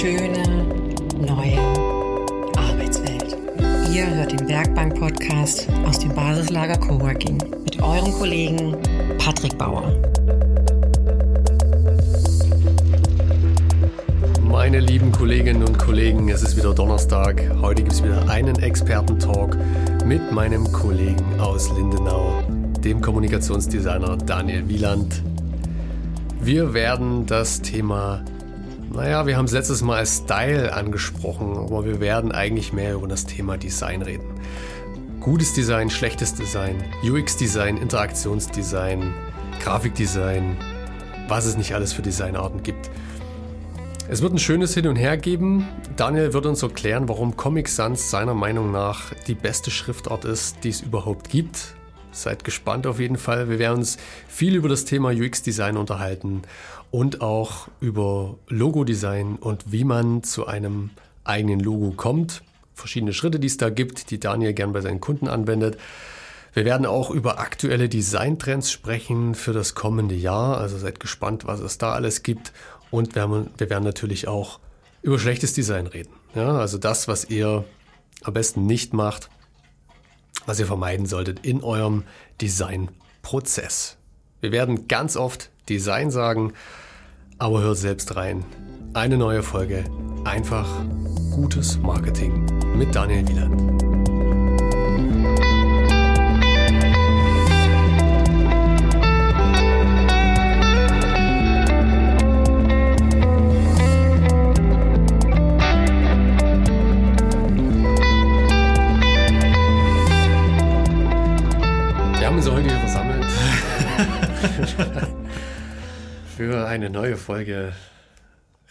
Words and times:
schöne 0.00 0.64
neue 1.18 1.58
Arbeitswelt. 2.56 3.36
Ihr 3.92 4.06
hört 4.06 4.32
den 4.32 4.48
Werkbank-Podcast 4.48 5.68
aus 5.86 5.98
dem 5.98 6.14
Basislager 6.14 6.78
Coworking 6.78 7.36
mit 7.64 7.82
eurem 7.82 8.10
Kollegen 8.14 8.78
Patrick 9.18 9.58
Bauer. 9.58 9.92
Meine 14.42 14.80
lieben 14.80 15.12
Kolleginnen 15.12 15.64
und 15.64 15.78
Kollegen, 15.78 16.30
es 16.30 16.42
ist 16.42 16.56
wieder 16.56 16.72
Donnerstag. 16.72 17.42
Heute 17.60 17.82
gibt 17.82 17.92
es 17.92 18.02
wieder 18.02 18.26
einen 18.30 18.58
Experten-Talk 18.58 19.58
mit 20.06 20.32
meinem 20.32 20.72
Kollegen 20.72 21.38
aus 21.38 21.70
Lindenau, 21.76 22.42
dem 22.82 23.02
Kommunikationsdesigner 23.02 24.16
Daniel 24.16 24.66
Wieland. 24.66 25.22
Wir 26.40 26.72
werden 26.72 27.26
das 27.26 27.60
Thema, 27.60 28.24
naja, 28.92 29.26
wir 29.26 29.36
haben 29.36 29.44
es 29.44 29.52
letztes 29.52 29.82
Mal 29.82 29.98
als 29.98 30.18
Style 30.18 30.72
angesprochen, 30.72 31.56
aber 31.56 31.84
wir 31.84 32.00
werden 32.00 32.32
eigentlich 32.32 32.72
mehr 32.72 32.94
über 32.94 33.06
das 33.06 33.24
Thema 33.24 33.56
Design 33.56 34.02
reden. 34.02 34.26
Gutes 35.20 35.52
Design, 35.54 35.90
schlechtes 35.90 36.34
Design, 36.34 36.82
UX-Design, 37.04 37.76
Interaktionsdesign, 37.76 39.14
Grafikdesign, 39.62 40.56
was 41.28 41.46
es 41.46 41.56
nicht 41.56 41.74
alles 41.74 41.92
für 41.92 42.02
Designarten 42.02 42.62
gibt. 42.62 42.90
Es 44.08 44.22
wird 44.22 44.32
ein 44.32 44.38
schönes 44.38 44.74
Hin 44.74 44.88
und 44.88 44.96
Her 44.96 45.16
geben. 45.16 45.68
Daniel 45.96 46.32
wird 46.32 46.46
uns 46.46 46.62
erklären, 46.62 47.08
warum 47.08 47.36
Comic 47.36 47.68
Sans 47.68 48.10
seiner 48.10 48.34
Meinung 48.34 48.72
nach 48.72 49.14
die 49.28 49.36
beste 49.36 49.70
Schriftart 49.70 50.24
ist, 50.24 50.64
die 50.64 50.70
es 50.70 50.80
überhaupt 50.80 51.28
gibt. 51.28 51.76
Seid 52.12 52.44
gespannt 52.44 52.86
auf 52.86 52.98
jeden 52.98 53.16
Fall. 53.16 53.48
Wir 53.48 53.58
werden 53.58 53.78
uns 53.78 53.96
viel 54.28 54.56
über 54.56 54.68
das 54.68 54.84
Thema 54.84 55.10
UX-Design 55.10 55.76
unterhalten 55.76 56.42
und 56.90 57.20
auch 57.20 57.68
über 57.80 58.36
Logo-Design 58.48 59.36
und 59.36 59.70
wie 59.70 59.84
man 59.84 60.22
zu 60.22 60.46
einem 60.46 60.90
eigenen 61.24 61.60
Logo 61.60 61.92
kommt. 61.92 62.42
Verschiedene 62.74 63.12
Schritte, 63.12 63.38
die 63.38 63.46
es 63.46 63.58
da 63.58 63.70
gibt, 63.70 64.10
die 64.10 64.18
Daniel 64.18 64.54
gern 64.54 64.72
bei 64.72 64.80
seinen 64.80 65.00
Kunden 65.00 65.28
anwendet. 65.28 65.78
Wir 66.52 66.64
werden 66.64 66.84
auch 66.84 67.10
über 67.10 67.38
aktuelle 67.38 67.88
Designtrends 67.88 68.72
sprechen 68.72 69.36
für 69.36 69.52
das 69.52 69.74
kommende 69.74 70.16
Jahr. 70.16 70.58
Also 70.58 70.78
seid 70.78 70.98
gespannt, 70.98 71.46
was 71.46 71.60
es 71.60 71.78
da 71.78 71.92
alles 71.92 72.24
gibt. 72.24 72.52
Und 72.90 73.14
wir, 73.14 73.22
haben, 73.22 73.50
wir 73.56 73.70
werden 73.70 73.84
natürlich 73.84 74.26
auch 74.26 74.58
über 75.02 75.18
schlechtes 75.18 75.52
Design 75.52 75.86
reden. 75.86 76.10
Ja, 76.34 76.58
also 76.58 76.76
das, 76.76 77.06
was 77.06 77.30
ihr 77.30 77.64
am 78.22 78.34
besten 78.34 78.66
nicht 78.66 78.94
macht, 78.94 79.30
was 80.46 80.60
ihr 80.60 80.66
vermeiden 80.66 81.06
solltet 81.06 81.44
in 81.46 81.62
eurem 81.62 82.04
Designprozess. 82.40 83.96
Wir 84.40 84.52
werden 84.52 84.88
ganz 84.88 85.16
oft 85.16 85.50
Design 85.68 86.10
sagen, 86.10 86.52
aber 87.38 87.60
hört 87.60 87.78
selbst 87.78 88.16
rein. 88.16 88.44
Eine 88.94 89.16
neue 89.16 89.42
Folge, 89.42 89.84
einfach 90.24 90.68
gutes 91.30 91.78
Marketing 91.78 92.46
mit 92.76 92.94
Daniel 92.94 93.26
Wieland. 93.28 93.69
Für 116.40 116.66
eine 116.66 116.88
neue 116.88 117.18
Folge. 117.18 117.74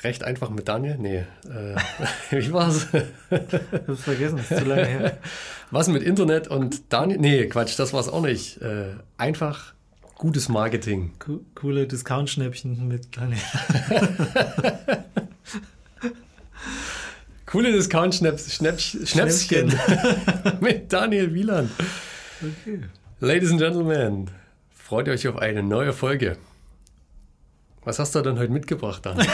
Recht 0.01 0.23
einfach 0.23 0.49
mit 0.49 0.67
Daniel? 0.67 0.97
Nee. 0.97 1.25
Äh, 1.45 1.75
wie 2.31 2.51
war's? 2.51 2.87
Ich 2.91 2.99
hab's 3.87 4.01
vergessen, 4.01 4.39
ist 4.39 4.47
zu 4.47 4.65
lange 4.65 4.87
her. 4.87 5.19
Was 5.69 5.87
mit 5.87 6.01
Internet 6.01 6.47
und 6.47 6.91
Daniel? 6.91 7.19
Nee, 7.19 7.45
Quatsch, 7.45 7.77
das 7.77 7.93
war's 7.93 8.09
auch 8.09 8.23
nicht. 8.23 8.59
Äh, 8.63 8.95
einfach 9.17 9.75
gutes 10.17 10.49
Marketing. 10.49 11.11
Co 11.19 11.41
coole 11.53 11.85
Discount-Schnäppchen 11.85 12.87
mit 12.87 13.15
Daniel. 13.15 13.37
Coole 17.45 17.71
Discount-Schnäppchen 17.71 19.73
mit 20.59 20.91
Daniel 20.91 21.35
Wieland. 21.35 21.69
Okay. 22.41 22.79
Ladies 23.19 23.52
and 23.52 23.59
Gentlemen, 23.59 24.31
freut 24.73 25.08
euch 25.08 25.27
auf 25.27 25.37
eine 25.37 25.61
neue 25.61 25.93
Folge. 25.93 26.37
Was 27.83 27.99
hast 27.99 28.15
du 28.15 28.21
denn 28.21 28.37
heute 28.37 28.51
mitgebracht 28.51 29.05
dann? 29.05 29.17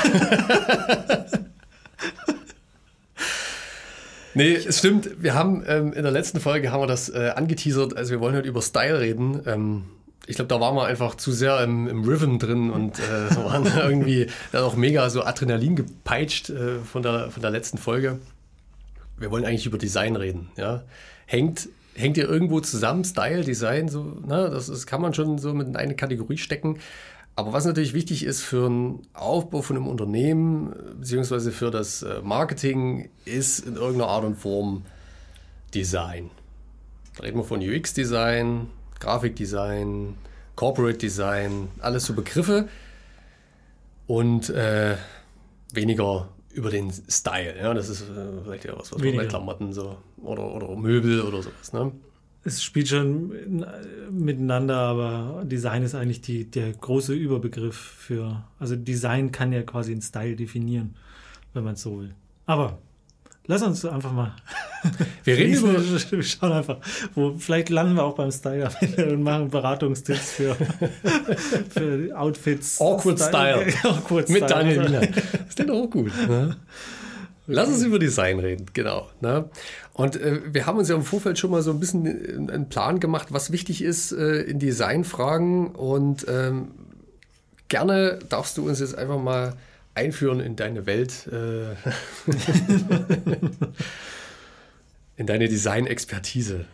nee, 4.34 4.54
es 4.54 4.80
stimmt. 4.80 5.10
Wir 5.22 5.34
haben 5.34 5.64
ähm, 5.68 5.94
in 5.94 6.04
der 6.04 6.12
letzten 6.12 6.40
Folge 6.40 6.72
haben 6.72 6.82
wir 6.82 6.88
das 6.88 7.10
äh, 7.10 7.32
angeteasert. 7.36 7.98
Also 7.98 8.12
wir 8.12 8.20
wollen 8.20 8.36
heute 8.36 8.48
über 8.48 8.62
Style 8.62 9.00
reden. 9.00 9.42
Ähm, 9.46 9.86
ich 10.28 10.36
glaube, 10.36 10.50
da 10.50 10.60
waren 10.60 10.76
wir 10.76 10.86
einfach 10.86 11.16
zu 11.16 11.32
sehr 11.32 11.60
im, 11.62 11.88
im 11.88 12.04
Rhythm 12.04 12.38
drin 12.38 12.70
und 12.70 13.00
äh, 13.00 13.36
waren 13.44 13.66
irgendwie 13.66 14.28
dann 14.52 14.64
auch 14.64 14.76
mega 14.76 15.10
so 15.10 15.24
Adrenalin 15.24 15.76
gepeitscht 15.76 16.50
äh, 16.50 16.80
von, 16.80 17.02
der, 17.02 17.32
von 17.32 17.42
der 17.42 17.52
letzten 17.52 17.78
Folge. 17.78 18.20
Wir 19.18 19.32
wollen 19.32 19.46
eigentlich 19.46 19.66
über 19.66 19.78
Design 19.78 20.16
reden. 20.16 20.50
Ja? 20.58 20.84
Hängt 21.26 21.70
hängt 21.96 22.18
ihr 22.18 22.28
irgendwo 22.28 22.60
zusammen, 22.60 23.04
Style, 23.04 23.44
Design, 23.44 23.88
so, 23.88 24.04
ne? 24.04 24.50
das, 24.52 24.68
das 24.68 24.86
kann 24.86 25.02
man 25.02 25.14
schon 25.14 25.38
so 25.38 25.54
mit 25.54 25.68
in 25.68 25.76
eine 25.76 25.96
Kategorie 25.96 26.38
stecken. 26.38 26.80
Aber 27.38 27.52
was 27.52 27.66
natürlich 27.66 27.94
wichtig 27.94 28.24
ist 28.24 28.42
für 28.42 28.70
den 28.70 29.02
Aufbau 29.14 29.62
von 29.62 29.76
einem 29.76 29.88
Unternehmen, 29.88 30.74
beziehungsweise 30.98 31.52
für 31.52 31.70
das 31.70 32.02
äh, 32.02 32.22
Marketing, 32.24 33.10
ist 33.26 33.60
in 33.60 33.76
irgendeiner 33.76 34.08
Art 34.10 34.24
und 34.24 34.36
Form 34.36 34.86
Design. 35.74 36.30
Da 37.18 37.24
reden 37.24 37.38
wir 37.38 37.44
von 37.44 37.60
UX-Design, 37.60 38.68
Grafikdesign, 39.00 40.16
Corporate 40.56 40.98
Design, 40.98 41.68
alles 41.82 42.06
so 42.06 42.14
Begriffe 42.14 42.70
und 44.08 44.50
äh, 44.50 44.96
weniger 45.74 46.30
über 46.54 46.70
den 46.70 46.94
Style. 47.10 47.58
Ja, 47.60 47.74
das 47.74 47.90
ist 47.90 48.04
äh, 48.04 48.44
vielleicht 48.44 48.64
ja 48.64 48.78
was, 48.78 48.94
was 48.94 49.02
bei 49.02 49.26
Klamotten 49.26 49.74
so 49.74 49.98
oder, 50.24 50.54
oder 50.56 50.74
Möbel 50.78 51.22
oder 51.22 51.44
sowas. 51.44 51.74
Ne? 51.74 51.92
Es 52.48 52.64
spielt 52.64 52.88
schon 52.88 53.66
miteinander, 54.12 54.78
aber 54.78 55.44
Design 55.46 55.82
ist 55.82 55.96
eigentlich 55.96 56.22
die, 56.22 56.50
der 56.50 56.74
große 56.74 57.14
Überbegriff 57.14 57.76
für. 57.76 58.44
Also 58.60 58.76
Design 58.76 59.32
kann 59.32 59.52
ja 59.52 59.64
quasi 59.64 59.94
einen 59.94 60.04
Style 60.04 60.36
definieren, 60.36 60.96
wenn 61.56 61.64
man 61.64 61.74
es 61.74 61.82
so 61.82 62.00
will. 62.00 62.14
Aber 62.46 62.78
lass 63.48 63.64
uns 63.64 63.84
einfach 63.84 64.14
mal. 64.14 64.36
Wir 65.24 65.38
reden 65.38 65.56
über. 65.56 65.74
Wir 66.12 66.24
schauen 66.24 66.52
einfach. 66.52 66.78
Wo, 67.16 67.34
vielleicht 67.34 67.70
landen 67.70 67.96
wir 67.96 68.04
auch 68.04 68.16
beim 68.16 68.32
Style 68.32 68.70
und 68.98 69.24
machen 69.24 69.50
Beratungstipps 69.50 70.34
für, 70.34 70.56
für 71.70 72.16
Outfits. 72.16 72.80
Awkward 72.80 73.20
Style. 73.20 73.72
Style. 73.72 73.96
Awkward 73.96 74.30
Mit 74.30 74.48
Daniel 74.48 74.86
Wiener. 74.86 75.02
Das 75.02 75.56
klingt 75.56 75.72
auch 75.72 75.90
gut. 75.90 76.12
Ne? 76.28 76.56
Lass 77.48 77.70
uns 77.70 77.84
über 77.84 78.00
Design 78.00 78.40
reden, 78.40 78.66
genau. 78.74 79.10
Ne? 79.22 79.50
Und 79.94 80.16
äh, 80.16 80.42
wir 80.52 80.66
haben 80.66 80.78
uns 80.80 80.90
ja 80.90 80.96
im 80.96 81.04
Vorfeld 81.04 81.38
schon 81.38 81.52
mal 81.52 81.62
so 81.62 81.72
ein 81.72 81.80
bisschen 81.80 82.06
äh, 82.06 82.54
einen 82.54 82.70
Plan 82.70 83.00
gemacht, 83.00 83.28
was 83.32 83.52
wichtig 83.52 83.82
ist 83.82 84.12
äh, 84.12 84.42
in 84.42 84.60
Designfragen. 84.60 85.68
Und 85.68 86.26
ähm, 86.28 86.72
gerne 87.68 88.20
darfst 88.30 88.58
du 88.58 88.68
uns 88.68 88.80
jetzt 88.80 88.98
einfach 88.98 89.20
mal 89.20 89.54
einführen 89.94 90.40
in 90.40 90.56
deine 90.56 90.86
Welt, 90.86 91.28
äh, 91.32 91.76
in 95.18 95.28
deine 95.28 95.48
Design-Expertise. 95.48 96.66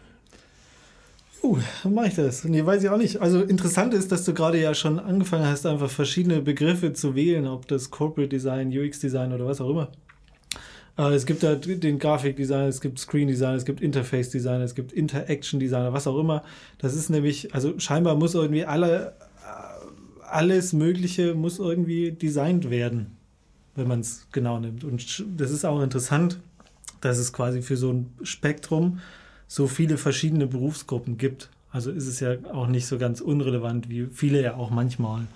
Uh, 1.43 1.57
dann 1.83 1.93
mache 1.95 2.07
ich 2.07 2.15
das. 2.15 2.43
Nee, 2.43 2.65
weiß 2.65 2.83
ich 2.83 2.89
auch 2.89 2.97
nicht. 2.97 3.19
Also 3.19 3.41
interessant 3.41 3.93
ist, 3.93 4.11
dass 4.11 4.25
du 4.25 4.33
gerade 4.33 4.61
ja 4.61 4.73
schon 4.75 4.99
angefangen 4.99 5.45
hast, 5.45 5.65
einfach 5.65 5.89
verschiedene 5.89 6.41
Begriffe 6.41 6.93
zu 6.93 7.15
wählen, 7.15 7.47
ob 7.47 7.67
das 7.67 7.89
Corporate 7.89 8.29
Design, 8.29 8.69
UX 8.69 8.99
Design 8.99 9.33
oder 9.33 9.47
was 9.47 9.59
auch 9.59 9.69
immer. 9.69 9.91
Äh, 10.97 11.13
es 11.13 11.25
gibt 11.25 11.43
da 11.43 11.55
den 11.55 11.99
Grafikdesigner, 11.99 12.67
es 12.67 12.81
gibt 12.81 12.99
Screen 12.99 13.27
Designer, 13.27 13.55
es 13.55 13.65
gibt 13.65 13.81
Interface 13.81 14.29
Designer, 14.29 14.63
es 14.63 14.75
gibt 14.75 14.91
Interaction 14.91 15.59
Designer, 15.59 15.93
was 15.93 16.07
auch 16.07 16.19
immer. 16.19 16.43
Das 16.77 16.95
ist 16.95 17.09
nämlich, 17.09 17.53
also 17.53 17.79
scheinbar 17.79 18.15
muss 18.15 18.35
irgendwie 18.35 18.65
alle, 18.65 19.13
äh, 19.45 20.25
alles 20.25 20.73
Mögliche 20.73 21.33
muss 21.33 21.59
irgendwie 21.59 22.11
designt 22.11 22.69
werden, 22.69 23.17
wenn 23.75 23.87
man 23.87 24.01
es 24.01 24.27
genau 24.31 24.59
nimmt. 24.59 24.83
Und 24.83 25.25
das 25.37 25.51
ist 25.51 25.65
auch 25.65 25.81
interessant, 25.81 26.39
dass 27.01 27.17
es 27.17 27.33
quasi 27.33 27.61
für 27.61 27.77
so 27.77 27.91
ein 27.91 28.13
Spektrum 28.23 28.99
so 29.47 29.67
viele 29.67 29.97
verschiedene 29.97 30.47
Berufsgruppen 30.47 31.17
gibt. 31.17 31.49
Also 31.71 31.91
ist 31.91 32.07
es 32.07 32.19
ja 32.19 32.35
auch 32.53 32.67
nicht 32.67 32.85
so 32.85 32.97
ganz 32.97 33.21
unrelevant, 33.21 33.89
wie 33.89 34.07
viele 34.11 34.41
ja 34.41 34.55
auch 34.55 34.69
manchmal 34.69 35.27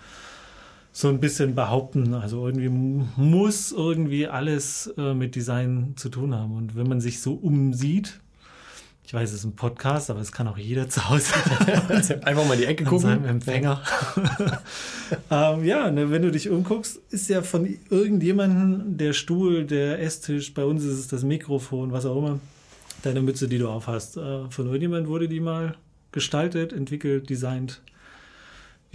so 0.98 1.10
ein 1.10 1.20
bisschen 1.20 1.56
behaupten. 1.56 2.14
Also 2.14 2.48
irgendwie 2.48 2.70
muss 2.70 3.74
irgendwie 3.74 4.28
alles 4.28 4.94
äh, 4.98 5.14
mit 5.14 5.36
Design 5.36 5.92
zu 5.98 6.08
tun 6.08 6.34
haben. 6.34 6.56
Und 6.56 6.78
wenn 6.78 6.88
man 6.88 7.02
sich 7.02 7.22
so 7.22 7.34
umsieht, 7.34 8.22
Ich 9.06 9.14
weiß, 9.14 9.30
es 9.30 9.40
ist 9.40 9.44
ein 9.44 9.58
Podcast, 9.58 10.10
aber 10.10 10.22
es 10.22 10.32
kann 10.32 10.48
auch 10.48 10.58
jeder 10.58 10.88
zu 10.88 11.10
Hause. 11.10 11.34
Einfach 12.24 12.48
mal 12.48 12.56
die 12.56 12.64
Ecke 12.64 12.86
gucken. 12.86 13.02
Seinem 13.02 13.26
Empfänger. 13.26 13.84
ähm, 15.30 15.66
ja, 15.66 15.92
ne, 15.92 16.10
wenn 16.12 16.22
du 16.22 16.32
dich 16.32 16.50
umguckst, 16.50 17.02
ist 17.12 17.28
ja 17.28 17.42
von 17.42 17.78
irgendjemandem 17.90 18.98
der 18.98 19.12
Stuhl, 19.12 19.66
der 19.66 20.02
Esstisch, 20.02 20.54
bei 20.54 20.64
uns 20.64 20.86
ist 20.86 20.98
es 20.98 21.08
das 21.10 21.24
Mikrofon, 21.24 21.92
was 21.92 22.06
auch 22.06 22.18
immer, 22.18 22.40
deine 23.04 23.22
Mütze, 23.22 23.50
die 23.50 23.58
du 23.58 23.68
aufhast. 23.68 24.16
Äh, 24.16 24.50
von 24.50 24.66
irgendjemandem 24.68 25.10
wurde 25.10 25.28
die 25.28 25.42
mal 25.42 25.76
gestaltet, 26.14 26.72
entwickelt, 26.72 27.30
designt, 27.30 27.82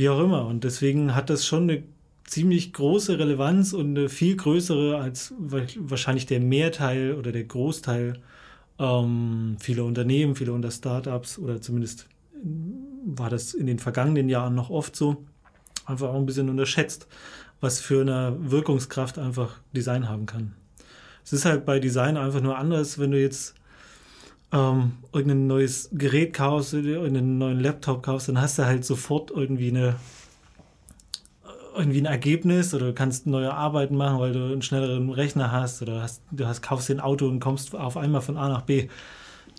wie 0.01 0.09
auch 0.09 0.21
immer. 0.21 0.47
Und 0.47 0.65
deswegen 0.65 1.15
hat 1.15 1.29
das 1.29 1.45
schon 1.45 1.65
eine 1.65 1.83
ziemlich 2.25 2.73
große 2.73 3.19
Relevanz 3.19 3.75
und 3.75 3.99
eine 3.99 4.09
viel 4.09 4.35
größere 4.35 4.99
als 4.99 5.35
wahrscheinlich 5.39 6.25
der 6.25 6.41
Mehrteil 6.41 7.15
oder 7.15 7.33
der 7.33 7.45
Großteil 7.45 8.15
ähm, 8.79 9.59
vieler 9.61 9.85
Unternehmen, 9.85 10.37
vieler 10.37 10.55
unter 10.55 10.71
Startups 10.71 11.39
oder 11.39 11.61
zumindest 11.61 12.07
war 13.05 13.29
das 13.29 13.53
in 13.53 13.67
den 13.67 13.79
vergangenen 13.79 14.31
Jahren 14.31 14.55
noch 14.55 14.71
oft 14.71 14.97
so, 14.97 15.23
einfach 15.85 16.09
auch 16.09 16.15
ein 16.15 16.25
bisschen 16.25 16.49
unterschätzt, 16.49 17.07
was 17.61 17.81
für 17.81 18.01
eine 18.01 18.35
Wirkungskraft 18.41 19.19
einfach 19.19 19.61
Design 19.77 20.09
haben 20.09 20.25
kann. 20.25 20.55
Es 21.27 21.35
ist 21.35 21.45
halt 21.45 21.67
bei 21.67 21.79
Design 21.79 22.17
einfach 22.17 22.41
nur 22.41 22.57
anders, 22.57 22.99
wenn 22.99 23.11
du 23.11 23.21
jetzt 23.21 23.55
ähm, 24.53 24.93
irgendein 25.13 25.47
neues 25.47 25.91
Gerät 25.93 26.33
kaufst, 26.33 26.75
irgendeinen 26.75 27.39
neuen 27.39 27.61
Laptop 27.61 28.03
kaufst, 28.03 28.29
dann 28.29 28.41
hast 28.41 28.59
du 28.59 28.65
halt 28.65 28.85
sofort 28.85 29.31
irgendwie 29.31 29.69
eine 29.69 29.97
irgendwie 31.77 32.01
ein 32.01 32.07
Ergebnis 32.07 32.75
oder 32.75 32.87
du 32.87 32.93
kannst 32.93 33.27
neue 33.27 33.55
Arbeiten 33.55 33.97
machen, 33.97 34.19
weil 34.19 34.33
du 34.33 34.45
einen 34.45 34.63
schnelleren 34.63 35.11
Rechner 35.11 35.53
hast 35.53 35.83
oder 35.83 36.03
hast, 36.03 36.23
du 36.31 36.47
hast, 36.47 36.63
kaufst 36.63 36.89
dir 36.89 36.95
ein 36.95 37.01
Auto 37.01 37.27
und 37.29 37.41
kommst 37.41 37.75
auf 37.75 37.97
einmal 37.97 38.21
von 38.21 38.37
A 38.37 38.49
nach 38.49 38.63
B. 38.63 38.89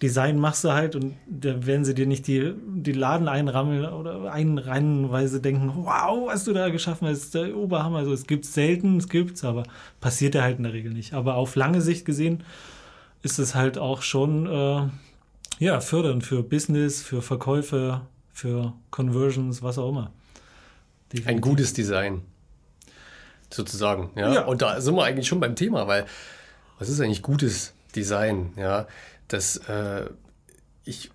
Design 0.01 0.39
machst 0.39 0.63
du 0.63 0.71
halt 0.71 0.95
und 0.95 1.13
da 1.27 1.65
werden 1.65 1.85
sie 1.85 1.93
dir 1.93 2.07
nicht 2.07 2.25
die, 2.25 2.53
die 2.67 2.91
Laden 2.91 3.27
einrammeln 3.27 3.85
oder 3.85 4.31
einreihenweise 4.31 5.41
denken, 5.41 5.71
wow, 5.75 6.27
was 6.27 6.43
du 6.43 6.53
da 6.53 6.69
geschaffen 6.69 7.07
hast, 7.07 7.35
der 7.35 7.55
Oberhammer. 7.55 7.99
Also 7.99 8.11
es 8.11 8.25
gibt 8.25 8.45
selten, 8.45 8.97
es 8.97 9.09
gibt's, 9.09 9.43
aber 9.43 9.63
passiert 9.99 10.33
ja 10.33 10.41
halt 10.41 10.57
in 10.57 10.63
der 10.63 10.73
Regel 10.73 10.91
nicht. 10.91 11.13
Aber 11.13 11.35
auf 11.35 11.55
lange 11.55 11.81
Sicht 11.81 12.05
gesehen 12.05 12.43
ist 13.21 13.39
es 13.39 13.55
halt 13.55 13.77
auch 13.77 14.01
schon 14.01 14.47
äh, 14.47 14.89
ja, 15.63 15.79
fördernd 15.81 16.23
für 16.23 16.43
Business, 16.43 17.01
für 17.01 17.21
Verkäufe, 17.21 18.01
für 18.33 18.73
Conversions, 18.89 19.61
was 19.61 19.77
auch 19.77 19.89
immer. 19.89 20.11
Definitiv. 21.11 21.27
Ein 21.27 21.41
gutes 21.41 21.73
Design. 21.73 22.21
Sozusagen. 23.49 24.11
Ja? 24.15 24.33
ja. 24.33 24.45
Und 24.45 24.61
da 24.61 24.79
sind 24.79 24.95
wir 24.95 25.03
eigentlich 25.03 25.27
schon 25.27 25.39
beim 25.39 25.55
Thema, 25.55 25.87
weil 25.87 26.05
was 26.79 26.89
ist 26.89 26.99
eigentlich 27.01 27.21
gutes 27.21 27.73
Design? 27.95 28.53
Ja, 28.55 28.87
das 29.27 29.57
äh, 29.57 30.05
ich 30.83 31.11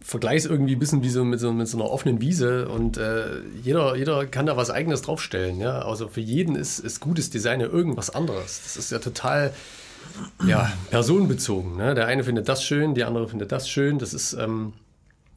vergleiche 0.00 0.36
es 0.36 0.46
irgendwie 0.46 0.76
ein 0.76 0.78
bisschen 0.78 1.02
wie 1.02 1.08
so 1.08 1.24
mit 1.24 1.40
so, 1.40 1.52
mit 1.52 1.66
so 1.66 1.78
einer 1.78 1.90
offenen 1.90 2.20
Wiese 2.20 2.68
und 2.68 2.98
äh, 2.98 3.40
jeder, 3.62 3.96
jeder 3.96 4.26
kann 4.26 4.44
da 4.44 4.56
was 4.56 4.70
Eigenes 4.70 5.00
draufstellen. 5.02 5.60
Ja? 5.60 5.80
Also 5.80 6.08
für 6.08 6.20
jeden 6.20 6.56
ist, 6.56 6.78
ist 6.78 7.00
gutes 7.00 7.30
Design 7.30 7.60
ja 7.60 7.68
irgendwas 7.68 8.10
anderes. 8.10 8.60
Das 8.64 8.76
ist 8.76 8.90
ja 8.92 8.98
total 8.98 9.54
ja, 10.46 10.72
personenbezogen. 10.90 11.76
Ne? 11.76 11.94
Der 11.94 12.06
eine 12.06 12.24
findet 12.24 12.48
das 12.48 12.62
schön, 12.62 12.94
der 12.94 13.06
andere 13.08 13.28
findet 13.28 13.52
das 13.52 13.68
schön. 13.68 13.98
Das 13.98 14.14
ist 14.14 14.34
ähm, 14.34 14.72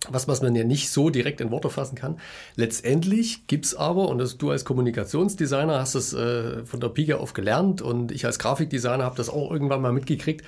was, 0.09 0.27
was 0.27 0.41
man 0.41 0.55
ja 0.55 0.63
nicht 0.63 0.89
so 0.89 1.09
direkt 1.09 1.41
in 1.41 1.51
Worte 1.51 1.69
fassen 1.69 1.95
kann. 1.95 2.19
Letztendlich 2.55 3.47
gibt 3.47 3.65
es 3.65 3.75
aber, 3.75 4.09
und 4.09 4.19
das, 4.19 4.37
du 4.37 4.51
als 4.51 4.65
Kommunikationsdesigner 4.65 5.79
hast 5.79 5.95
es 5.95 6.13
äh, 6.13 6.65
von 6.65 6.79
der 6.79 6.89
Pike 6.89 7.17
auf 7.17 7.33
gelernt 7.33 7.81
und 7.81 8.11
ich 8.11 8.25
als 8.25 8.39
Grafikdesigner 8.39 9.03
habe 9.03 9.17
das 9.17 9.29
auch 9.29 9.51
irgendwann 9.51 9.81
mal 9.81 9.91
mitgekriegt. 9.91 10.45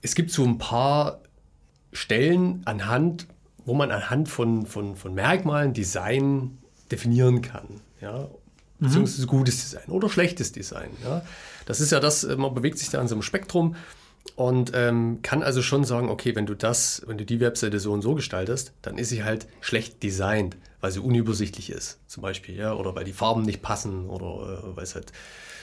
Es 0.00 0.14
gibt 0.14 0.30
so 0.30 0.44
ein 0.44 0.58
paar 0.58 1.20
Stellen 1.92 2.62
anhand, 2.64 3.26
wo 3.64 3.74
man 3.74 3.90
anhand 3.90 4.28
von, 4.28 4.66
von, 4.66 4.96
von 4.96 5.14
Merkmalen 5.14 5.72
Design 5.72 6.58
definieren 6.90 7.42
kann. 7.42 7.80
Ja? 8.00 8.28
Beziehungsweise 8.80 9.22
mhm. 9.22 9.26
gutes 9.26 9.56
Design 9.56 9.88
oder 9.88 10.08
schlechtes 10.08 10.52
Design. 10.52 10.90
Ja? 11.04 11.22
Das 11.66 11.80
ist 11.80 11.90
ja 11.90 12.00
das, 12.00 12.24
man 12.24 12.54
bewegt 12.54 12.78
sich 12.78 12.90
da 12.90 13.00
an 13.00 13.08
so 13.08 13.14
einem 13.14 13.22
Spektrum 13.22 13.76
und 14.36 14.72
ähm, 14.74 15.20
kann 15.22 15.42
also 15.42 15.62
schon 15.62 15.84
sagen, 15.84 16.08
okay, 16.08 16.36
wenn 16.36 16.46
du 16.46 16.54
das, 16.54 17.02
wenn 17.06 17.18
du 17.18 17.24
die 17.24 17.40
Webseite 17.40 17.80
so 17.80 17.92
und 17.92 18.02
so 18.02 18.14
gestaltest, 18.14 18.72
dann 18.82 18.98
ist 18.98 19.08
sie 19.08 19.24
halt 19.24 19.46
schlecht 19.60 20.02
designt, 20.02 20.56
weil 20.80 20.92
sie 20.92 21.00
unübersichtlich 21.00 21.70
ist, 21.70 21.98
zum 22.06 22.22
Beispiel, 22.22 22.56
ja, 22.56 22.74
oder 22.74 22.94
weil 22.94 23.04
die 23.04 23.12
Farben 23.12 23.42
nicht 23.42 23.62
passen 23.62 24.08
oder 24.08 24.62
äh, 24.64 24.76
weil 24.76 24.84
es 24.84 24.94
halt 24.94 25.12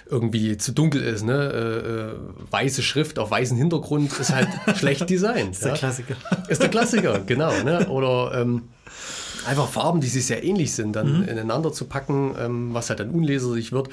irgendwie 0.07 0.57
zu 0.57 0.71
dunkel 0.71 1.01
ist, 1.01 1.23
ne? 1.23 1.33
Äh, 1.33 1.89
äh, 1.89 2.51
weiße 2.51 2.83
Schrift 2.83 3.17
auf 3.17 3.31
weißem 3.31 3.57
Hintergrund 3.57 4.17
ist 4.19 4.33
halt 4.33 4.49
schlecht 4.77 5.09
designt. 5.09 5.51
ist 5.51 5.63
der 5.63 5.71
ja? 5.71 5.77
Klassiker. 5.77 6.15
Ist 6.47 6.61
der 6.61 6.69
Klassiker, 6.69 7.19
genau, 7.19 7.51
ne? 7.63 7.87
Oder 7.87 8.39
ähm, 8.39 8.63
einfach 9.45 9.67
Farben, 9.67 10.01
die 10.01 10.07
sich 10.07 10.25
sehr 10.25 10.43
ähnlich 10.43 10.73
sind, 10.73 10.95
dann 10.95 11.21
mhm. 11.21 11.27
ineinander 11.27 11.71
zu 11.71 11.85
packen, 11.85 12.35
ähm, 12.39 12.73
was 12.73 12.89
halt 12.89 12.99
dann 12.99 13.09
unleserlich 13.09 13.71
wird. 13.71 13.89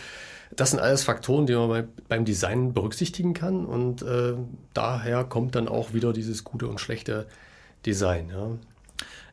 Das 0.55 0.71
sind 0.71 0.81
alles 0.81 1.05
Faktoren, 1.05 1.47
die 1.47 1.55
man 1.55 1.69
bei, 1.69 1.85
beim 2.09 2.25
Design 2.25 2.75
berücksichtigen 2.75 3.33
kann 3.33 3.65
und 3.65 4.03
äh, 4.03 4.35
daher 4.75 5.25
kommt 5.25 5.55
dann 5.55 5.69
auch 5.69 5.95
wieder 5.95 6.13
dieses 6.13 6.45
gute 6.45 6.67
und 6.67 6.79
schlechte 6.79 7.27
Design. 7.87 8.29
Ja. 8.29 8.51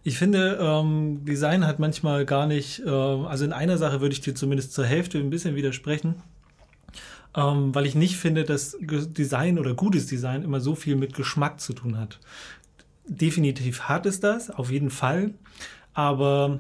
Ich 0.04 0.18
finde, 0.18 0.58
ähm, 0.62 1.26
Design 1.26 1.68
hat 1.68 1.80
manchmal 1.80 2.26
gar 2.26 2.48
nicht, 2.48 2.80
äh, 2.86 2.90
also 2.90 3.44
in 3.44 3.52
einer 3.52 3.78
Sache 3.78 4.00
würde 4.00 4.14
ich 4.14 4.22
dir 4.22 4.34
zumindest 4.34 4.74
zur 4.74 4.86
Hälfte 4.86 5.18
ein 5.18 5.30
bisschen 5.30 5.56
widersprechen, 5.56 6.16
ähm, 7.36 7.76
weil 7.76 7.86
ich 7.86 7.96
nicht 7.96 8.16
finde, 8.16 8.46
dass 8.46 8.78
Design 8.80 9.60
oder 9.60 9.74
gutes 9.74 10.08
Design 10.08 10.44
immer 10.44 10.62
so 10.62 10.74
viel 10.76 10.96
mit 10.96 11.14
Geschmack 11.14 11.60
zu 11.60 11.74
tun 11.74 11.98
hat. 11.98 12.20
Definitiv 13.08 13.82
hat 13.82 14.06
es 14.06 14.20
das, 14.20 14.50
auf 14.50 14.72
jeden 14.72 14.90
Fall, 14.90 15.34
aber 16.00 16.60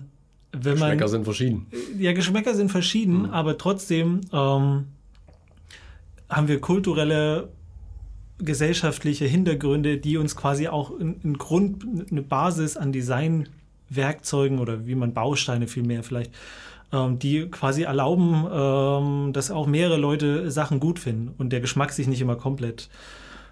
wenn 0.51 0.77
man. 0.77 0.91
Geschmäcker 0.91 1.07
sind 1.07 1.24
verschieden. 1.24 1.68
Ja, 1.97 2.13
Geschmäcker 2.13 2.53
sind 2.53 2.69
verschieden, 2.69 3.24
mhm. 3.24 3.30
aber 3.30 3.57
trotzdem 3.57 4.21
ähm, 4.33 4.86
haben 6.30 6.47
wir 6.47 6.59
kulturelle, 6.59 7.50
gesellschaftliche 8.39 9.25
Hintergründe, 9.25 9.97
die 9.97 10.18
uns 10.18 10.36
quasi 10.36 10.68
auch 10.68 10.91
ein 11.00 11.38
Grund, 11.38 11.86
eine 12.12 12.21
Basis 12.21 12.77
an 12.77 12.91
Designwerkzeugen 12.91 14.59
oder 14.59 14.86
wie 14.86 14.95
man 14.95 15.13
Bausteine 15.13 15.68
vielmehr 15.68 16.03
vielleicht, 16.03 16.31
ähm, 16.92 17.19
die 17.19 17.47
quasi 17.50 17.83
erlauben, 17.83 18.45
ähm, 18.51 19.33
dass 19.33 19.51
auch 19.51 19.68
mehrere 19.68 19.97
Leute 19.97 20.51
Sachen 20.51 20.80
gut 20.80 21.00
finden 21.00 21.33
und 21.38 21.51
der 21.51 21.62
Geschmack 21.62 21.92
sich 21.92 22.07
nicht 22.07 22.21
immer 22.21 22.35
komplett 22.35 22.89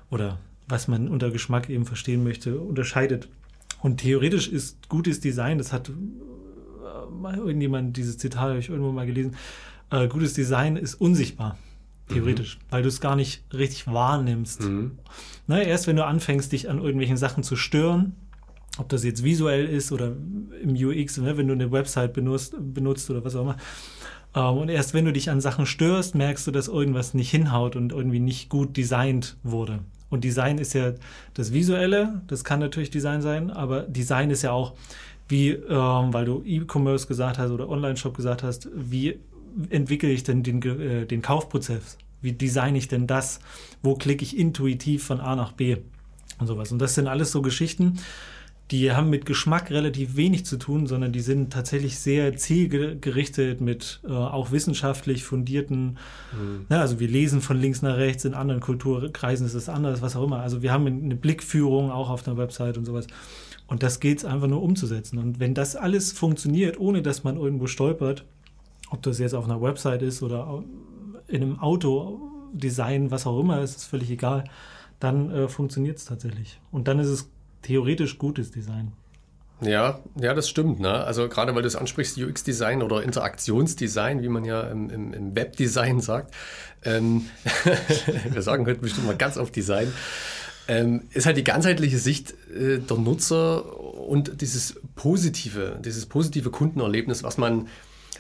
oder 0.10 0.38
was 0.68 0.88
man 0.88 1.08
unter 1.08 1.32
Geschmack 1.32 1.70
eben 1.70 1.86
verstehen 1.86 2.24
möchte, 2.24 2.60
unterscheidet. 2.60 3.30
Und 3.82 3.98
theoretisch 3.98 4.48
ist 4.48 4.90
gutes 4.90 5.20
Design, 5.20 5.58
das 5.58 5.72
hat 5.72 5.92
mal 7.12 7.38
irgendjemand, 7.38 7.98
dieses 7.98 8.18
Zitat 8.18 8.42
habe 8.42 8.60
ich 8.60 8.70
irgendwo 8.70 8.92
mal 8.92 9.06
gelesen, 9.06 9.36
äh, 9.92 10.08
gutes 10.08 10.34
Design 10.34 10.76
ist 10.76 10.96
unsichtbar, 10.96 11.58
theoretisch, 12.10 12.58
mhm. 12.58 12.62
weil 12.70 12.82
du 12.82 12.90
es 12.90 13.02
gar 13.02 13.16
nicht 13.16 13.44
richtig 13.54 13.88
wahrnimmst. 13.88 14.62
Mhm. 14.62 15.00
Ne, 15.48 15.64
erst 15.64 15.88
wenn 15.88 15.96
du 15.96 16.06
anfängst, 16.06 16.52
dich 16.52 16.70
an 16.70 16.80
irgendwelchen 16.80 17.18
Sachen 17.18 17.44
zu 17.44 17.56
stören, 17.56 18.16
ob 18.78 18.90
das 18.90 19.04
jetzt 19.04 19.24
visuell 19.24 19.66
ist 19.66 19.92
oder 19.92 20.16
im 20.62 20.76
UX, 20.76 21.18
ne, 21.18 21.38
wenn 21.38 21.48
du 21.48 21.54
eine 21.54 21.72
Website 21.72 22.14
benutzt, 22.14 22.56
benutzt 22.60 23.10
oder 23.10 23.24
was 23.24 23.36
auch 23.36 23.42
immer. 23.42 23.58
Ähm, 24.36 24.58
und 24.58 24.70
erst 24.70 24.94
wenn 24.94 25.06
du 25.06 25.14
dich 25.14 25.30
an 25.30 25.42
Sachen 25.42 25.66
störst, 25.66 26.16
merkst 26.16 26.46
du, 26.48 26.52
dass 26.52 26.68
irgendwas 26.68 27.14
nicht 27.14 27.32
hinhaut 27.32 27.76
und 27.76 27.92
irgendwie 27.92 28.20
nicht 28.20 28.50
gut 28.50 28.76
designt 28.78 29.38
wurde. 29.44 29.80
Und 30.10 30.24
Design 30.24 30.58
ist 30.58 30.74
ja 30.74 30.94
das 31.34 31.54
Visuelle, 31.54 32.22
das 32.28 32.44
kann 32.44 32.60
natürlich 32.60 32.90
Design 32.90 33.22
sein, 33.22 33.52
aber 33.52 33.82
Design 33.82 34.30
ist 34.30 34.42
ja 34.42 34.52
auch, 34.52 34.74
wie, 35.28 35.50
ähm, 35.50 36.14
weil 36.14 36.26
du 36.26 36.44
E-Commerce 36.46 37.08
gesagt 37.08 37.38
hast 37.38 37.52
oder 37.52 37.68
Online-Shop 37.68 38.16
gesagt 38.16 38.44
hast, 38.44 38.70
wie 38.74 39.20
entwickle 39.70 40.10
ich 40.10 40.24
denn 40.24 40.44
den, 40.44 40.62
äh, 40.62 41.06
den 41.06 41.22
Kaufprozess? 41.22 41.98
Wie 42.22 42.32
designe 42.32 42.78
ich 42.78 42.88
denn 42.88 43.08
das? 43.08 43.40
Wo 43.84 43.96
klicke 43.96 44.24
ich 44.24 44.38
intuitiv 44.38 45.04
von 45.04 45.20
A 45.20 45.36
nach 45.36 45.52
B? 45.52 45.78
Und 46.40 46.48
sowas. 46.48 46.72
Und 46.72 46.80
das 46.80 46.96
sind 46.96 47.08
alles 47.08 47.32
so 47.32 47.42
Geschichten, 47.42 47.98
die 48.72 48.92
haben 48.92 49.10
mit 49.10 49.26
Geschmack 49.26 49.72
relativ 49.72 50.18
wenig 50.18 50.46
zu 50.46 50.58
tun, 50.58 50.88
sondern 50.88 51.14
die 51.14 51.22
sind 51.22 51.54
tatsächlich 51.54 52.00
sehr 52.00 52.36
zielgerichtet 52.36 53.62
mit 53.62 54.02
äh, 54.04 54.12
auch 54.12 54.52
wissenschaftlich 54.52 55.24
fundierten, 55.24 55.98
mhm. 56.34 56.66
ne, 56.70 56.80
also 56.80 57.00
wir 57.00 57.08
lesen 57.08 57.42
von 57.42 57.60
links 57.60 57.82
nach 57.82 57.96
rechts, 57.96 58.26
in 58.26 58.34
anderen 58.34 58.60
Kulturkreisen 58.60 59.46
ist 59.46 59.54
es 59.54 59.70
anders, 59.70 60.02
was 60.02 60.18
auch 60.18 60.24
immer. 60.24 60.40
Also 60.40 60.62
wir 60.62 60.74
haben 60.74 60.86
eine 60.86 61.16
Blickführung 61.16 61.92
auch 61.92 62.10
auf 62.10 62.24
der 62.24 62.36
Website 62.38 62.78
und 62.78 62.86
sowas. 62.86 63.08
Und 63.68 63.84
das 63.84 64.00
geht 64.00 64.20
es 64.20 64.26
einfach 64.26 64.48
nur 64.48 64.62
umzusetzen. 64.62 65.18
Und 65.18 65.40
wenn 65.40 65.54
das 65.54 65.76
alles 65.76 66.12
funktioniert, 66.12 66.80
ohne 66.80 67.02
dass 67.02 67.24
man 67.24 67.38
irgendwo 67.38 67.68
stolpert, 67.68 68.26
ob 68.90 69.02
das 69.04 69.20
jetzt 69.20 69.34
auf 69.34 69.46
einer 69.46 69.62
Website 69.62 70.02
ist 70.02 70.24
oder 70.24 70.64
in 71.28 71.42
einem 71.42 71.60
Autodesign, 71.60 73.12
was 73.12 73.28
auch 73.28 73.40
immer, 73.40 73.62
ist 73.62 73.78
es 73.78 73.86
völlig 73.86 74.10
egal, 74.10 74.46
dann 75.00 75.30
äh, 75.32 75.48
funktioniert 75.48 75.98
es 75.98 76.06
tatsächlich. 76.06 76.60
Und 76.72 76.88
dann 76.88 77.00
ist 77.00 77.08
es 77.08 77.30
theoretisch 77.62 78.18
gutes 78.18 78.52
Design. 78.52 78.94
Ja, 79.62 80.00
ja, 80.20 80.34
das 80.34 80.50
stimmt. 80.50 80.80
Ne? 80.80 80.92
Also 80.92 81.28
gerade 81.30 81.56
weil 81.56 81.64
du 81.64 81.68
es 81.68 81.76
ansprichst, 81.76 82.18
UX-Design 82.18 82.84
oder 82.84 83.02
Interaktionsdesign, 83.02 84.22
wie 84.22 84.30
man 84.30 84.46
ja 84.46 84.62
im, 84.62 84.90
im, 84.90 85.14
im 85.14 85.36
Webdesign 85.36 86.00
sagt. 86.00 86.34
Ähm, 86.84 87.26
wir 88.30 88.42
sagen 88.42 88.66
heute 88.68 88.82
bestimmt 88.82 89.08
mal 89.08 89.16
ganz 89.16 89.38
auf 89.38 89.52
Design. 89.52 89.92
ähm, 90.68 91.04
ist 91.12 91.26
halt 91.26 91.38
die 91.38 91.44
ganzheitliche 91.44 91.98
Sicht 91.98 92.36
äh, 92.56 92.78
der 92.80 92.98
Nutzer 92.98 93.80
und 93.80 94.42
dieses 94.42 94.80
positive, 94.96 95.80
dieses 95.84 96.06
positive 96.06 96.52
Kundenerlebnis, 96.52 97.24
was 97.24 97.38
man, 97.38 97.68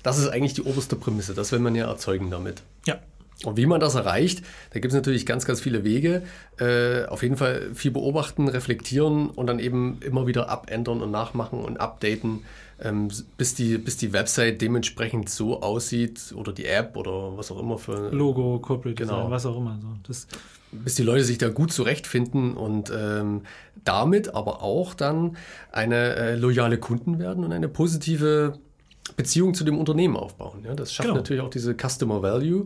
das 0.02 0.18
ist 0.18 0.30
eigentlich 0.30 0.54
die 0.54 0.64
oberste 0.64 0.96
Prämisse, 0.96 1.34
das 1.34 1.52
will 1.52 1.60
man 1.60 1.76
ja 1.76 1.88
erzeugen 1.88 2.32
damit. 2.32 2.64
Ja. 2.86 3.00
Und 3.46 3.56
wie 3.56 3.68
man 3.68 3.80
das 3.80 3.94
erreicht, 3.94 4.44
da 4.72 4.80
gibt 4.80 4.92
es 4.92 4.96
natürlich 4.96 5.26
ganz, 5.28 5.46
ganz 5.46 5.62
viele 5.62 5.84
Wege. 5.84 6.24
Äh, 6.60 7.06
auf 7.06 7.22
jeden 7.22 7.38
Fall 7.38 7.70
viel 7.76 7.92
beobachten, 7.92 8.48
reflektieren 8.48 9.30
und 9.30 9.46
dann 9.48 9.60
eben 9.60 10.00
immer 10.02 10.26
wieder 10.26 10.50
abändern 10.50 11.02
und 11.04 11.12
nachmachen 11.12 11.60
und 11.60 11.80
updaten, 11.80 12.44
ähm, 12.82 13.10
bis, 13.38 13.54
die, 13.54 13.78
bis 13.78 13.98
die 13.98 14.12
Website 14.12 14.60
dementsprechend 14.62 15.30
so 15.30 15.62
aussieht 15.62 16.34
oder 16.36 16.52
die 16.52 16.66
App 16.66 16.98
oder 16.98 17.38
was 17.38 17.52
auch 17.52 17.60
immer 17.60 17.78
für 17.78 18.10
Logo, 18.10 18.58
Corporate 18.60 18.96
Genau. 18.96 19.18
Design, 19.18 19.32
was 19.32 19.46
auch 19.46 19.58
immer. 19.58 19.78
So. 19.82 19.88
Das, 20.08 20.28
bis 20.72 20.96
die 20.96 21.04
Leute 21.04 21.24
sich 21.24 21.38
da 21.38 21.50
gut 21.50 21.72
zurechtfinden 21.72 22.56
und 22.56 22.92
ähm, 22.96 23.42
damit 23.86 24.34
aber 24.34 24.64
auch 24.64 24.96
dann 24.96 25.38
eine 25.72 26.16
äh, 26.16 26.36
loyale 26.36 26.78
Kunden 26.80 27.20
werden 27.20 27.44
und 27.44 27.54
eine 27.54 27.68
positive 27.70 28.54
Beziehung 29.16 29.54
zu 29.54 29.64
dem 29.64 29.78
Unternehmen 29.78 30.18
aufbauen. 30.18 30.64
Ja, 30.66 30.74
das 30.74 30.92
schafft 30.92 31.08
Genau. 31.08 31.18
natürlich 31.20 31.42
auch 31.42 31.50
diese 31.50 31.76
Customer 31.76 32.22
Value, 32.22 32.66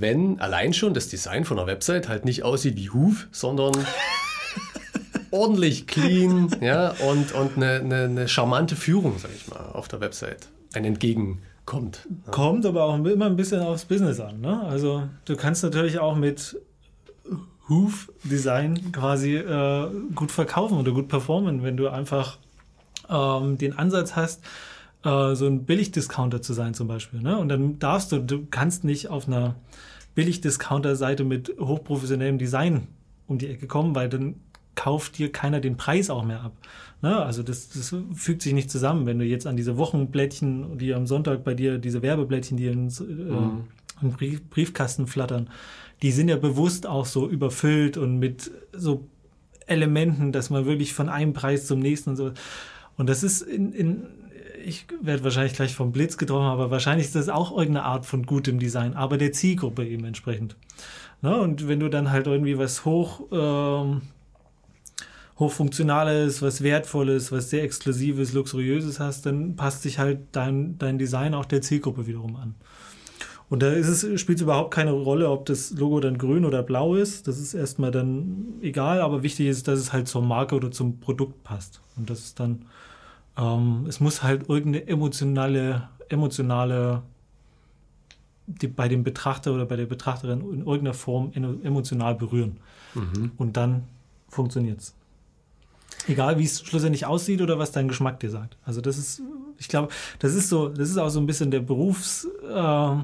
wenn 0.00 0.40
allein 0.40 0.72
schon 0.72 0.94
das 0.94 1.08
Design 1.08 1.44
von 1.44 1.58
einer 1.58 1.66
Website 1.66 2.08
halt 2.08 2.24
nicht 2.24 2.42
aussieht 2.42 2.76
wie 2.76 2.90
Huf, 2.90 3.28
sondern 3.32 3.72
ordentlich 5.30 5.86
clean 5.86 6.54
ja, 6.60 6.90
und, 7.08 7.32
und 7.32 7.56
eine, 7.56 7.80
eine, 7.80 8.04
eine 8.04 8.28
charmante 8.28 8.76
Führung, 8.76 9.18
sag 9.18 9.30
ich 9.34 9.48
mal, 9.48 9.70
auf 9.72 9.88
der 9.88 10.00
Website 10.00 10.48
ein 10.74 10.84
entgegenkommt. 10.84 12.08
Kommt 12.30 12.66
aber 12.66 12.84
auch 12.84 13.04
immer 13.04 13.26
ein 13.26 13.36
bisschen 13.36 13.60
aufs 13.60 13.84
Business 13.84 14.20
an. 14.20 14.40
Ne? 14.40 14.62
Also 14.62 15.04
du 15.24 15.36
kannst 15.36 15.62
natürlich 15.62 15.98
auch 15.98 16.16
mit 16.16 16.56
Hoof-Design 17.68 18.92
quasi 18.92 19.36
äh, 19.36 19.88
gut 20.14 20.32
verkaufen 20.32 20.78
oder 20.78 20.92
gut 20.92 21.08
performen, 21.08 21.62
wenn 21.62 21.76
du 21.76 21.88
einfach 21.88 22.38
ähm, 23.08 23.58
den 23.58 23.78
Ansatz 23.78 24.16
hast, 24.16 24.42
äh, 25.04 25.34
so 25.34 25.46
ein 25.46 25.64
Billigdiscounter 25.64 26.42
zu 26.42 26.52
sein 26.52 26.74
zum 26.74 26.88
Beispiel. 26.88 27.20
Ne? 27.20 27.36
Und 27.38 27.48
dann 27.48 27.78
darfst 27.78 28.12
du, 28.12 28.18
du 28.18 28.46
kannst 28.46 28.84
nicht 28.84 29.08
auf 29.08 29.26
einer 29.26 29.56
Billigdiscounter-Seite 30.14 31.24
mit 31.24 31.54
hochprofessionellem 31.58 32.38
Design 32.38 32.88
um 33.26 33.38
die 33.38 33.48
Ecke 33.48 33.66
kommen, 33.66 33.94
weil 33.94 34.08
dann 34.08 34.36
kauft 34.74 35.18
dir 35.18 35.30
keiner 35.30 35.60
den 35.60 35.76
Preis 35.76 36.10
auch 36.10 36.24
mehr 36.24 36.42
ab. 36.42 36.52
Ne? 37.02 37.16
Also 37.16 37.42
das, 37.42 37.68
das 37.68 37.94
fügt 38.14 38.42
sich 38.42 38.52
nicht 38.52 38.70
zusammen. 38.70 39.06
Wenn 39.06 39.18
du 39.18 39.24
jetzt 39.24 39.46
an 39.46 39.56
diese 39.56 39.76
Wochenblättchen, 39.76 40.78
die 40.78 40.94
am 40.94 41.06
Sonntag 41.06 41.44
bei 41.44 41.54
dir, 41.54 41.78
diese 41.78 42.02
Werbeblättchen, 42.02 42.56
die 42.56 42.66
ins, 42.66 43.00
äh, 43.00 43.04
im 43.04 44.10
Brief, 44.12 44.48
Briefkasten 44.48 45.06
flattern, 45.06 45.50
die 46.02 46.10
sind 46.10 46.28
ja 46.28 46.36
bewusst 46.36 46.86
auch 46.86 47.06
so 47.06 47.28
überfüllt 47.28 47.96
und 47.96 48.18
mit 48.18 48.50
so 48.72 49.06
Elementen, 49.66 50.32
dass 50.32 50.50
man 50.50 50.66
wirklich 50.66 50.92
von 50.94 51.08
einem 51.08 51.32
Preis 51.32 51.66
zum 51.66 51.78
nächsten 51.78 52.10
und 52.10 52.16
so. 52.16 52.32
Und 52.96 53.08
das 53.08 53.22
ist 53.22 53.42
in, 53.42 53.72
in 53.72 54.06
ich 54.64 54.86
werde 55.00 55.24
wahrscheinlich 55.24 55.54
gleich 55.54 55.74
vom 55.74 55.92
Blitz 55.92 56.16
getroffen, 56.16 56.46
aber 56.46 56.70
wahrscheinlich 56.70 57.06
ist 57.06 57.14
das 57.14 57.28
auch 57.28 57.50
irgendeine 57.50 57.84
Art 57.84 58.06
von 58.06 58.24
gutem 58.24 58.58
Design, 58.58 58.94
aber 58.94 59.18
der 59.18 59.32
Zielgruppe 59.32 59.86
eben 59.86 60.04
entsprechend. 60.04 60.56
Ne? 61.20 61.36
Und 61.36 61.68
wenn 61.68 61.80
du 61.80 61.88
dann 61.88 62.10
halt 62.10 62.26
irgendwie 62.26 62.58
was 62.58 62.84
hoch, 62.84 63.22
ähm, 63.32 64.02
hochfunktionales, 65.38 66.42
was 66.42 66.62
wertvolles, 66.62 67.32
was 67.32 67.50
sehr 67.50 67.62
exklusives, 67.62 68.32
luxuriöses 68.32 69.00
hast, 69.00 69.26
dann 69.26 69.56
passt 69.56 69.82
sich 69.82 69.98
halt 69.98 70.20
dein, 70.32 70.78
dein 70.78 70.98
Design 70.98 71.34
auch 71.34 71.44
der 71.44 71.62
Zielgruppe 71.62 72.06
wiederum 72.06 72.36
an. 72.36 72.54
Und 73.52 73.62
da 73.62 73.70
es, 73.70 74.00
spielt 74.18 74.38
es 74.38 74.42
überhaupt 74.42 74.72
keine 74.72 74.92
Rolle, 74.92 75.28
ob 75.28 75.44
das 75.44 75.72
Logo 75.72 76.00
dann 76.00 76.16
grün 76.16 76.46
oder 76.46 76.62
blau 76.62 76.94
ist. 76.94 77.28
Das 77.28 77.38
ist 77.38 77.52
erstmal 77.52 77.90
dann 77.90 78.54
egal, 78.62 79.02
aber 79.02 79.22
wichtig 79.22 79.46
ist, 79.46 79.68
dass 79.68 79.78
es 79.78 79.92
halt 79.92 80.08
zur 80.08 80.22
Marke 80.22 80.54
oder 80.54 80.70
zum 80.70 81.00
Produkt 81.00 81.44
passt. 81.44 81.82
Und 81.96 82.08
das 82.08 82.20
ist 82.20 82.40
dann, 82.40 82.64
ähm, 83.36 83.86
es 83.88 84.00
muss 84.00 84.22
halt 84.22 84.48
irgendeine 84.48 84.86
emotionale, 84.86 85.88
emotionale, 86.08 87.02
die 88.46 88.68
bei 88.68 88.88
dem 88.88 89.04
Betrachter 89.04 89.52
oder 89.54 89.66
bei 89.66 89.76
der 89.76 89.86
Betrachterin 89.86 90.40
in 90.40 90.58
irgendeiner 90.60 90.94
Form 90.94 91.32
emotional 91.34 92.14
berühren. 92.14 92.58
Und 93.38 93.56
dann 93.56 93.84
funktioniert's. 94.28 94.94
Egal, 96.08 96.38
wie 96.38 96.44
es 96.44 96.60
schlussendlich 96.60 97.06
aussieht 97.06 97.40
oder 97.40 97.58
was 97.58 97.70
dein 97.70 97.88
Geschmack 97.88 98.18
dir 98.20 98.30
sagt. 98.30 98.56
Also 98.64 98.80
das 98.80 98.98
ist, 98.98 99.22
ich 99.58 99.68
glaube, 99.68 99.92
das 100.18 100.34
ist 100.34 100.48
so, 100.48 100.68
das 100.68 100.90
ist 100.90 100.98
auch 100.98 101.10
so 101.10 101.20
ein 101.20 101.26
bisschen 101.26 101.50
der 101.50 101.60
Berufs, 101.60 102.26
äh, 102.48 102.96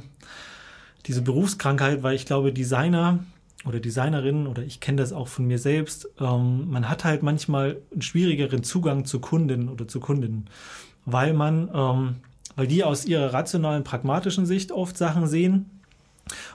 diese 1.07 1.23
Berufskrankheit, 1.23 2.03
weil 2.03 2.17
ich 2.17 2.27
glaube, 2.27 2.53
Designer 2.53 3.21
oder 3.65 3.81
Designerinnen 3.81 4.47
oder 4.47 4.63
ich 4.63 4.81
kenne 4.81 4.99
das 4.99 5.13
auch 5.13 5.29
von 5.29 5.47
mir 5.47 5.59
selbst, 5.59 6.09
ähm, 6.21 6.71
man 6.71 6.89
hat 6.89 7.05
halt 7.05 7.23
manchmal 7.23 7.79
einen 7.93 8.03
schwierigeren 8.03 8.63
Zugang 8.63 9.05
zu 9.05 9.21
Kunden 9.21 9.69
oder 9.69 9.89
zu 9.89 10.01
Kundinnen, 10.01 10.49
weil 11.05 11.35
man, 11.35 11.71
ähm, 11.75 12.17
weil 12.57 12.67
die 12.67 12.85
aus 12.85 13.05
ihrer 13.05 13.33
rationalen, 13.33 13.85
pragmatischen 13.85 14.47
Sicht 14.47 14.73
oft 14.73 14.97
Sachen 14.97 15.27
sehen 15.27 15.71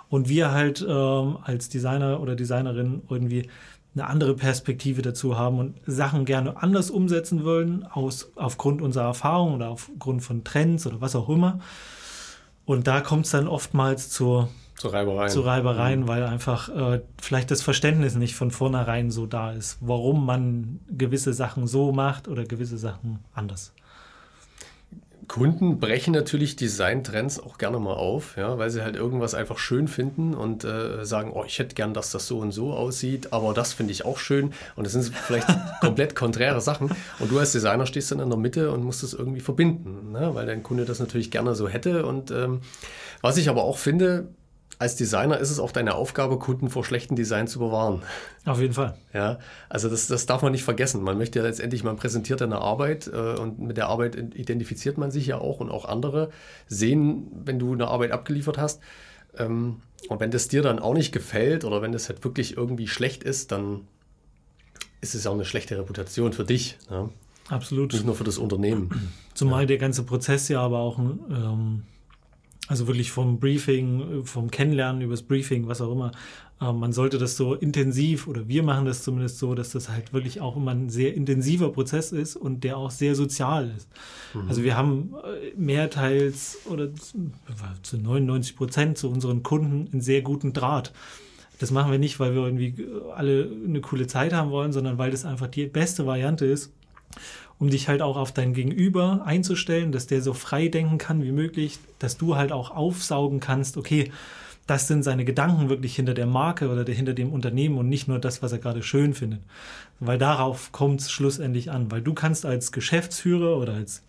und 0.10 0.30
wir 0.30 0.52
halt 0.52 0.86
ähm, 0.88 1.38
als 1.44 1.70
Designer 1.70 2.22
oder 2.22 2.36
Designerin 2.36 3.02
irgendwie 3.10 3.50
eine 3.96 4.08
andere 4.08 4.36
Perspektive 4.36 5.02
dazu 5.02 5.38
haben 5.38 5.60
und 5.60 5.76
Sachen 5.86 6.26
gerne 6.26 6.62
anders 6.62 6.90
umsetzen 6.90 7.44
wollen, 7.44 7.86
aus, 7.86 8.32
aufgrund 8.36 8.82
unserer 8.82 9.06
Erfahrung 9.06 9.54
oder 9.56 9.70
aufgrund 9.70 10.24
von 10.24 10.44
Trends 10.44 10.88
oder 10.88 11.00
was 11.00 11.16
auch 11.16 11.30
immer. 11.30 11.60
Und 12.66 12.88
da 12.88 13.02
kommt 13.02 13.26
es 13.26 13.32
dann 13.32 13.48
oftmals 13.48 14.10
zur, 14.10 14.50
Zur 14.84 14.94
Reiberei. 14.94 15.28
zu 15.30 15.40
Reibereien, 15.40 16.10
weil 16.10 16.24
einfach 16.24 16.68
äh, 16.68 17.00
vielleicht 17.22 17.52
das 17.52 17.62
Verständnis 17.62 18.16
nicht 18.16 18.36
von 18.36 18.52
vornherein 18.52 19.12
so 19.12 19.26
da 19.26 19.54
ist, 19.54 19.78
warum 19.80 20.26
man 20.26 20.82
gewisse 20.90 21.32
Sachen 21.32 21.68
so 21.68 21.94
macht 21.94 22.28
oder 22.28 22.44
gewisse 22.44 22.78
Sachen 22.78 23.20
anders. 23.34 23.74
Kunden 25.30 25.80
brechen 25.80 26.14
natürlich 26.14 26.58
Designtrends 26.58 27.40
auch 27.40 27.58
gerne 27.58 27.80
mal 27.80 27.94
auf, 27.94 28.36
ja, 28.36 28.58
weil 28.58 28.70
sie 28.70 28.82
halt 28.82 28.98
irgendwas 28.98 29.34
einfach 29.34 29.58
schön 29.58 29.88
finden 29.88 30.34
und 30.34 30.66
äh, 30.66 31.06
sagen, 31.06 31.32
oh, 31.34 31.46
ich 31.48 31.60
hätte 31.60 31.76
gern, 31.76 31.94
dass 31.94 32.12
das 32.12 32.28
so 32.28 32.40
und 32.40 32.52
so 32.52 32.74
aussieht, 32.74 33.32
aber 33.32 33.54
das 33.54 33.72
finde 33.72 33.94
ich 33.94 34.04
auch 34.04 34.18
schön. 34.18 34.52
Und 34.76 34.86
das 34.86 34.92
sind 34.92 35.06
vielleicht 35.16 35.48
komplett 35.80 36.14
konträre 36.14 36.60
Sachen. 36.60 36.92
Und 37.20 37.32
du 37.32 37.40
als 37.40 37.54
Designer 37.54 37.86
stehst 37.86 38.12
dann 38.12 38.20
in 38.20 38.30
der 38.30 38.38
Mitte 38.38 38.72
und 38.72 38.84
musst 38.84 39.02
es 39.02 39.14
irgendwie 39.14 39.40
verbinden, 39.40 40.12
ne? 40.12 40.36
weil 40.36 40.46
dein 40.46 40.62
Kunde 40.62 40.84
das 40.84 41.00
natürlich 41.00 41.32
gerne 41.32 41.56
so 41.56 41.70
hätte. 41.70 42.06
Und 42.06 42.30
ähm, 42.32 42.60
was 43.22 43.38
ich 43.38 43.48
aber 43.48 43.64
auch 43.64 43.78
finde, 43.78 44.28
als 44.80 44.96
Designer 44.96 45.38
ist 45.38 45.52
es 45.52 45.60
auch 45.60 45.72
deine 45.72 45.96
Aufgabe, 45.96 46.40
Kunden 46.40 46.70
vor 46.70 46.84
schlechten 46.84 47.16
Design 47.16 47.48
zu 47.48 47.60
bewahren. 47.60 48.04
Auf 48.46 48.60
jeden 48.60 48.74
Fall. 48.74 48.98
Ja, 49.14 49.40
also 49.70 49.90
das, 49.90 50.08
das 50.08 50.26
darf 50.26 50.42
man 50.42 50.52
nicht 50.52 50.64
vergessen. 50.64 51.04
Man 51.04 51.18
möchte 51.18 51.40
ja 51.40 51.46
letztendlich, 51.46 51.84
man 51.84 51.96
präsentiert 51.96 52.42
eine 52.42 52.60
Arbeit 52.60 53.08
äh, 53.08 53.40
und 53.40 53.60
mit 53.60 53.78
der 53.78 53.88
Arbeit 53.88 54.16
identifiziert 54.16 54.98
man 54.98 55.12
sich 55.12 55.28
ja 55.28 55.38
auch 55.38 55.60
und 55.60 55.70
auch 55.70 55.86
andere 55.86 56.30
sehen, 56.68 57.28
wenn 57.46 57.60
du 57.60 57.74
eine 57.74 57.88
Arbeit 57.88 58.12
abgeliefert 58.12 58.58
hast. 58.58 58.82
Ähm, 59.38 59.82
und 60.10 60.20
wenn 60.20 60.32
das 60.32 60.48
dir 60.48 60.62
dann 60.62 60.80
auch 60.80 60.94
nicht 60.94 61.12
gefällt 61.12 61.66
oder 61.66 61.82
wenn 61.82 61.92
das 61.92 62.10
halt 62.10 62.24
wirklich 62.24 62.58
irgendwie 62.58 62.88
schlecht 62.88 63.24
ist, 63.24 63.52
dann 63.52 63.88
ist 65.02 65.16
es 65.16 65.28
auch 65.28 65.34
eine 65.34 65.46
schlechte 65.46 65.78
Reputation 65.78 66.34
für 66.34 66.46
dich. 66.46 66.78
Ja? 66.90 67.10
Absolut. 67.50 67.94
Nicht 67.94 68.06
nur 68.06 68.16
für 68.16 68.24
das 68.24 68.38
Unternehmen. 68.38 69.12
Zumal 69.34 69.66
der 69.66 69.78
ganze 69.78 70.04
Prozess 70.04 70.48
ja 70.48 70.62
aber 70.62 70.80
auch, 70.80 71.00
ähm, 71.00 71.84
also 72.68 72.88
wirklich 72.88 73.12
vom 73.12 73.40
Briefing, 73.40 74.24
vom 74.24 74.50
Kennenlernen 74.50 75.02
übers 75.02 75.24
Briefing, 75.24 75.68
was 75.68 75.82
auch 75.82 75.92
immer, 75.92 76.12
äh, 76.62 76.72
man 76.72 76.94
sollte 76.94 77.18
das 77.18 77.36
so 77.36 77.56
intensiv, 77.56 78.28
oder 78.28 78.48
wir 78.48 78.64
machen 78.64 78.86
das 78.86 79.04
zumindest 79.04 79.40
so, 79.40 79.54
dass 79.54 79.72
das 79.72 79.90
halt 79.90 80.14
wirklich 80.14 80.40
auch 80.42 80.56
immer 80.56 80.72
ein 80.72 80.90
sehr 80.90 81.14
intensiver 81.14 81.72
Prozess 81.72 82.12
ist 82.12 82.36
und 82.36 82.64
der 82.64 82.78
auch 82.78 82.92
sehr 82.92 83.16
sozial 83.16 83.72
ist. 83.76 83.90
Also 84.48 84.64
wir 84.64 84.78
haben 84.78 85.14
äh, 85.24 85.54
mehrteils 85.58 86.60
oder 86.66 86.90
zu 87.82 87.98
99 87.98 88.56
Prozent 88.56 88.98
zu 88.98 89.10
unseren 89.10 89.44
Kunden 89.44 89.90
einen 89.92 90.02
sehr 90.02 90.22
guten 90.22 90.54
Draht. 90.54 90.94
Das 91.60 91.72
machen 91.72 91.92
wir 91.92 92.00
nicht, 92.00 92.20
weil 92.20 92.34
wir 92.34 92.46
irgendwie 92.46 92.76
alle 93.16 93.50
eine 93.68 93.82
coole 93.82 94.08
Zeit 94.08 94.34
haben 94.34 94.52
wollen, 94.52 94.74
sondern 94.74 94.98
weil 94.98 95.12
das 95.12 95.26
einfach 95.26 95.48
die 95.48 95.68
beste 95.68 96.06
Variante 96.06 96.46
ist, 96.46 96.74
um 97.60 97.70
dich 97.70 97.88
halt 97.88 98.02
auch 98.02 98.18
auf 98.18 98.32
dein 98.32 98.54
Gegenüber 98.54 99.22
einzustellen, 99.26 99.92
dass 99.92 100.08
der 100.08 100.22
so 100.22 100.34
frei 100.34 100.68
denken 100.68 100.98
kann 100.98 101.24
wie 101.24 101.32
möglich, 101.32 101.80
dass 102.00 102.18
du 102.18 102.36
halt 102.36 102.52
auch 102.52 102.72
aufsaugen 102.72 103.40
kannst, 103.40 103.78
okay, 103.78 104.12
das 104.68 104.88
sind 104.88 105.04
seine 105.04 105.26
Gedanken 105.26 105.70
wirklich 105.70 105.96
hinter 105.96 106.14
der 106.14 106.26
Marke 106.26 106.70
oder 106.70 106.86
der, 106.86 106.96
hinter 106.96 107.14
dem 107.14 107.34
Unternehmen 107.34 107.78
und 107.78 107.90
nicht 107.90 108.08
nur 108.08 108.20
das, 108.20 108.42
was 108.42 108.54
er 108.54 108.60
gerade 108.60 108.82
schön 108.82 109.14
findet. 109.14 109.42
Weil 110.00 110.18
darauf 110.18 110.72
kommt 110.72 111.02
es 111.02 111.12
schlussendlich 111.12 111.70
an, 111.70 111.92
weil 111.92 112.02
du 112.02 112.14
kannst 112.14 112.46
als 112.46 112.72
Geschäftsführer 112.72 113.58
oder 113.58 113.74
als 113.74 114.04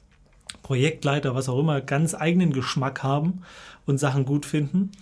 Projektleiter, 0.63 1.35
was 1.35 1.49
auch 1.49 1.59
immer, 1.59 1.81
ganz 1.81 2.15
eigenen 2.15 2.53
Geschmack 2.53 3.03
haben 3.03 3.43
und 3.87 3.99
Sachen 3.99 4.25
gut 4.25 4.47
finden. 4.47 4.93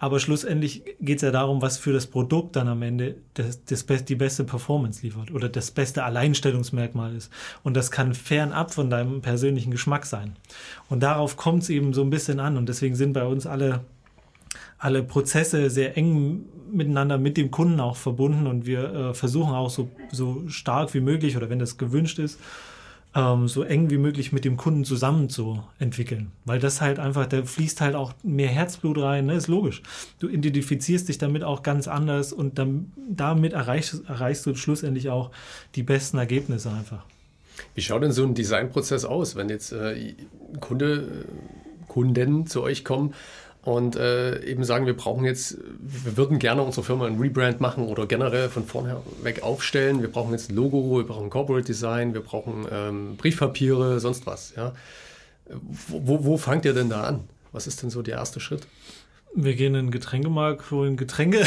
Aber 0.00 0.18
schlussendlich 0.18 0.82
geht 1.00 1.16
es 1.16 1.22
ja 1.22 1.30
darum, 1.30 1.62
was 1.62 1.76
für 1.76 1.92
das 1.92 2.06
Produkt 2.06 2.56
dann 2.56 2.68
am 2.68 2.82
Ende 2.82 3.16
das, 3.34 3.64
das 3.66 3.84
best, 3.84 4.08
die 4.08 4.16
beste 4.16 4.44
Performance 4.44 5.02
liefert 5.02 5.30
oder 5.30 5.48
das 5.48 5.70
beste 5.70 6.02
Alleinstellungsmerkmal 6.02 7.14
ist. 7.14 7.30
Und 7.62 7.76
das 7.76 7.90
kann 7.90 8.14
fernab 8.14 8.72
von 8.72 8.88
deinem 8.88 9.20
persönlichen 9.20 9.70
Geschmack 9.70 10.06
sein. 10.06 10.36
Und 10.88 11.02
darauf 11.02 11.36
kommt 11.36 11.64
es 11.64 11.68
eben 11.68 11.92
so 11.92 12.02
ein 12.02 12.10
bisschen 12.10 12.40
an. 12.40 12.56
Und 12.56 12.68
deswegen 12.68 12.96
sind 12.96 13.12
bei 13.12 13.24
uns 13.24 13.46
alle 13.46 13.84
alle 14.78 15.02
Prozesse 15.02 15.70
sehr 15.70 15.96
eng 15.96 16.46
miteinander 16.72 17.18
mit 17.18 17.36
dem 17.36 17.50
Kunden 17.50 17.80
auch 17.80 17.96
verbunden 17.96 18.46
und 18.46 18.64
wir 18.64 18.94
äh, 18.94 19.14
versuchen 19.14 19.52
auch 19.52 19.70
so, 19.70 19.90
so 20.10 20.48
stark 20.48 20.94
wie 20.94 21.00
möglich 21.00 21.36
oder 21.36 21.50
wenn 21.50 21.58
das 21.58 21.76
gewünscht 21.76 22.18
ist, 22.18 22.40
ähm, 23.14 23.48
so 23.48 23.62
eng 23.62 23.90
wie 23.90 23.98
möglich 23.98 24.32
mit 24.32 24.44
dem 24.44 24.56
Kunden 24.56 24.84
zusammen 24.84 25.28
zu 25.28 25.62
entwickeln. 25.78 26.30
Weil 26.44 26.60
das 26.60 26.80
halt 26.80 26.98
einfach, 26.98 27.26
da 27.26 27.42
fließt 27.42 27.80
halt 27.80 27.94
auch 27.94 28.12
mehr 28.22 28.48
Herzblut 28.48 28.98
rein, 28.98 29.26
ne? 29.26 29.34
ist 29.34 29.48
logisch. 29.48 29.82
Du 30.18 30.28
identifizierst 30.28 31.08
dich 31.08 31.18
damit 31.18 31.42
auch 31.42 31.62
ganz 31.62 31.88
anders 31.88 32.32
und 32.32 32.58
dann, 32.58 32.92
damit 33.08 33.52
erreichst, 33.52 34.02
erreichst 34.08 34.46
du 34.46 34.54
schlussendlich 34.54 35.10
auch 35.10 35.30
die 35.74 35.82
besten 35.82 36.18
Ergebnisse 36.18 36.70
einfach. 36.70 37.04
Wie 37.74 37.82
schaut 37.82 38.02
denn 38.02 38.12
so 38.12 38.24
ein 38.24 38.34
Designprozess 38.34 39.04
aus, 39.04 39.36
wenn 39.36 39.48
jetzt 39.48 39.72
äh, 39.72 40.14
Kunde, 40.60 41.24
Kunden 41.88 42.46
zu 42.46 42.62
euch 42.62 42.84
kommen 42.84 43.14
und 43.62 43.96
äh, 43.96 44.42
eben 44.44 44.64
sagen, 44.64 44.86
wir 44.86 44.96
brauchen 44.96 45.24
jetzt, 45.24 45.58
wir 45.80 46.16
würden 46.16 46.38
gerne 46.38 46.62
unsere 46.62 46.84
Firma 46.84 47.06
ein 47.06 47.18
Rebrand 47.18 47.60
machen 47.60 47.86
oder 47.86 48.06
generell 48.06 48.48
von 48.48 48.64
vorne 48.64 48.96
weg 49.22 49.42
aufstellen. 49.42 50.00
Wir 50.00 50.10
brauchen 50.10 50.32
jetzt 50.32 50.50
ein 50.50 50.56
Logo, 50.56 50.96
wir 50.96 51.04
brauchen 51.04 51.28
Corporate 51.28 51.66
Design, 51.66 52.14
wir 52.14 52.22
brauchen 52.22 52.66
ähm, 52.72 53.16
Briefpapiere, 53.16 54.00
sonst 54.00 54.26
was. 54.26 54.54
Ja? 54.56 54.72
Wo, 55.88 56.24
wo 56.24 56.36
fangt 56.38 56.64
ihr 56.64 56.72
denn 56.72 56.88
da 56.88 57.02
an? 57.02 57.24
Was 57.52 57.66
ist 57.66 57.82
denn 57.82 57.90
so 57.90 58.00
der 58.00 58.14
erste 58.14 58.40
Schritt? 58.40 58.66
Wir 59.34 59.54
gehen 59.54 59.74
in 59.74 59.86
den 59.86 59.90
Getränkemarkt, 59.90 60.70
holen 60.70 60.96
Getränke. 60.96 61.46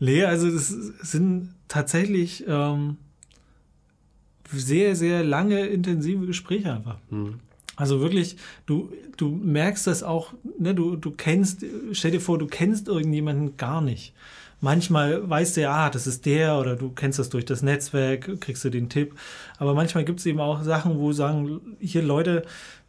nee, 0.00 0.24
also 0.24 0.50
das 0.50 0.68
sind 0.68 1.54
tatsächlich 1.68 2.44
ähm, 2.48 2.96
sehr, 4.50 4.96
sehr 4.96 5.22
lange 5.22 5.66
intensive 5.66 6.26
Gespräche 6.26 6.72
einfach. 6.72 6.98
Mhm. 7.10 7.40
Also 7.76 8.00
wirklich, 8.00 8.36
du, 8.66 8.92
du 9.16 9.28
merkst 9.28 9.86
das 9.86 10.02
auch, 10.02 10.34
ne, 10.58 10.74
du, 10.74 10.96
du 10.96 11.10
kennst, 11.10 11.64
stell 11.92 12.10
dir 12.10 12.20
vor, 12.20 12.38
du 12.38 12.46
kennst 12.46 12.88
irgendjemanden 12.88 13.56
gar 13.56 13.80
nicht. 13.80 14.14
Manchmal 14.60 15.28
weißt 15.28 15.56
du 15.56 15.62
ja, 15.62 15.72
ah, 15.72 15.90
das 15.90 16.06
ist 16.06 16.24
der 16.24 16.58
oder 16.58 16.76
du 16.76 16.90
kennst 16.90 17.18
das 17.18 17.30
durch 17.30 17.44
das 17.44 17.62
Netzwerk, 17.62 18.40
kriegst 18.40 18.64
du 18.64 18.70
den 18.70 18.88
Tipp. 18.88 19.14
Aber 19.58 19.74
manchmal 19.74 20.04
gibt 20.04 20.20
es 20.20 20.26
eben 20.26 20.38
auch 20.38 20.62
Sachen, 20.62 20.98
wo 20.98 21.12
sagen, 21.12 21.60
hier 21.80 22.02
Leute, 22.02 22.44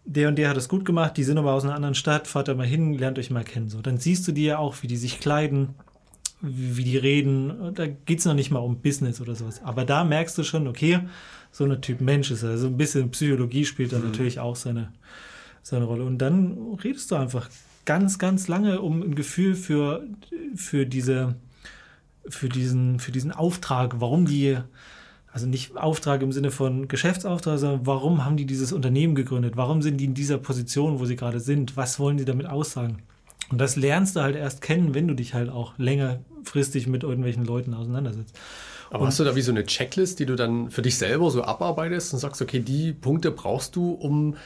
der 0.06 0.28
und 0.28 0.38
der 0.38 0.50
hat 0.50 0.58
das 0.58 0.70
gut 0.70 0.86
gemacht, 0.86 1.18
die 1.18 1.24
sind 1.24 1.38
aber 1.38 1.54
aus 1.54 1.64
einer 1.64 1.76
anderen 1.76 1.96
Stadt, 1.96 2.28
fahrt 2.28 2.48
da 2.48 2.54
mal 2.54 2.68
hin, 2.68 2.94
lernt 2.94 3.18
euch 3.18 3.32
mal 3.32 3.44
kennen. 3.44 3.70
So, 3.70 3.82
dann 3.82 3.98
siehst 3.98 4.28
du 4.28 4.34
die 4.34 4.46
ja 4.46 4.58
auch, 4.58 4.76
wie 4.82 4.88
die 4.88 4.98
sich 4.98 5.20
kleiden, 5.20 5.70
wie, 6.42 6.84
die 6.84 6.98
reden. 6.98 7.74
Da 7.74 7.88
geht 7.88 8.20
es 8.20 8.26
noch 8.26 8.34
nicht 8.34 8.52
mal 8.52 8.60
um 8.60 8.82
Business 8.82 9.22
oder 9.22 9.34
sowas. 9.34 9.62
Aber 9.64 9.86
da 9.86 10.04
merkst 10.04 10.38
du 10.38 10.44
schon, 10.44 10.68
okay, 10.68 11.00
so 11.54 11.64
eine 11.64 11.80
Typ 11.80 12.02
Mensch 12.02 12.32
ist. 12.32 12.44
Also 12.44 12.68
ein 12.68 12.78
bisschen 12.78 13.12
Psychologie 13.12 13.64
spielt 13.64 13.94
da 13.94 14.00
mhm. 14.00 14.06
natürlich 14.06 14.40
auch 14.40 14.58
seine, 14.58 14.92
seine 15.62 15.86
Rolle. 15.86 16.04
Und 16.04 16.18
dann 16.18 16.58
redest 16.84 17.12
du 17.12 17.16
einfach 17.16 17.48
ganz, 17.86 18.18
ganz 18.18 18.48
lange 18.48 18.82
um 18.82 19.02
ein 19.02 19.16
Gefühl 19.16 19.56
für, 19.56 20.04
für 20.56 20.86
diese, 20.86 21.36
für 22.28 22.50
diesen, 22.50 23.00
für 23.00 23.12
diesen 23.12 23.32
Auftrag, 23.32 24.02
warum 24.02 24.26
die, 24.26 24.58
also 25.32 25.46
nicht 25.46 25.78
Auftrag 25.78 26.24
im 26.24 26.32
Sinne 26.32 26.50
von 26.50 26.88
Geschäftsauftrag, 26.88 27.60
sondern 27.60 27.86
warum 27.86 28.26
haben 28.26 28.36
die 28.36 28.48
dieses 28.48 28.74
Unternehmen 28.74 29.14
gegründet? 29.14 29.56
Warum 29.56 29.84
sind 29.84 29.98
die 29.98 30.06
in 30.06 30.16
dieser 30.16 30.40
Position, 30.40 31.00
wo 31.00 31.06
sie 31.06 31.16
gerade 31.16 31.40
sind? 31.40 31.78
Was 31.78 32.00
wollen 32.00 32.18
die 32.18 32.26
damit 32.26 32.48
aussagen? 32.48 33.04
Und 33.52 33.62
das 33.62 33.76
lernst 33.76 34.16
du 34.16 34.22
halt 34.22 34.36
erst 34.36 34.62
kennen, 34.62 34.96
wenn 34.96 35.08
du 35.08 35.14
dich 35.14 35.36
halt 35.36 35.50
auch 35.50 35.78
längerfristig 35.78 36.88
mit 36.88 37.04
irgendwelchen 37.04 37.46
Leuten 37.46 37.76
auseinandersetzt. 37.76 38.36
Aber 38.94 39.02
und 39.02 39.08
hast 39.08 39.20
du 39.20 39.24
da 39.24 39.36
wie 39.36 39.42
so 39.42 39.52
eine 39.52 39.66
Checklist, 39.66 40.20
die 40.20 40.28
du 40.28 40.36
dann 40.36 40.70
für 40.70 40.84
dich 40.84 41.00
selber 41.00 41.32
so 41.32 41.44
abarbeitest 41.44 42.14
und 42.14 42.20
sagst, 42.20 42.44
okay, 42.44 42.60
die 42.60 42.94
Punkte 42.94 43.32
brauchst 43.32 43.76
du, 43.76 43.92
um. 43.92 44.38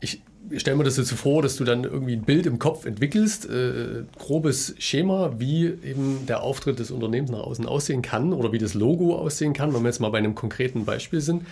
Ich 0.00 0.20
stelle 0.56 0.76
mir 0.76 0.82
das 0.82 0.96
jetzt 0.96 1.10
so 1.10 1.14
vor, 1.14 1.42
dass 1.42 1.54
du 1.54 1.62
dann 1.62 1.84
irgendwie 1.84 2.14
ein 2.14 2.22
Bild 2.22 2.46
im 2.46 2.58
Kopf 2.58 2.86
entwickelst, 2.86 3.48
äh, 3.48 4.02
grobes 4.18 4.74
Schema, 4.78 5.38
wie 5.38 5.66
eben 5.66 6.26
der 6.26 6.42
Auftritt 6.42 6.80
des 6.80 6.90
Unternehmens 6.90 7.30
nach 7.30 7.38
außen 7.38 7.64
aussehen 7.64 8.02
kann 8.02 8.32
oder 8.32 8.50
wie 8.50 8.58
das 8.58 8.74
Logo 8.74 9.14
aussehen 9.14 9.52
kann, 9.52 9.72
wenn 9.72 9.82
wir 9.82 9.88
jetzt 9.88 10.00
mal 10.00 10.08
bei 10.08 10.18
einem 10.18 10.34
konkreten 10.34 10.84
Beispiel 10.84 11.20
sind. 11.20 11.46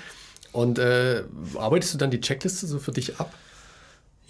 Und 0.50 0.80
äh, 0.80 1.22
arbeitest 1.54 1.94
du 1.94 1.98
dann 1.98 2.10
die 2.10 2.20
Checkliste 2.20 2.66
so 2.66 2.80
für 2.80 2.90
dich 2.90 3.20
ab? 3.20 3.32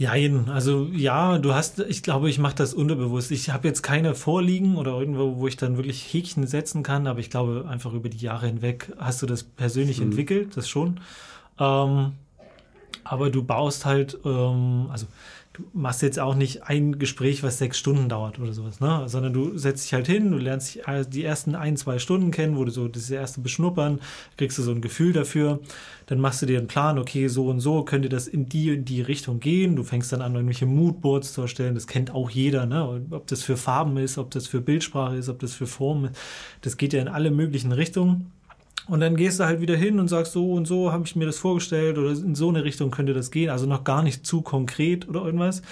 Jein, 0.00 0.48
also 0.48 0.88
ja, 0.94 1.36
du 1.36 1.52
hast, 1.52 1.78
ich 1.80 2.02
glaube, 2.02 2.30
ich 2.30 2.38
mache 2.38 2.54
das 2.54 2.72
unterbewusst. 2.72 3.30
Ich 3.32 3.50
habe 3.50 3.68
jetzt 3.68 3.82
keine 3.82 4.14
vorliegen 4.14 4.78
oder 4.78 4.98
irgendwo, 4.98 5.36
wo 5.36 5.46
ich 5.46 5.58
dann 5.58 5.76
wirklich 5.76 6.10
Häkchen 6.10 6.46
setzen 6.46 6.82
kann, 6.82 7.06
aber 7.06 7.20
ich 7.20 7.28
glaube, 7.28 7.66
einfach 7.68 7.92
über 7.92 8.08
die 8.08 8.16
Jahre 8.16 8.46
hinweg 8.46 8.90
hast 8.96 9.20
du 9.20 9.26
das 9.26 9.42
persönlich 9.42 9.98
mhm. 9.98 10.06
entwickelt, 10.06 10.56
das 10.56 10.70
schon. 10.70 11.00
Ähm, 11.58 12.12
aber 13.04 13.28
du 13.28 13.42
baust 13.42 13.84
halt, 13.84 14.16
ähm, 14.24 14.86
also 14.90 15.06
machst 15.72 16.02
jetzt 16.02 16.18
auch 16.18 16.34
nicht 16.34 16.64
ein 16.64 16.98
Gespräch, 16.98 17.42
was 17.42 17.58
sechs 17.58 17.78
Stunden 17.78 18.08
dauert 18.08 18.38
oder 18.38 18.52
sowas, 18.52 18.80
ne? 18.80 19.04
sondern 19.06 19.32
du 19.32 19.56
setzt 19.58 19.84
dich 19.84 19.94
halt 19.94 20.06
hin, 20.06 20.30
du 20.30 20.38
lernst 20.38 20.78
die 21.12 21.24
ersten 21.24 21.54
ein, 21.54 21.76
zwei 21.76 21.98
Stunden 21.98 22.30
kennen, 22.30 22.56
wo 22.56 22.64
du 22.64 22.70
so 22.70 22.88
das 22.88 23.10
erste 23.10 23.40
Beschnuppern, 23.40 24.00
kriegst 24.36 24.58
du 24.58 24.62
so 24.62 24.72
ein 24.72 24.80
Gefühl 24.80 25.12
dafür, 25.12 25.60
dann 26.06 26.20
machst 26.20 26.42
du 26.42 26.46
dir 26.46 26.58
einen 26.58 26.66
Plan, 26.66 26.98
okay, 26.98 27.28
so 27.28 27.48
und 27.48 27.60
so 27.60 27.84
könnte 27.84 28.08
das 28.08 28.28
in 28.28 28.48
die 28.48 28.72
und 28.72 28.84
die 28.86 29.02
Richtung 29.02 29.40
gehen, 29.40 29.76
du 29.76 29.84
fängst 29.84 30.12
dann 30.12 30.22
an, 30.22 30.34
irgendwelche 30.34 30.66
Moodboards 30.66 31.32
zu 31.32 31.42
erstellen, 31.42 31.74
das 31.74 31.86
kennt 31.86 32.14
auch 32.14 32.30
jeder, 32.30 32.66
ne? 32.66 33.06
ob 33.10 33.26
das 33.26 33.42
für 33.42 33.56
Farben 33.56 33.96
ist, 33.96 34.18
ob 34.18 34.30
das 34.30 34.46
für 34.46 34.60
Bildsprache 34.60 35.16
ist, 35.16 35.28
ob 35.28 35.38
das 35.38 35.52
für 35.52 35.66
Formen 35.66 36.06
ist, 36.06 36.18
das 36.62 36.76
geht 36.76 36.92
ja 36.92 37.00
in 37.00 37.08
alle 37.08 37.30
möglichen 37.30 37.72
Richtungen 37.72 38.32
und 38.88 39.00
dann 39.00 39.16
gehst 39.16 39.40
du 39.40 39.44
halt 39.44 39.60
wieder 39.60 39.76
hin 39.76 40.00
und 40.00 40.08
sagst, 40.08 40.32
so 40.32 40.52
und 40.52 40.66
so 40.66 40.92
habe 40.92 41.04
ich 41.04 41.16
mir 41.16 41.26
das 41.26 41.38
vorgestellt 41.38 41.98
oder 41.98 42.10
in 42.10 42.34
so 42.34 42.48
eine 42.48 42.64
Richtung 42.64 42.90
könnte 42.90 43.14
das 43.14 43.30
gehen. 43.30 43.50
Also 43.50 43.66
noch 43.66 43.84
gar 43.84 44.02
nicht 44.02 44.26
zu 44.26 44.42
konkret 44.42 45.08
oder 45.08 45.24
irgendwas. 45.24 45.62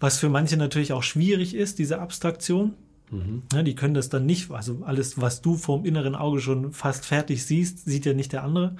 Was 0.00 0.18
für 0.18 0.28
manche 0.28 0.56
natürlich 0.56 0.92
auch 0.92 1.02
schwierig 1.02 1.54
ist, 1.54 1.78
diese 1.78 2.00
Abstraktion. 2.00 2.74
Mhm. 3.10 3.42
Ja, 3.52 3.62
die 3.62 3.74
können 3.74 3.94
das 3.94 4.08
dann 4.08 4.26
nicht, 4.26 4.50
also 4.50 4.82
alles, 4.84 5.20
was 5.20 5.42
du 5.42 5.56
vom 5.56 5.84
inneren 5.84 6.14
Auge 6.14 6.40
schon 6.40 6.72
fast 6.72 7.04
fertig 7.06 7.44
siehst, 7.44 7.84
sieht 7.84 8.06
ja 8.06 8.14
nicht 8.14 8.32
der 8.32 8.44
andere. 8.44 8.76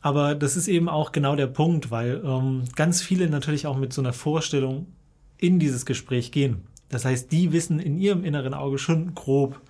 Aber 0.00 0.34
das 0.34 0.56
ist 0.56 0.68
eben 0.68 0.88
auch 0.88 1.12
genau 1.12 1.34
der 1.34 1.48
Punkt, 1.48 1.90
weil 1.90 2.22
ähm, 2.24 2.64
ganz 2.76 3.02
viele 3.02 3.28
natürlich 3.28 3.66
auch 3.66 3.76
mit 3.76 3.92
so 3.92 4.00
einer 4.00 4.12
Vorstellung 4.12 4.86
in 5.38 5.58
dieses 5.58 5.86
Gespräch 5.86 6.30
gehen. 6.30 6.62
Das 6.88 7.04
heißt, 7.04 7.32
die 7.32 7.52
wissen 7.52 7.80
in 7.80 7.98
ihrem 7.98 8.24
inneren 8.24 8.54
Auge 8.54 8.78
schon 8.78 9.14
grob, 9.14 9.60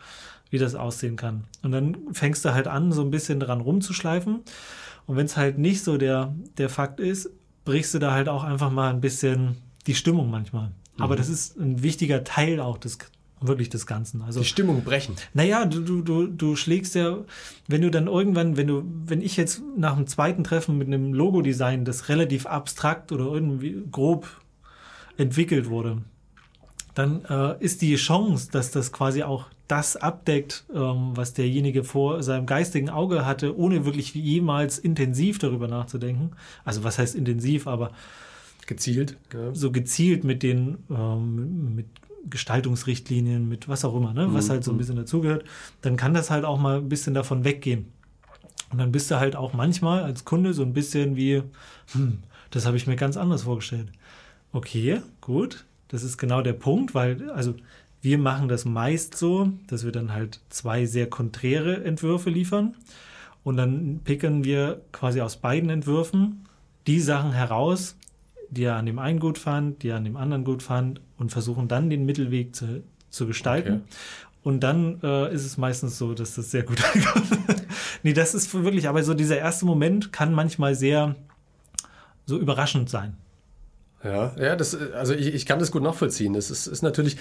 wie 0.51 0.59
das 0.59 0.75
aussehen 0.75 1.17
kann. 1.17 1.45
Und 1.63 1.73
dann 1.73 1.97
fängst 2.13 2.45
du 2.45 2.55
halt 2.55 2.67
an, 2.67 2.93
so 2.93 3.03
ein 3.03 3.11
bisschen 3.11 3.41
dran 3.41 3.61
rumzuschleifen. 3.61 4.41
Und 5.07 5.17
wenn 5.17 5.27
es 5.27 5.37
halt 5.37 5.59
nicht 5.59 5.85
so 5.85 5.97
der, 5.97 6.35
der 6.57 6.69
Fakt 6.69 7.01
ist, 7.01 7.31
brichst 7.65 7.95
du 7.95 7.99
da 7.99 8.13
halt 8.13 8.29
auch 8.29 8.45
einfach 8.45 8.71
mal 8.71 8.91
ein 8.91 9.01
bisschen 9.01 9.57
die 9.87 9.95
Stimmung 9.95 10.31
manchmal. 10.31 10.69
Mhm. 10.97 11.03
Aber 11.03 11.17
das 11.17 11.29
ist 11.29 11.59
ein 11.59 11.83
wichtiger 11.83 12.25
Teil 12.25 12.61
auch 12.61 12.79
des 12.79 12.99
wirklich 13.41 13.69
des 13.69 13.87
Ganzen. 13.87 14.23
Also 14.23 14.41
die 14.41 14.47
Stimmung 14.47 14.83
brechen. 14.83 15.15
Naja, 15.35 15.65
du, 15.65 15.81
du, 15.81 16.03
du, 16.03 16.27
du 16.27 16.57
schlägst 16.57 16.95
ja, 16.95 17.19
wenn 17.67 17.83
du 17.83 17.91
dann 17.91 18.07
irgendwann, 18.07 18.57
wenn 18.57 18.67
du, 18.67 18.83
wenn 18.85 19.21
ich 19.21 19.37
jetzt 19.37 19.63
nach 19.77 19.95
dem 19.95 20.07
zweiten 20.07 20.45
Treffen 20.45 20.79
mit 20.79 20.89
einem 20.89 21.13
Logo-Design, 21.15 21.85
das 21.85 22.09
relativ 22.09 22.47
abstrakt 22.47 23.13
oder 23.13 23.27
irgendwie 23.27 23.83
grob 23.91 24.29
entwickelt 25.17 25.69
wurde, 25.69 25.99
dann 26.95 27.25
äh, 27.27 27.63
ist 27.63 27.83
die 27.83 27.95
Chance, 27.97 28.49
dass 28.51 28.71
das 28.71 28.93
quasi 28.93 29.23
auch 29.23 29.47
das 29.69 29.97
abdeckt, 29.97 30.65
ähm, 30.75 31.11
was 31.15 31.35
derjenige 31.35 31.85
vor 31.85 32.23
seinem 32.23 32.47
geistigen 32.47 32.91
Auge 32.91 33.25
hatte, 33.27 33.57
ohne 33.57 33.85
wirklich 33.85 34.15
jemals 34.15 34.79
intensiv 34.79 35.39
darüber 35.39 35.69
nachzudenken. 35.69 36.33
Also 36.65 36.85
was 36.85 36.99
heißt 36.99 37.15
intensiv, 37.15 37.67
aber 37.67 37.93
gezielt. 38.67 39.17
Ja. 39.33 39.55
So 39.55 39.71
gezielt 39.71 40.25
mit 40.25 40.43
den 40.43 40.79
ähm, 40.91 41.75
mit 41.75 41.87
Gestaltungsrichtlinien, 42.29 43.49
mit 43.49 43.69
was 43.69 43.85
auch 43.85 43.95
immer, 43.95 44.13
ne? 44.13 44.33
was 44.33 44.47
mhm. 44.47 44.53
halt 44.53 44.65
so 44.65 44.71
ein 44.71 44.75
mhm. 44.75 44.79
bisschen 44.79 44.97
dazugehört, 44.97 45.45
dann 45.83 45.97
kann 45.97 46.15
das 46.15 46.31
halt 46.31 46.45
auch 46.45 46.59
mal 46.59 46.79
ein 46.79 46.89
bisschen 46.89 47.15
davon 47.15 47.45
weggehen. 47.45 47.93
Und 48.71 48.79
dann 48.79 48.93
bist 48.93 49.11
du 49.11 49.19
halt 49.19 49.35
auch 49.35 49.55
manchmal 49.55 50.03
als 50.03 50.25
Kunde 50.25 50.53
so 50.53 50.63
ein 50.63 50.75
bisschen 50.75 51.17
wie, 51.17 51.43
hm, 51.93 52.19
das 52.51 52.67
habe 52.67 52.77
ich 52.77 52.87
mir 52.87 52.97
ganz 52.97 53.17
anders 53.17 53.43
vorgestellt. 53.43 53.91
Okay, 54.53 55.01
gut, 55.21 55.65
das 55.89 56.03
ist 56.03 56.19
genau 56.19 56.43
der 56.43 56.53
Punkt, 56.53 56.95
weil, 56.95 57.31
also 57.31 57.55
wir 58.01 58.19
machen 58.19 58.49
das 58.49 58.65
meist 58.65 59.17
so, 59.17 59.53
dass 59.67 59.85
wir 59.85 59.93
dann 59.93 60.13
halt 60.13 60.41
zwei 60.51 60.87
sehr 60.87 61.09
konträre 61.09 61.85
Entwürfe 61.85 62.31
liefern 62.31 62.75
und 63.45 63.57
dann 63.57 64.01
picken 64.05 64.45
wir 64.45 64.83
quasi 64.93 65.21
aus 65.21 65.37
beiden 65.37 65.71
Entwürfen 65.71 66.47
die 66.87 67.01
Sachen 67.01 67.33
heraus, 67.33 67.97
die 68.51 68.65
er 68.65 68.77
an 68.77 68.87
dem 68.87 68.99
einen 68.99 69.21
gut 69.21 69.39
fand, 69.39 69.83
die 69.83 69.89
er 69.89 69.97
an 69.97 70.05
dem 70.05 70.17
anderen 70.17 70.45
gut 70.45 70.63
fand 70.63 71.01
und 71.19 71.33
versuchen 71.33 71.69
dann 71.69 71.91
den 71.91 72.07
Mittelweg 72.07 72.55
zu, 72.55 72.83
zu 73.11 73.27
gestalten. 73.27 73.83
Okay. 73.87 73.97
Und 74.43 74.61
dann 74.61 75.01
äh, 75.03 75.33
ist 75.35 75.45
es 75.45 75.59
meistens 75.59 75.99
so, 75.99 76.15
dass 76.15 76.35
das 76.35 76.51
sehr 76.51 76.63
gut 76.63 76.83
ankommt. 76.95 77.29
nee, 78.03 78.13
das 78.13 78.35
ist 78.35 78.55
wirklich, 78.55 78.89
aber 78.89 79.03
so 79.03 79.13
dieser 79.13 79.39
erste 79.39 79.67
Moment 79.67 80.13
kann 80.13 80.33
manchmal 80.33 80.75
sehr 80.75 81.17
so 82.25 82.39
überraschend 82.39 82.89
sein. 82.89 83.17
Ja, 84.05 84.33
ja, 84.39 84.57
das, 84.57 84.75
also 84.75 85.13
ich, 85.13 85.35
ich 85.35 85.45
kann 85.45 85.59
das 85.59 85.71
gut 85.73 85.83
nachvollziehen. 85.83 86.33
Das 86.33 86.51
ist, 86.51 86.67
ist 86.67 86.83
natürlich, 86.83 87.17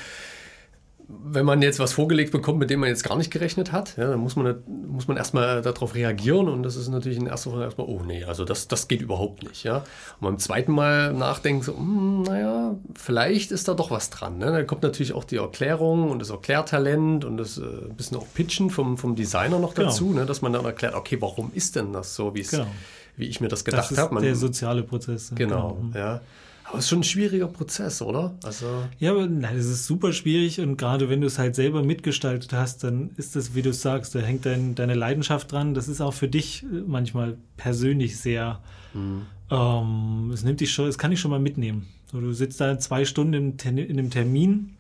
wenn 1.09 1.45
man 1.45 1.61
jetzt 1.61 1.79
was 1.79 1.93
vorgelegt 1.93 2.33
bekommt, 2.33 2.59
mit 2.59 2.69
dem 2.69 2.81
man 2.81 2.89
jetzt 2.89 3.03
gar 3.03 3.17
nicht 3.17 3.31
gerechnet 3.31 3.71
hat, 3.71 3.95
ja, 3.95 4.09
dann 4.09 4.19
muss 4.19 4.35
man, 4.35 4.57
muss 4.87 5.07
man 5.07 5.15
erstmal 5.15 5.61
darauf 5.61 5.95
reagieren 5.95 6.49
und 6.49 6.63
das 6.63 6.75
ist 6.75 6.89
natürlich 6.89 7.17
in 7.17 7.27
erster 7.27 7.51
Fall 7.51 7.61
erstmal, 7.61 7.87
oh 7.87 8.01
nee, 8.05 8.25
also 8.25 8.43
das, 8.43 8.67
das 8.67 8.89
geht 8.89 9.01
überhaupt 9.01 9.43
nicht. 9.43 9.63
Ja. 9.63 9.77
Und 10.19 10.27
beim 10.27 10.37
zweiten 10.37 10.73
Mal 10.73 11.13
nachdenken, 11.13 11.63
so, 11.63 11.77
hm, 11.77 12.23
naja, 12.23 12.75
vielleicht 12.93 13.51
ist 13.51 13.69
da 13.69 13.73
doch 13.73 13.89
was 13.89 14.09
dran. 14.09 14.37
Ne? 14.37 14.47
Dann 14.47 14.67
kommt 14.67 14.83
natürlich 14.83 15.13
auch 15.13 15.23
die 15.23 15.37
Erklärung 15.37 16.11
und 16.11 16.19
das 16.19 16.29
Erklärtalent 16.29 17.23
und 17.23 17.37
das 17.37 17.57
äh, 17.57 17.61
ein 17.61 17.95
bisschen 17.95 18.17
auch 18.17 18.25
Pitchen 18.33 18.69
vom, 18.69 18.97
vom 18.97 19.15
Designer 19.15 19.59
noch 19.59 19.75
genau. 19.75 19.87
dazu, 19.87 20.11
ne? 20.11 20.25
dass 20.25 20.41
man 20.41 20.51
dann 20.51 20.65
erklärt, 20.65 20.93
okay, 20.93 21.21
warum 21.21 21.51
ist 21.53 21.77
denn 21.77 21.93
das 21.93 22.15
so, 22.15 22.31
genau. 22.31 22.67
wie 23.15 23.25
ich 23.25 23.39
mir 23.39 23.47
das 23.47 23.63
gedacht 23.63 23.97
habe. 23.97 24.15
Das 24.15 24.23
ist 24.23 24.23
der 24.23 24.35
soziale 24.35 24.83
Prozess. 24.83 25.31
Genau, 25.33 25.77
genau. 25.93 25.97
ja. 25.97 26.21
Aber 26.69 26.79
es 26.79 26.85
ist 26.85 26.89
schon 26.89 26.99
ein 26.99 27.03
schwieriger 27.03 27.47
Prozess, 27.47 28.01
oder? 28.01 28.35
Also 28.43 28.65
ja, 28.99 29.11
aber 29.11 29.27
nein, 29.27 29.55
es 29.55 29.67
ist 29.67 29.85
super 29.85 30.11
schwierig 30.11 30.59
und 30.59 30.77
gerade 30.77 31.09
wenn 31.09 31.21
du 31.21 31.27
es 31.27 31.39
halt 31.39 31.55
selber 31.55 31.81
mitgestaltet 31.81 32.51
hast, 32.51 32.83
dann 32.83 33.11
ist 33.15 33.35
das, 33.35 33.55
wie 33.55 33.61
du 33.61 33.71
sagst, 33.71 34.15
da 34.15 34.19
hängt 34.19 34.45
dein, 34.45 34.75
deine 34.75 34.93
Leidenschaft 34.93 35.51
dran. 35.51 35.73
Das 35.73 35.87
ist 35.87 36.01
auch 36.01 36.13
für 36.13 36.27
dich 36.27 36.63
äh, 36.63 36.83
manchmal 36.85 37.37
persönlich 37.55 38.19
sehr. 38.19 38.61
Mhm. 38.93 39.25
Ähm, 39.49 40.31
es 40.33 40.43
nimmt 40.43 40.59
dich 40.59 40.73
schon, 40.73 40.87
es 40.87 40.97
kann 40.97 41.11
dich 41.11 41.21
schon 41.21 41.31
mal 41.31 41.39
mitnehmen. 41.39 41.87
So, 42.11 42.19
du 42.19 42.33
sitzt 42.33 42.59
da 42.59 42.77
zwei 42.79 43.05
Stunden 43.05 43.33
in, 43.33 43.77
in 43.77 43.99
einem 43.99 44.09
Termin, 44.09 44.76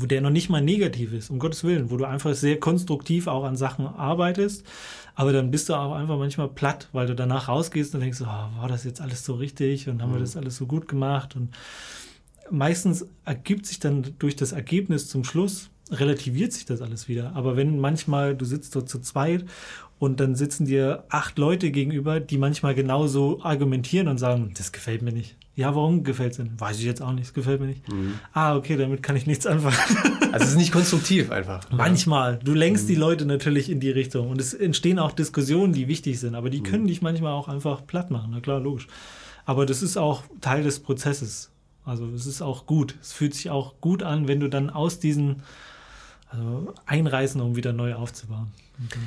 wo 0.00 0.06
der 0.06 0.20
noch 0.20 0.30
nicht 0.30 0.48
mal 0.48 0.62
negativ 0.62 1.12
ist, 1.12 1.30
um 1.30 1.38
Gottes 1.38 1.64
Willen, 1.64 1.90
wo 1.90 1.96
du 1.96 2.04
einfach 2.04 2.34
sehr 2.34 2.58
konstruktiv 2.58 3.26
auch 3.26 3.44
an 3.44 3.56
Sachen 3.56 3.86
arbeitest, 3.86 4.64
aber 5.14 5.32
dann 5.32 5.50
bist 5.50 5.68
du 5.68 5.74
auch 5.74 5.92
einfach 5.92 6.18
manchmal 6.18 6.48
platt, 6.48 6.88
weil 6.92 7.06
du 7.06 7.14
danach 7.14 7.48
rausgehst 7.48 7.94
und 7.94 8.00
denkst, 8.00 8.20
oh, 8.22 8.24
war 8.24 8.68
das 8.68 8.84
jetzt 8.84 9.00
alles 9.00 9.24
so 9.24 9.34
richtig 9.34 9.88
und 9.88 10.02
haben 10.02 10.10
wir 10.10 10.18
mhm. 10.18 10.24
das 10.24 10.36
alles 10.36 10.56
so 10.56 10.66
gut 10.66 10.88
gemacht 10.88 11.36
und 11.36 11.50
meistens 12.50 13.06
ergibt 13.24 13.66
sich 13.66 13.78
dann 13.78 14.14
durch 14.18 14.36
das 14.36 14.52
Ergebnis 14.52 15.08
zum 15.08 15.24
Schluss 15.24 15.70
relativiert 15.90 16.52
sich 16.52 16.64
das 16.64 16.82
alles 16.82 17.08
wieder. 17.08 17.34
Aber 17.34 17.56
wenn 17.56 17.78
manchmal 17.78 18.34
du 18.34 18.44
sitzt 18.44 18.74
dort 18.74 18.88
zu 18.88 19.00
zweit 19.00 19.44
und 19.98 20.20
dann 20.20 20.34
sitzen 20.34 20.66
dir 20.66 21.04
acht 21.08 21.38
Leute 21.38 21.70
gegenüber, 21.70 22.20
die 22.20 22.38
manchmal 22.38 22.74
genauso 22.74 23.42
argumentieren 23.42 24.08
und 24.08 24.18
sagen, 24.18 24.52
das 24.56 24.72
gefällt 24.72 25.02
mir 25.02 25.12
nicht. 25.12 25.36
Ja, 25.56 25.74
warum 25.74 26.04
gefällt 26.04 26.32
es 26.32 26.36
denn? 26.36 26.60
Weiß 26.60 26.78
ich 26.78 26.84
jetzt 26.84 27.00
auch 27.00 27.12
nicht, 27.12 27.24
es 27.24 27.34
gefällt 27.34 27.60
mir 27.60 27.66
nicht. 27.66 27.90
Mhm. 27.90 28.20
Ah, 28.34 28.56
okay, 28.56 28.76
damit 28.76 29.02
kann 29.02 29.16
ich 29.16 29.26
nichts 29.26 29.46
anfangen. 29.46 29.76
Also 30.32 30.44
es 30.44 30.50
ist 30.50 30.58
nicht 30.58 30.72
konstruktiv 30.72 31.30
einfach. 31.30 31.70
Manchmal. 31.70 32.38
Du 32.42 32.52
lenkst 32.52 32.84
mhm. 32.84 32.88
die 32.88 32.94
Leute 32.96 33.24
natürlich 33.24 33.70
in 33.70 33.80
die 33.80 33.90
Richtung 33.90 34.28
und 34.28 34.38
es 34.38 34.52
entstehen 34.52 34.98
auch 34.98 35.12
Diskussionen, 35.12 35.72
die 35.72 35.88
wichtig 35.88 36.20
sind, 36.20 36.34
aber 36.34 36.50
die 36.50 36.58
mhm. 36.58 36.64
können 36.64 36.86
dich 36.88 37.00
manchmal 37.00 37.32
auch 37.32 37.48
einfach 37.48 37.86
platt 37.86 38.10
machen. 38.10 38.32
Na 38.34 38.40
klar, 38.40 38.60
logisch. 38.60 38.86
Aber 39.46 39.64
das 39.64 39.82
ist 39.82 39.96
auch 39.96 40.24
Teil 40.42 40.62
des 40.62 40.80
Prozesses. 40.80 41.52
Also 41.86 42.06
es 42.08 42.26
ist 42.26 42.42
auch 42.42 42.66
gut. 42.66 42.96
Es 43.00 43.14
fühlt 43.14 43.34
sich 43.34 43.48
auch 43.48 43.80
gut 43.80 44.02
an, 44.02 44.28
wenn 44.28 44.40
du 44.40 44.48
dann 44.48 44.68
aus 44.68 44.98
diesen 44.98 45.42
also 46.28 46.74
einreißen, 46.84 47.40
um 47.40 47.56
wieder 47.56 47.72
neu 47.72 47.94
aufzubauen. 47.94 48.48
Okay. 48.84 48.98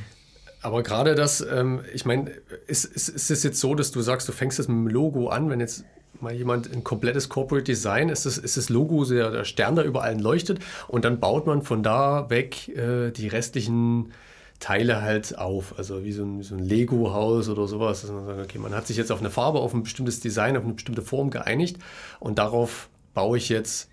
Aber 0.61 0.81
gerade 0.81 1.13
das, 1.13 1.41
ähm, 1.41 1.81
ich 1.93 2.05
meine, 2.05 2.31
ist, 2.65 2.85
ist, 2.85 3.09
ist 3.09 3.29
es 3.29 3.43
jetzt 3.43 3.59
so, 3.59 3.75
dass 3.75 3.91
du 3.91 4.01
sagst, 4.01 4.27
du 4.27 4.31
fängst 4.31 4.57
jetzt 4.57 4.67
mit 4.67 4.77
dem 4.77 4.87
Logo 4.87 5.27
an, 5.27 5.49
wenn 5.49 5.59
jetzt 5.59 5.85
mal 6.21 6.33
jemand 6.33 6.71
ein 6.71 6.83
komplettes 6.83 7.29
Corporate 7.29 7.63
Design 7.63 8.09
ist, 8.09 8.25
das, 8.25 8.37
ist 8.37 8.57
das 8.57 8.69
Logo 8.69 9.05
der, 9.05 9.31
der 9.31 9.43
Stern, 9.45 9.75
der 9.75 9.85
über 9.85 10.03
allen 10.03 10.19
leuchtet. 10.19 10.59
Und 10.87 11.05
dann 11.05 11.19
baut 11.19 11.45
man 11.47 11.61
von 11.61 11.83
da 11.83 12.29
weg 12.29 12.69
äh, 12.69 13.11
die 13.11 13.27
restlichen 13.27 14.11
Teile 14.59 15.01
halt 15.01 15.37
auf, 15.37 15.77
also 15.77 16.03
wie 16.03 16.11
so 16.11 16.23
ein, 16.23 16.43
so 16.43 16.55
ein 16.55 16.59
Lego-Haus 16.59 17.47
oder 17.47 17.67
sowas, 17.67 18.01
dass 18.01 18.11
man 18.11 18.25
sagt, 18.25 18.41
okay, 18.41 18.59
man 18.59 18.73
hat 18.73 18.87
sich 18.87 18.97
jetzt 18.97 19.11
auf 19.11 19.19
eine 19.19 19.29
Farbe, 19.29 19.59
auf 19.59 19.73
ein 19.73 19.83
bestimmtes 19.83 20.19
Design, 20.19 20.57
auf 20.57 20.63
eine 20.63 20.73
bestimmte 20.73 21.01
Form 21.01 21.29
geeinigt. 21.29 21.77
Und 22.19 22.39
darauf 22.39 22.89
baue 23.13 23.37
ich 23.37 23.49
jetzt 23.49 23.89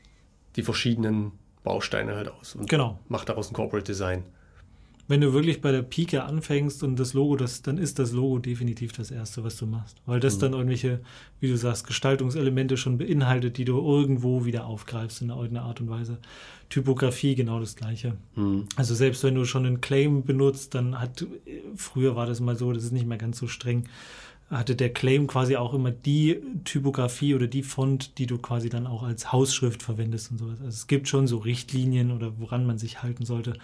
die 0.56 0.62
verschiedenen 0.62 1.32
Bausteine 1.62 2.14
halt 2.14 2.28
aus 2.28 2.54
und 2.54 2.70
genau. 2.70 2.98
mache 3.08 3.26
daraus 3.26 3.50
ein 3.50 3.54
Corporate 3.54 3.84
Design 3.84 4.22
wenn 5.08 5.20
du 5.20 5.32
wirklich 5.32 5.60
bei 5.60 5.72
der 5.72 5.82
Pike 5.82 6.24
anfängst 6.24 6.82
und 6.82 6.96
das 6.98 7.14
Logo, 7.14 7.36
das, 7.36 7.62
dann 7.62 7.78
ist 7.78 7.98
das 7.98 8.12
Logo 8.12 8.38
definitiv 8.38 8.92
das 8.92 9.10
Erste, 9.10 9.44
was 9.44 9.56
du 9.56 9.66
machst. 9.66 9.96
Weil 10.06 10.20
das 10.20 10.36
mhm. 10.36 10.40
dann 10.40 10.52
irgendwelche, 10.54 11.00
wie 11.40 11.48
du 11.48 11.56
sagst, 11.56 11.86
Gestaltungselemente 11.86 12.76
schon 12.76 12.98
beinhaltet, 12.98 13.56
die 13.56 13.64
du 13.64 13.78
irgendwo 13.78 14.44
wieder 14.44 14.66
aufgreifst 14.66 15.22
in 15.22 15.28
irgendeiner 15.28 15.62
Art 15.62 15.80
und 15.80 15.88
Weise. 15.88 16.18
Typografie 16.68 17.36
genau 17.36 17.60
das 17.60 17.76
Gleiche. 17.76 18.16
Mhm. 18.34 18.66
Also 18.74 18.94
selbst 18.94 19.22
wenn 19.22 19.34
du 19.34 19.44
schon 19.44 19.66
einen 19.66 19.80
Claim 19.80 20.24
benutzt, 20.24 20.74
dann 20.74 21.00
hat, 21.00 21.24
früher 21.76 22.16
war 22.16 22.26
das 22.26 22.40
mal 22.40 22.56
so, 22.56 22.72
das 22.72 22.84
ist 22.84 22.92
nicht 22.92 23.06
mehr 23.06 23.18
ganz 23.18 23.38
so 23.38 23.46
streng, 23.46 23.84
hatte 24.50 24.76
der 24.76 24.92
Claim 24.92 25.26
quasi 25.26 25.56
auch 25.56 25.74
immer 25.74 25.90
die 25.90 26.40
Typografie 26.64 27.34
oder 27.34 27.48
die 27.48 27.62
Font, 27.62 28.18
die 28.18 28.26
du 28.26 28.38
quasi 28.38 28.68
dann 28.68 28.86
auch 28.86 29.02
als 29.02 29.32
Hausschrift 29.32 29.82
verwendest 29.82 30.30
und 30.30 30.38
sowas. 30.38 30.60
Also 30.60 30.68
es 30.68 30.86
gibt 30.86 31.08
schon 31.08 31.26
so 31.26 31.38
Richtlinien 31.38 32.12
oder 32.12 32.38
woran 32.38 32.64
man 32.66 32.78
sich 32.78 33.02
halten 33.02 33.24
sollte. 33.24 33.54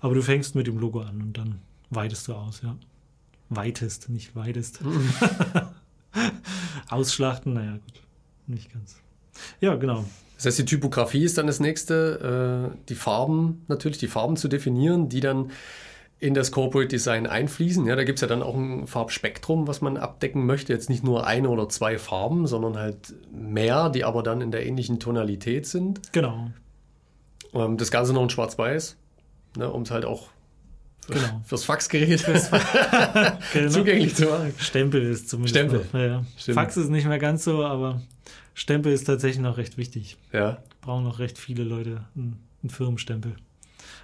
Aber 0.00 0.14
du 0.14 0.22
fängst 0.22 0.54
mit 0.54 0.66
dem 0.66 0.78
Logo 0.78 1.00
an 1.00 1.20
und 1.20 1.38
dann 1.38 1.60
weitest 1.90 2.28
du 2.28 2.34
aus, 2.34 2.62
ja. 2.62 2.76
Weitest, 3.48 4.10
nicht 4.10 4.36
weitest. 4.36 4.80
Ausschlachten, 6.88 7.54
naja, 7.54 7.72
gut. 7.72 8.02
Nicht 8.46 8.72
ganz. 8.72 8.96
Ja, 9.60 9.74
genau. 9.76 10.04
Das 10.36 10.46
heißt, 10.46 10.58
die 10.58 10.64
Typografie 10.64 11.24
ist 11.24 11.38
dann 11.38 11.46
das 11.46 11.58
nächste, 11.58 12.72
äh, 12.72 12.78
die 12.88 12.94
Farben 12.94 13.64
natürlich, 13.68 13.98
die 13.98 14.06
Farben 14.06 14.36
zu 14.36 14.48
definieren, 14.48 15.08
die 15.08 15.20
dann 15.20 15.50
in 16.20 16.34
das 16.34 16.50
Corporate 16.50 16.88
Design 16.88 17.26
einfließen. 17.26 17.86
Ja, 17.86 17.96
da 17.96 18.04
gibt 18.04 18.18
es 18.18 18.22
ja 18.22 18.28
dann 18.28 18.42
auch 18.42 18.56
ein 18.56 18.86
Farbspektrum, 18.86 19.66
was 19.66 19.80
man 19.80 19.96
abdecken 19.96 20.46
möchte. 20.46 20.72
Jetzt 20.72 20.88
nicht 20.88 21.04
nur 21.04 21.26
eine 21.26 21.48
oder 21.48 21.68
zwei 21.68 21.96
Farben, 21.98 22.46
sondern 22.46 22.76
halt 22.76 23.14
mehr, 23.32 23.88
die 23.88 24.04
aber 24.04 24.22
dann 24.22 24.40
in 24.40 24.50
der 24.50 24.66
ähnlichen 24.66 24.98
Tonalität 24.98 25.66
sind. 25.66 26.12
Genau. 26.12 26.50
Ähm, 27.54 27.76
das 27.76 27.90
Ganze 27.90 28.12
noch 28.12 28.22
in 28.22 28.30
Schwarz-Weiß 28.30 28.96
ne, 29.58 29.70
um 29.70 29.82
es 29.82 29.90
halt 29.90 30.04
auch 30.04 30.28
genau. 31.06 31.42
fürs 31.44 31.64
Faxgerät 31.64 32.24
genau. 33.52 33.68
zugänglich 33.68 34.14
zu 34.14 34.26
machen. 34.26 34.54
Stempel 34.58 35.02
ist 35.02 35.28
zumindest. 35.28 35.56
Stempel. 35.56 35.86
Noch, 35.92 36.00
ja. 36.46 36.54
Fax 36.54 36.76
ist 36.76 36.88
nicht 36.88 37.06
mehr 37.06 37.18
ganz 37.18 37.44
so, 37.44 37.64
aber 37.64 38.00
Stempel 38.54 38.92
ist 38.92 39.04
tatsächlich 39.04 39.42
noch 39.42 39.58
recht 39.58 39.76
wichtig. 39.76 40.16
Ja. 40.32 40.62
Brauchen 40.80 41.04
noch 41.04 41.18
recht 41.18 41.38
viele 41.38 41.64
Leute 41.64 42.04
einen, 42.16 42.38
einen 42.62 42.70
Firmenstempel. 42.70 43.36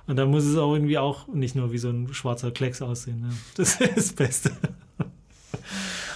Und 0.06 0.16
dann 0.16 0.30
muss 0.30 0.44
es 0.44 0.56
auch 0.56 0.74
irgendwie 0.74 0.98
auch 0.98 1.28
nicht 1.28 1.54
nur 1.54 1.72
wie 1.72 1.78
so 1.78 1.88
ein 1.88 2.12
schwarzer 2.12 2.50
Klecks 2.50 2.82
aussehen. 2.82 3.24
Ja. 3.26 3.36
Das 3.56 3.80
ist 3.80 3.96
das 3.96 4.12
Beste. 4.12 4.50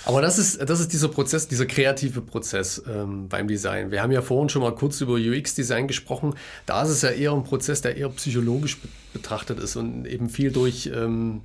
Aber 0.08 0.22
das 0.22 0.38
ist, 0.38 0.66
das 0.66 0.80
ist 0.80 0.94
dieser 0.94 1.08
Prozess, 1.08 1.48
dieser 1.48 1.66
kreative 1.66 2.22
Prozess 2.22 2.82
ähm, 2.88 3.28
beim 3.28 3.46
Design. 3.46 3.90
Wir 3.90 4.02
haben 4.02 4.10
ja 4.10 4.22
vorhin 4.22 4.48
schon 4.48 4.62
mal 4.62 4.74
kurz 4.74 5.02
über 5.02 5.16
UX-Design 5.16 5.86
gesprochen. 5.86 6.34
Da 6.64 6.82
ist 6.82 6.88
es 6.88 7.02
ja 7.02 7.10
eher 7.10 7.32
ein 7.32 7.44
Prozess, 7.44 7.82
der 7.82 7.98
eher 7.98 8.08
psychologisch 8.08 8.80
be 8.80 8.88
betrachtet 9.12 9.58
ist 9.58 9.76
und 9.76 10.06
eben 10.06 10.30
viel 10.30 10.50
durch, 10.50 10.90
ähm, 10.94 11.42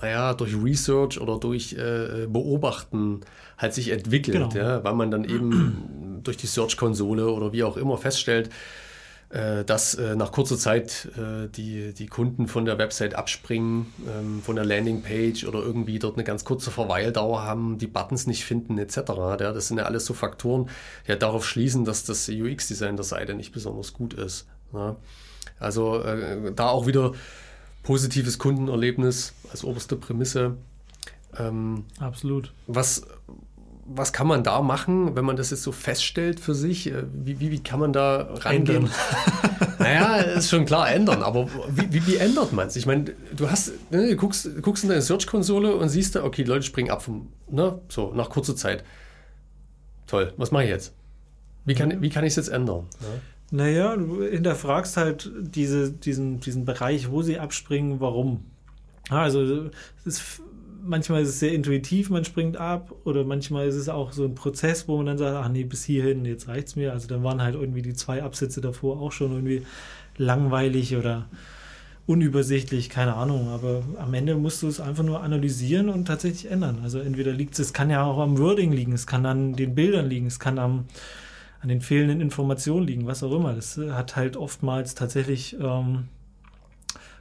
naja, 0.00 0.34
durch 0.34 0.54
Research 0.62 1.20
oder 1.20 1.38
durch 1.38 1.74
äh, 1.74 2.26
Beobachten 2.26 3.20
halt 3.56 3.72
sich 3.72 3.90
entwickelt, 3.90 4.50
genau. 4.52 4.54
ja, 4.54 4.84
weil 4.84 4.94
man 4.94 5.10
dann 5.10 5.24
eben 5.24 6.20
durch 6.24 6.36
die 6.36 6.46
Search-Konsole 6.46 7.30
oder 7.30 7.52
wie 7.52 7.64
auch 7.64 7.78
immer 7.78 7.96
feststellt, 7.96 8.50
dass 9.64 9.94
äh, 9.94 10.14
nach 10.14 10.30
kurzer 10.30 10.56
Zeit 10.56 11.08
äh, 11.16 11.48
die, 11.48 11.92
die 11.92 12.06
Kunden 12.06 12.46
von 12.46 12.64
der 12.64 12.78
Website 12.78 13.14
abspringen, 13.14 13.92
ähm, 14.08 14.40
von 14.42 14.56
der 14.56 14.64
Landingpage 14.64 15.44
oder 15.44 15.60
irgendwie 15.60 15.98
dort 15.98 16.16
eine 16.16 16.24
ganz 16.24 16.44
kurze 16.44 16.70
Verweildauer 16.70 17.42
haben, 17.42 17.78
die 17.78 17.86
Buttons 17.88 18.26
nicht 18.26 18.44
finden 18.44 18.78
etc. 18.78 19.02
Das 19.38 19.68
sind 19.68 19.78
ja 19.78 19.84
alles 19.84 20.06
so 20.06 20.14
Faktoren, 20.14 20.68
die 21.06 21.10
ja 21.10 21.16
darauf 21.16 21.46
schließen, 21.46 21.84
dass 21.84 22.04
das 22.04 22.28
UX-Design 22.28 22.96
der 22.96 23.04
Seite 23.04 23.34
nicht 23.34 23.52
besonders 23.52 23.92
gut 23.92 24.14
ist. 24.14 24.46
Also 25.58 26.02
da 26.54 26.68
auch 26.68 26.86
wieder 26.86 27.12
positives 27.82 28.38
Kundenerlebnis 28.38 29.32
als 29.50 29.64
oberste 29.64 29.96
Prämisse. 29.96 30.56
Ähm, 31.38 31.84
Absolut. 31.98 32.52
Was, 32.66 33.06
was 33.88 34.12
kann 34.12 34.26
man 34.26 34.42
da 34.42 34.62
machen, 34.62 35.14
wenn 35.14 35.24
man 35.24 35.36
das 35.36 35.50
jetzt 35.50 35.62
so 35.62 35.72
feststellt 35.72 36.40
für 36.40 36.54
sich? 36.54 36.88
Äh, 36.88 37.04
wie, 37.12 37.40
wie, 37.40 37.50
wie 37.50 37.62
kann 37.62 37.80
man 37.80 37.92
da 37.92 38.28
rangehen? 38.40 38.90
naja, 39.78 40.16
ist 40.16 40.50
schon 40.50 40.64
klar, 40.64 40.90
ändern, 40.90 41.22
aber 41.22 41.48
wie, 41.68 41.92
wie, 41.92 42.06
wie 42.06 42.16
ändert 42.16 42.52
man 42.52 42.66
es? 42.66 42.76
Ich 42.76 42.86
meine, 42.86 43.12
du 43.36 43.50
hast, 43.50 43.72
ne, 43.90 44.08
du 44.08 44.16
guckst, 44.16 44.50
guckst 44.62 44.82
in 44.82 44.90
deine 44.90 45.02
Search-Konsole 45.02 45.76
und 45.76 45.88
siehst 45.88 46.16
da, 46.16 46.24
okay, 46.24 46.42
die 46.44 46.48
Leute 46.48 46.64
springen 46.64 46.90
ab 46.90 47.02
vom, 47.02 47.28
ne, 47.50 47.78
so, 47.88 48.12
nach 48.14 48.28
kurzer 48.28 48.56
Zeit. 48.56 48.84
Toll, 50.06 50.32
was 50.36 50.50
mache 50.50 50.64
ich 50.64 50.70
jetzt? 50.70 50.92
Wie 51.64 51.74
kann, 51.74 52.00
wie 52.02 52.10
kann 52.10 52.24
ich 52.24 52.30
es 52.30 52.36
jetzt 52.36 52.48
ändern? 52.48 52.86
Ja? 53.00 53.06
Naja, 53.50 53.96
du 53.96 54.22
hinterfragst 54.24 54.96
halt 54.96 55.30
diese, 55.38 55.92
diesen, 55.92 56.40
diesen 56.40 56.64
Bereich, 56.64 57.10
wo 57.10 57.22
sie 57.22 57.38
abspringen, 57.38 58.00
warum. 58.00 58.44
Also 59.08 59.70
es 60.04 60.06
ist 60.06 60.42
manchmal 60.86 61.22
ist 61.22 61.28
es 61.28 61.40
sehr 61.40 61.52
intuitiv, 61.52 62.10
man 62.10 62.24
springt 62.24 62.56
ab, 62.56 62.94
oder 63.04 63.24
manchmal 63.24 63.66
ist 63.66 63.74
es 63.74 63.88
auch 63.88 64.12
so 64.12 64.24
ein 64.24 64.34
Prozess, 64.34 64.88
wo 64.88 64.96
man 64.96 65.06
dann 65.06 65.18
sagt, 65.18 65.36
ach 65.36 65.48
nee, 65.48 65.64
bis 65.64 65.84
hierhin, 65.84 66.24
jetzt 66.24 66.48
reicht's 66.48 66.76
mir. 66.76 66.92
Also 66.92 67.08
dann 67.08 67.22
waren 67.22 67.42
halt 67.42 67.54
irgendwie 67.54 67.82
die 67.82 67.94
zwei 67.94 68.22
Absätze 68.22 68.60
davor 68.60 69.00
auch 69.00 69.12
schon 69.12 69.32
irgendwie 69.32 69.62
langweilig 70.16 70.96
oder 70.96 71.26
unübersichtlich, 72.06 72.88
keine 72.88 73.14
Ahnung. 73.14 73.48
Aber 73.48 73.82
am 73.98 74.14
Ende 74.14 74.36
musst 74.36 74.62
du 74.62 74.68
es 74.68 74.80
einfach 74.80 75.04
nur 75.04 75.22
analysieren 75.22 75.88
und 75.88 76.06
tatsächlich 76.06 76.50
ändern. 76.50 76.78
Also 76.82 77.00
entweder 77.00 77.32
liegt 77.32 77.54
es, 77.54 77.58
es 77.58 77.72
kann 77.72 77.90
ja 77.90 78.04
auch 78.04 78.18
am 78.18 78.38
Wording 78.38 78.72
liegen, 78.72 78.92
es 78.92 79.06
kann 79.06 79.26
an 79.26 79.54
den 79.54 79.74
Bildern 79.74 80.08
liegen, 80.08 80.26
es 80.26 80.38
kann 80.38 80.58
am 80.58 80.84
an 81.62 81.70
den 81.70 81.80
fehlenden 81.80 82.20
Informationen 82.20 82.86
liegen, 82.86 83.06
was 83.06 83.22
auch 83.22 83.32
immer. 83.32 83.54
Das 83.54 83.76
hat 83.76 84.14
halt 84.14 84.36
oftmals 84.36 84.94
tatsächlich 84.94 85.56
ähm, 85.58 86.04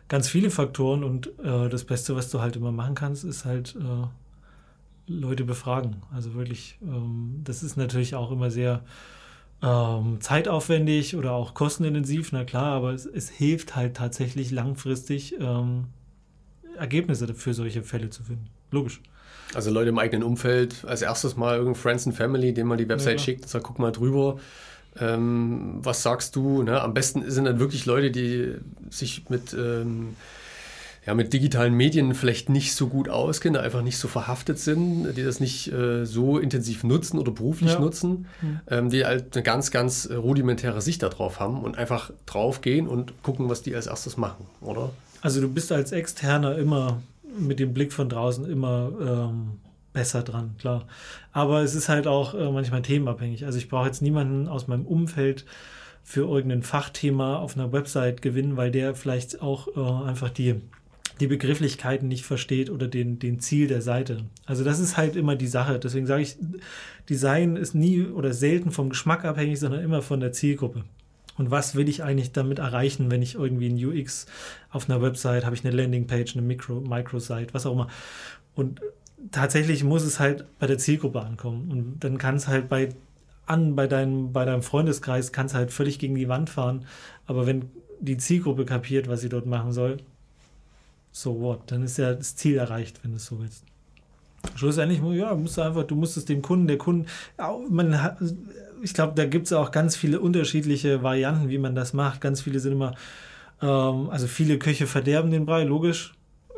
ganz 0.07 0.29
viele 0.29 0.49
Faktoren 0.49 1.03
und 1.03 1.27
äh, 1.39 1.69
das 1.69 1.83
Beste, 1.83 2.15
was 2.15 2.29
du 2.29 2.41
halt 2.41 2.55
immer 2.55 2.71
machen 2.71 2.95
kannst, 2.95 3.23
ist 3.23 3.45
halt 3.45 3.75
äh, 3.75 4.07
Leute 5.11 5.43
befragen. 5.43 5.97
Also 6.13 6.33
wirklich, 6.33 6.77
ähm, 6.81 7.41
das 7.43 7.63
ist 7.63 7.77
natürlich 7.77 8.15
auch 8.15 8.31
immer 8.31 8.51
sehr 8.51 8.83
ähm, 9.61 10.17
zeitaufwendig 10.21 11.15
oder 11.15 11.31
auch 11.31 11.53
kostenintensiv, 11.53 12.31
na 12.31 12.43
klar, 12.43 12.73
aber 12.73 12.93
es, 12.93 13.05
es 13.05 13.29
hilft 13.29 13.75
halt 13.75 13.95
tatsächlich 13.95 14.51
langfristig 14.51 15.35
ähm, 15.39 15.85
Ergebnisse 16.77 17.33
für 17.33 17.53
solche 17.53 17.83
Fälle 17.83 18.09
zu 18.09 18.23
finden. 18.23 18.49
Logisch. 18.71 19.01
Also 19.53 19.71
Leute 19.71 19.89
im 19.89 19.99
eigenen 19.99 20.23
Umfeld, 20.23 20.83
als 20.85 21.01
erstes 21.01 21.37
mal 21.37 21.55
irgendein 21.57 21.81
Friends 21.81 22.07
and 22.07 22.15
Family, 22.15 22.53
dem 22.53 22.67
man 22.67 22.77
die 22.77 22.89
Website 22.89 23.19
ja, 23.19 23.25
schickt 23.25 23.43
und 23.43 23.49
sagt, 23.49 23.63
guck 23.63 23.79
mal 23.79 23.91
drüber, 23.91 24.37
ähm, 24.99 25.79
was 25.81 26.03
sagst 26.03 26.35
du? 26.35 26.63
Ne? 26.63 26.81
Am 26.81 26.93
besten 26.93 27.29
sind 27.29 27.45
dann 27.45 27.59
wirklich 27.59 27.85
Leute, 27.85 28.11
die 28.11 28.55
sich 28.89 29.29
mit, 29.29 29.53
ähm, 29.53 30.15
ja, 31.05 31.13
mit 31.13 31.33
digitalen 31.33 31.73
Medien 31.73 32.15
vielleicht 32.15 32.49
nicht 32.49 32.73
so 32.73 32.87
gut 32.87 33.09
auskennen, 33.09 33.61
einfach 33.61 33.81
nicht 33.81 33.97
so 33.97 34.07
verhaftet 34.07 34.59
sind, 34.59 35.13
die 35.15 35.23
das 35.23 35.39
nicht 35.39 35.71
äh, 35.71 36.05
so 36.05 36.39
intensiv 36.39 36.83
nutzen 36.83 37.19
oder 37.19 37.31
beruflich 37.31 37.73
ja. 37.73 37.79
nutzen, 37.79 38.27
mhm. 38.41 38.59
ähm, 38.67 38.89
die 38.89 39.05
halt 39.05 39.35
eine 39.35 39.43
ganz, 39.43 39.71
ganz 39.71 40.09
rudimentäre 40.09 40.81
Sicht 40.81 41.03
darauf 41.03 41.39
haben 41.39 41.61
und 41.63 41.77
einfach 41.77 42.11
draufgehen 42.25 42.87
und 42.87 43.21
gucken, 43.21 43.49
was 43.49 43.61
die 43.61 43.75
als 43.75 43.87
erstes 43.87 44.17
machen, 44.17 44.45
oder? 44.61 44.91
Also 45.21 45.41
du 45.41 45.49
bist 45.49 45.71
als 45.71 45.91
Externer 45.91 46.57
immer 46.57 47.01
mit 47.37 47.59
dem 47.59 47.73
Blick 47.73 47.91
von 47.91 48.09
draußen 48.09 48.49
immer 48.49 48.91
ähm, 49.01 49.59
besser 49.95 50.21
dran, 50.21 50.55
klar. 50.59 50.87
Aber 51.31 51.63
es 51.63 51.73
ist 51.73 51.89
halt 51.89 52.05
auch 52.05 52.35
äh, 52.35 52.51
manchmal 52.51 52.83
themenabhängig. 52.83 53.45
Also 53.45 53.57
ich 53.57 53.67
brauche 53.67 53.87
jetzt 53.87 54.03
niemanden 54.03 54.47
aus 54.47 54.67
meinem 54.67 54.85
Umfeld 54.85 55.45
für 56.03 56.29
irgendein 56.29 56.61
Fachthema 56.61 57.37
auf 57.37 57.57
einer 57.57 57.71
Website 57.71 58.21
gewinnen, 58.21 58.57
weil 58.57 58.69
der 58.69 58.93
vielleicht 58.93 59.41
auch 59.41 59.67
äh, 59.75 60.07
einfach 60.07 60.29
die, 60.29 60.61
die 61.19 61.25
Begrifflichkeiten 61.25 62.07
nicht 62.07 62.25
versteht 62.25 62.69
oder 62.69 62.87
den, 62.87 63.17
den 63.17 63.39
Ziel 63.39 63.67
der 63.67 63.81
Seite. 63.81 64.25
Also 64.45 64.63
das 64.63 64.79
ist 64.79 64.97
halt 64.97 65.15
immer 65.15 65.35
die 65.35 65.47
Sache. 65.47 65.79
Deswegen 65.79 66.05
sage 66.05 66.21
ich, 66.21 66.37
Design 67.09 67.55
ist 67.55 67.73
nie 67.73 68.03
oder 68.03 68.33
selten 68.33 68.69
vom 68.69 68.89
Geschmack 68.89 69.25
abhängig, 69.25 69.59
sondern 69.59 69.83
immer 69.83 70.03
von 70.03 70.19
der 70.19 70.31
Zielgruppe. 70.31 70.83
Und 71.37 71.51
was 71.51 71.75
will 71.75 71.89
ich 71.89 72.03
eigentlich 72.03 72.31
damit 72.31 72.59
erreichen, 72.59 73.11
wenn 73.11 73.21
ich 73.21 73.35
irgendwie 73.35 73.69
ein 73.69 73.83
UX 73.83 74.25
auf 74.69 74.89
einer 74.89 75.01
Website, 75.01 75.43
habe 75.43 75.55
ich 75.55 75.65
eine 75.65 75.75
Landingpage, 75.75 76.35
eine 76.35 76.45
Micro, 76.45 76.81
Microsite, 76.81 77.53
was 77.53 77.65
auch 77.65 77.73
immer. 77.73 77.87
Und 78.53 78.79
tatsächlich 79.31 79.83
muss 79.83 80.03
es 80.03 80.19
halt 80.19 80.45
bei 80.59 80.67
der 80.67 80.77
Zielgruppe 80.77 81.21
ankommen. 81.21 81.71
Und 81.71 81.99
dann 82.03 82.17
kann 82.17 82.35
es 82.35 82.47
halt 82.47 82.69
bei, 82.69 82.89
an, 83.45 83.75
bei, 83.75 83.87
deinem, 83.87 84.33
bei 84.33 84.45
deinem 84.45 84.61
Freundeskreis, 84.61 85.31
kann 85.31 85.51
halt 85.53 85.71
völlig 85.71 85.99
gegen 85.99 86.15
die 86.15 86.29
Wand 86.29 86.49
fahren. 86.49 86.85
Aber 87.27 87.47
wenn 87.47 87.69
die 87.99 88.17
Zielgruppe 88.17 88.65
kapiert, 88.65 89.07
was 89.07 89.21
sie 89.21 89.29
dort 89.29 89.45
machen 89.45 89.71
soll, 89.71 89.97
so 91.11 91.39
what, 91.39 91.71
dann 91.71 91.83
ist 91.83 91.97
ja 91.97 92.13
das 92.13 92.35
Ziel 92.35 92.57
erreicht, 92.57 92.99
wenn 93.03 93.11
du 93.11 93.17
es 93.17 93.25
so 93.25 93.39
willst. 93.39 93.63
Schlussendlich, 94.55 95.01
ja, 95.17 95.33
musst 95.33 95.57
du 95.57 95.61
einfach, 95.61 95.83
du 95.83 95.95
musst 95.95 96.17
es 96.17 96.25
dem 96.25 96.41
Kunden, 96.41 96.67
der 96.67 96.77
Kunden, 96.77 97.07
man 97.69 97.97
ich 98.83 98.93
glaube, 98.93 99.13
da 99.15 99.25
gibt 99.25 99.47
es 99.47 99.53
auch 99.53 99.71
ganz 99.71 99.95
viele 99.95 100.19
unterschiedliche 100.19 101.01
Varianten, 101.01 101.49
wie 101.49 101.57
man 101.57 101.73
das 101.73 101.93
macht. 101.93 102.21
Ganz 102.21 102.41
viele 102.41 102.59
sind 102.59 102.73
immer, 102.73 102.93
ähm, 103.61 104.09
also 104.11 104.27
viele 104.27 104.59
Köche 104.59 104.85
verderben 104.85 105.31
den 105.31 105.45
Brei, 105.45 105.63
logisch 105.63 106.13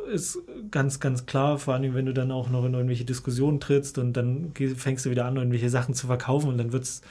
ist 0.08 0.38
ganz, 0.70 1.00
ganz 1.00 1.26
klar, 1.26 1.58
vor 1.58 1.74
allem 1.74 1.94
wenn 1.94 2.06
du 2.06 2.14
dann 2.14 2.30
auch 2.30 2.48
noch 2.50 2.64
in 2.64 2.74
irgendwelche 2.74 3.04
Diskussionen 3.04 3.60
trittst 3.60 3.98
und 3.98 4.14
dann 4.14 4.52
fängst 4.76 5.06
du 5.06 5.10
wieder 5.10 5.24
an, 5.24 5.36
irgendwelche 5.36 5.70
Sachen 5.70 5.94
zu 5.94 6.06
verkaufen 6.06 6.48
und 6.48 6.58
dann 6.58 6.72
wird 6.72 6.84
es 6.84 7.02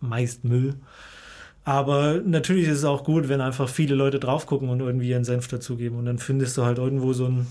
meist 0.00 0.44
Müll. 0.44 0.74
Aber 1.66 2.20
natürlich 2.24 2.68
ist 2.68 2.78
es 2.78 2.84
auch 2.84 3.04
gut, 3.04 3.30
wenn 3.30 3.40
einfach 3.40 3.70
viele 3.70 3.94
Leute 3.94 4.20
drauf 4.20 4.44
gucken 4.44 4.68
und 4.68 4.80
irgendwie 4.80 5.08
ihren 5.08 5.24
Senf 5.24 5.48
dazugeben. 5.48 5.98
Und 5.98 6.04
dann 6.04 6.18
findest 6.18 6.58
du 6.58 6.64
halt 6.64 6.76
irgendwo 6.76 7.14
so 7.14 7.26
ein, 7.26 7.46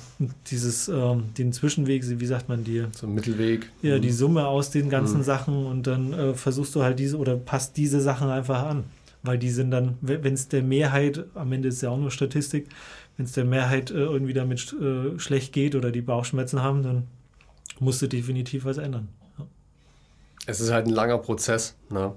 dieses, 0.47 0.87
ähm, 0.87 1.33
den 1.35 1.51
Zwischenweg, 1.51 2.03
wie 2.07 2.25
sagt 2.27 2.47
man 2.47 2.63
dir? 2.63 2.89
So 2.95 3.07
ein 3.07 3.15
Mittelweg. 3.15 3.71
Ja, 3.81 3.97
mhm. 3.97 4.01
die 4.03 4.11
Summe 4.11 4.45
aus 4.45 4.69
den 4.69 4.89
ganzen 4.89 5.19
mhm. 5.19 5.23
Sachen 5.23 5.65
und 5.65 5.87
dann 5.87 6.13
äh, 6.13 6.33
versuchst 6.35 6.75
du 6.75 6.83
halt 6.83 6.99
diese 6.99 7.17
oder 7.17 7.35
passt 7.35 7.75
diese 7.75 8.01
Sachen 8.01 8.29
einfach 8.29 8.63
an. 8.63 8.83
Weil 9.23 9.39
die 9.39 9.49
sind 9.49 9.71
dann, 9.71 9.97
wenn 10.01 10.33
es 10.33 10.49
der 10.49 10.61
Mehrheit, 10.61 11.25
am 11.33 11.51
Ende 11.51 11.69
ist 11.69 11.81
ja 11.81 11.89
auch 11.89 11.97
nur 11.97 12.11
Statistik, 12.11 12.67
wenn 13.17 13.25
es 13.25 13.33
der 13.33 13.45
Mehrheit 13.45 13.91
äh, 13.91 13.95
irgendwie 13.95 14.33
damit 14.33 14.73
äh, 14.73 15.19
schlecht 15.19 15.53
geht 15.53 15.75
oder 15.75 15.91
die 15.91 16.01
Bauchschmerzen 16.01 16.61
haben, 16.61 16.83
dann 16.83 17.07
musst 17.79 18.01
du 18.01 18.07
definitiv 18.07 18.65
was 18.65 18.77
ändern. 18.77 19.09
Ja. 19.37 19.45
Es 20.45 20.59
ist 20.59 20.71
halt 20.71 20.87
ein 20.87 20.93
langer 20.93 21.17
Prozess. 21.19 21.75
Ne? 21.89 22.13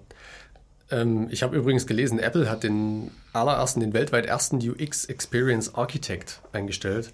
Ähm, 0.90 1.28
ich 1.30 1.42
habe 1.42 1.56
übrigens 1.56 1.86
gelesen, 1.86 2.18
Apple 2.18 2.50
hat 2.50 2.62
den 2.62 3.10
allerersten, 3.32 3.80
den 3.80 3.92
weltweit 3.92 4.26
ersten 4.26 4.56
UX 4.56 5.04
Experience 5.06 5.74
Architect 5.74 6.40
eingestellt. 6.52 7.12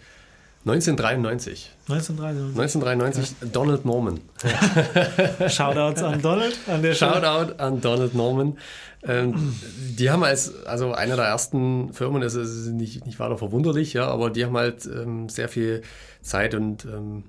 1993. 0.64 1.70
1993. 1.88 2.56
1993, 2.56 3.36
ja. 3.40 3.48
Donald 3.48 3.84
Norman. 3.84 4.20
Shoutouts 5.48 6.02
an 6.02 6.22
Donald 6.22 6.56
an 6.68 6.82
der 6.82 6.94
Shoutout 6.94 7.54
an 7.58 7.80
Donald 7.80 8.14
Norman. 8.14 8.58
Ähm, 9.02 9.56
die 9.98 10.10
haben 10.10 10.22
als, 10.22 10.64
also 10.64 10.92
einer 10.92 11.16
der 11.16 11.24
ersten 11.24 11.92
Firmen, 11.92 12.22
das 12.22 12.34
ist 12.34 12.68
nicht, 12.68 13.04
nicht 13.06 13.18
weiter 13.18 13.36
verwunderlich, 13.36 13.92
ja, 13.92 14.06
aber 14.06 14.30
die 14.30 14.44
haben 14.44 14.56
halt 14.56 14.86
ähm, 14.86 15.28
sehr 15.28 15.48
viel 15.48 15.82
Zeit 16.20 16.54
und 16.54 16.84
ähm, 16.84 17.24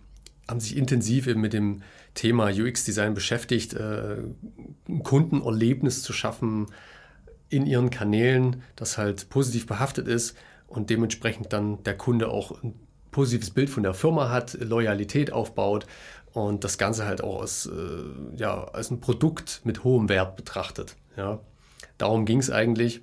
haben 0.47 0.59
sich 0.59 0.77
intensiv 0.77 1.25
eben 1.25 1.41
mit 1.41 1.53
dem 1.53 1.81
Thema 2.13 2.49
UX-Design 2.49 3.15
beschäftigt, 3.15 3.73
äh, 3.73 4.17
ein 4.87 5.01
Kundenerlebnis 5.01 6.03
zu 6.03 6.13
schaffen 6.13 6.67
in 7.49 7.65
ihren 7.65 7.89
Kanälen, 7.89 8.61
das 8.75 8.99
halt 8.99 9.29
positiv 9.29 9.65
behaftet 9.65 10.07
ist 10.07 10.35
und 10.67 10.91
dementsprechend 10.91 11.51
dann 11.53 11.81
der 11.83 11.97
Kunde 11.97 12.29
auch 12.29 12.63
ein 12.63 12.75
positives 13.13 13.51
Bild 13.51 13.69
von 13.69 13.83
der 13.83 13.93
Firma 13.93 14.29
hat, 14.29 14.57
Loyalität 14.59 15.31
aufbaut 15.31 15.85
und 16.33 16.65
das 16.65 16.77
Ganze 16.77 17.05
halt 17.05 17.23
auch 17.23 17.41
als, 17.41 17.67
äh, 17.67 18.37
ja, 18.37 18.65
als 18.65 18.91
ein 18.91 18.99
Produkt 18.99 19.61
mit 19.63 19.85
hohem 19.85 20.09
Wert 20.09 20.35
betrachtet. 20.35 20.95
Ja. 21.15 21.39
Darum 21.97 22.25
ging 22.25 22.39
es 22.39 22.49
eigentlich. 22.49 23.01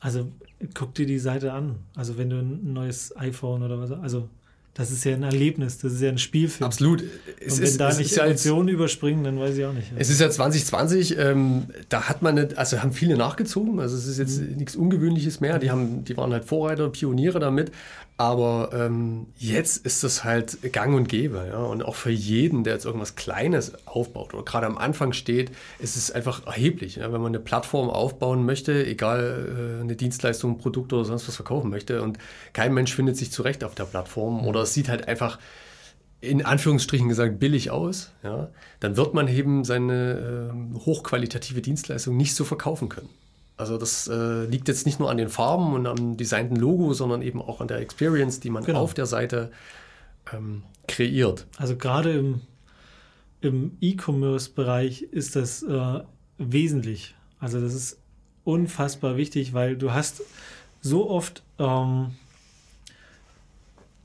Also 0.00 0.28
guck 0.74 0.94
dir 0.94 1.06
die 1.06 1.18
Seite 1.18 1.52
an. 1.52 1.76
Also 1.94 2.18
wenn 2.18 2.28
du 2.28 2.36
ein 2.36 2.72
neues 2.72 3.16
iPhone 3.16 3.62
oder 3.62 3.80
was, 3.80 3.92
also 3.92 4.28
das 4.74 4.90
ist 4.90 5.04
ja 5.04 5.14
ein 5.14 5.22
Erlebnis, 5.22 5.78
das 5.78 5.92
ist 5.92 6.00
ja 6.00 6.08
ein 6.08 6.16
Spielfilm. 6.16 6.66
Absolut. 6.66 7.04
Es 7.40 7.54
Und 7.54 7.58
wenn 7.58 7.64
ist, 7.66 7.80
da 7.80 7.92
nicht 7.92 8.16
Emotionen 8.16 8.68
ja 8.68 8.74
überspringen, 8.74 9.22
dann 9.22 9.38
weiß 9.38 9.58
ich 9.58 9.64
auch 9.66 9.72
nicht. 9.74 9.92
Es 9.96 10.08
ist 10.08 10.18
ja 10.18 10.30
2020, 10.30 11.18
ähm, 11.18 11.66
da 11.90 12.08
hat 12.08 12.22
man, 12.22 12.36
nicht, 12.36 12.56
also 12.56 12.82
haben 12.82 12.92
viele 12.92 13.18
nachgezogen, 13.18 13.80
also 13.80 13.96
es 13.96 14.06
ist 14.06 14.18
jetzt 14.18 14.40
mhm. 14.40 14.56
nichts 14.56 14.74
Ungewöhnliches 14.74 15.40
mehr, 15.40 15.58
die, 15.58 15.70
haben, 15.70 16.04
die 16.04 16.16
waren 16.16 16.32
halt 16.32 16.46
Vorreiter, 16.46 16.88
Pioniere 16.88 17.38
damit, 17.38 17.70
aber 18.22 18.70
ähm, 18.72 19.26
jetzt 19.36 19.84
ist 19.84 20.04
das 20.04 20.22
halt 20.22 20.72
gang 20.72 20.94
und 20.94 21.08
gäbe. 21.08 21.44
Ja? 21.48 21.58
Und 21.58 21.84
auch 21.84 21.96
für 21.96 22.12
jeden, 22.12 22.62
der 22.62 22.74
jetzt 22.74 22.84
irgendwas 22.84 23.16
Kleines 23.16 23.72
aufbaut 23.84 24.32
oder 24.32 24.44
gerade 24.44 24.68
am 24.68 24.78
Anfang 24.78 25.12
steht, 25.12 25.50
ist 25.80 25.96
es 25.96 26.12
einfach 26.12 26.46
erheblich. 26.46 26.94
Ja? 26.94 27.12
Wenn 27.12 27.20
man 27.20 27.32
eine 27.32 27.40
Plattform 27.40 27.90
aufbauen 27.90 28.46
möchte, 28.46 28.86
egal 28.86 29.78
äh, 29.80 29.80
eine 29.80 29.96
Dienstleistung, 29.96 30.52
ein 30.52 30.58
Produkt 30.58 30.92
oder 30.92 31.04
sonst 31.04 31.26
was 31.26 31.34
verkaufen 31.34 31.68
möchte 31.68 32.00
und 32.00 32.16
kein 32.52 32.72
Mensch 32.72 32.94
findet 32.94 33.16
sich 33.16 33.32
zurecht 33.32 33.64
auf 33.64 33.74
der 33.74 33.86
Plattform 33.86 34.42
mhm. 34.42 34.46
oder 34.46 34.62
es 34.62 34.72
sieht 34.72 34.88
halt 34.88 35.08
einfach 35.08 35.40
in 36.20 36.44
Anführungsstrichen 36.44 37.08
gesagt 37.08 37.40
billig 37.40 37.72
aus, 37.72 38.12
ja, 38.22 38.50
dann 38.78 38.96
wird 38.96 39.14
man 39.14 39.26
eben 39.26 39.64
seine 39.64 40.52
äh, 40.52 40.78
hochqualitative 40.78 41.60
Dienstleistung 41.60 42.16
nicht 42.16 42.36
so 42.36 42.44
verkaufen 42.44 42.88
können. 42.88 43.08
Also 43.56 43.78
das 43.78 44.08
äh, 44.08 44.44
liegt 44.44 44.68
jetzt 44.68 44.86
nicht 44.86 44.98
nur 44.98 45.10
an 45.10 45.18
den 45.18 45.28
Farben 45.28 45.74
und 45.74 45.86
am 45.86 46.16
designten 46.16 46.56
Logo, 46.56 46.94
sondern 46.94 47.22
eben 47.22 47.40
auch 47.40 47.60
an 47.60 47.68
der 47.68 47.78
Experience, 47.78 48.40
die 48.40 48.50
man 48.50 48.64
genau. 48.64 48.80
auf 48.80 48.94
der 48.94 49.06
Seite 49.06 49.50
ähm, 50.32 50.62
kreiert. 50.88 51.46
Also 51.58 51.76
gerade 51.76 52.12
im, 52.12 52.40
im 53.40 53.76
E-Commerce-Bereich 53.80 55.02
ist 55.02 55.36
das 55.36 55.62
äh, 55.62 56.00
wesentlich. 56.38 57.14
Also 57.38 57.60
das 57.60 57.74
ist 57.74 57.98
unfassbar 58.44 59.16
wichtig, 59.16 59.52
weil 59.52 59.76
du 59.76 59.92
hast 59.92 60.22
so 60.80 61.08
oft 61.08 61.42
ähm, 61.58 62.12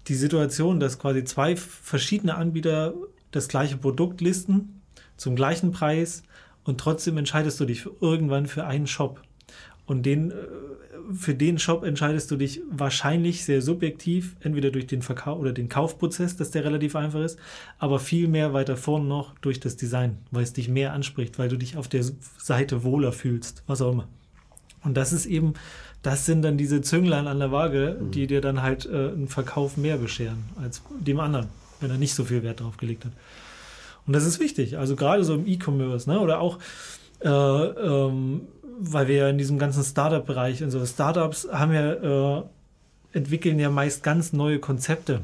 die 0.08 0.16
Situation, 0.16 0.80
dass 0.80 1.00
quasi 1.00 1.24
zwei 1.24 1.56
verschiedene 1.56 2.36
Anbieter 2.36 2.94
das 3.32 3.48
gleiche 3.48 3.78
Produkt 3.78 4.22
listen 4.22 4.82
zum 5.18 5.36
gleichen 5.36 5.72
Preis 5.72 6.24
und 6.64 6.80
trotzdem 6.80 7.18
entscheidest 7.18 7.60
du 7.60 7.66
dich 7.66 7.88
irgendwann 8.02 8.46
für 8.46 8.66
einen 8.66 8.88
Shop. 8.88 9.22
Und 9.88 10.06
den, 10.06 10.32
äh, 10.32 10.36
für 11.14 11.34
den 11.34 11.58
Shop 11.58 11.84
entscheidest 11.84 12.30
du 12.30 12.36
dich 12.36 12.62
wahrscheinlich 12.70 13.46
sehr 13.46 13.62
subjektiv, 13.62 14.36
entweder 14.42 14.70
durch 14.70 14.86
den 14.86 15.02
Verkauf 15.02 15.40
oder 15.40 15.54
den 15.54 15.70
Kaufprozess, 15.70 16.36
dass 16.36 16.52
der 16.52 16.66
relativ 16.66 16.96
einfach 16.96 17.22
ist, 17.22 17.40
aber 17.80 17.98
viel 17.98 18.28
mehr 18.28 18.54
weiter 18.54 18.78
vorne 18.78 19.06
noch 19.06 19.34
durch 19.40 19.60
das 19.60 19.78
Design, 19.78 20.18
weil 20.30 20.44
es 20.44 20.54
dich 20.54 20.70
mehr 20.70 20.94
anspricht, 20.94 21.40
weil 21.40 21.50
du 21.50 21.58
dich 21.58 21.78
auf 21.78 21.88
der 21.88 22.04
Seite 22.38 22.84
wohler 22.84 23.14
fühlst, 23.14 23.64
was 23.66 23.82
auch 23.82 23.94
immer. 23.94 24.08
Und 24.84 24.96
das 24.96 25.14
ist 25.14 25.26
eben, 25.26 25.54
das 26.04 26.26
sind 26.26 26.42
dann 26.44 26.58
diese 26.58 26.82
Zünglein 26.82 27.28
an 27.28 27.40
der 27.40 27.52
Waage, 27.52 27.98
mhm. 28.00 28.12
die 28.12 28.28
dir 28.28 28.42
dann 28.42 28.62
halt 28.62 28.86
äh, 28.86 28.90
einen 28.90 29.28
Verkauf 29.28 29.78
mehr 29.78 29.98
bescheren 29.98 30.46
als 30.62 30.82
dem 31.00 31.20
anderen, 31.20 31.48
wenn 31.80 31.90
er 31.90 31.98
nicht 31.98 32.14
so 32.14 32.26
viel 32.26 32.44
Wert 32.44 32.60
drauf 32.60 32.78
gelegt 32.78 33.06
hat. 33.06 33.14
Und 34.06 34.14
das 34.14 34.26
ist 34.26 34.40
wichtig. 34.40 34.78
Also 34.78 34.96
gerade 34.96 35.24
so 35.24 35.34
im 35.34 35.46
E-Commerce, 35.46 36.10
ne? 36.10 36.20
Oder 36.20 36.40
auch, 36.40 36.60
äh, 37.20 37.30
ähm, 37.30 38.42
weil 38.80 39.08
wir 39.08 39.16
ja 39.16 39.30
in 39.30 39.38
diesem 39.38 39.60
ganzen 39.60 39.84
Startup-Bereich 39.84 40.64
und 40.64 40.72
so, 40.72 40.86
Startups 40.86 41.48
haben 41.52 41.74
ja, 41.74 42.40
äh, 42.40 42.44
entwickeln 43.12 43.60
ja 43.60 43.70
meist 43.70 44.04
ganz 44.04 44.34
neue 44.34 44.60
Konzepte. 44.60 45.22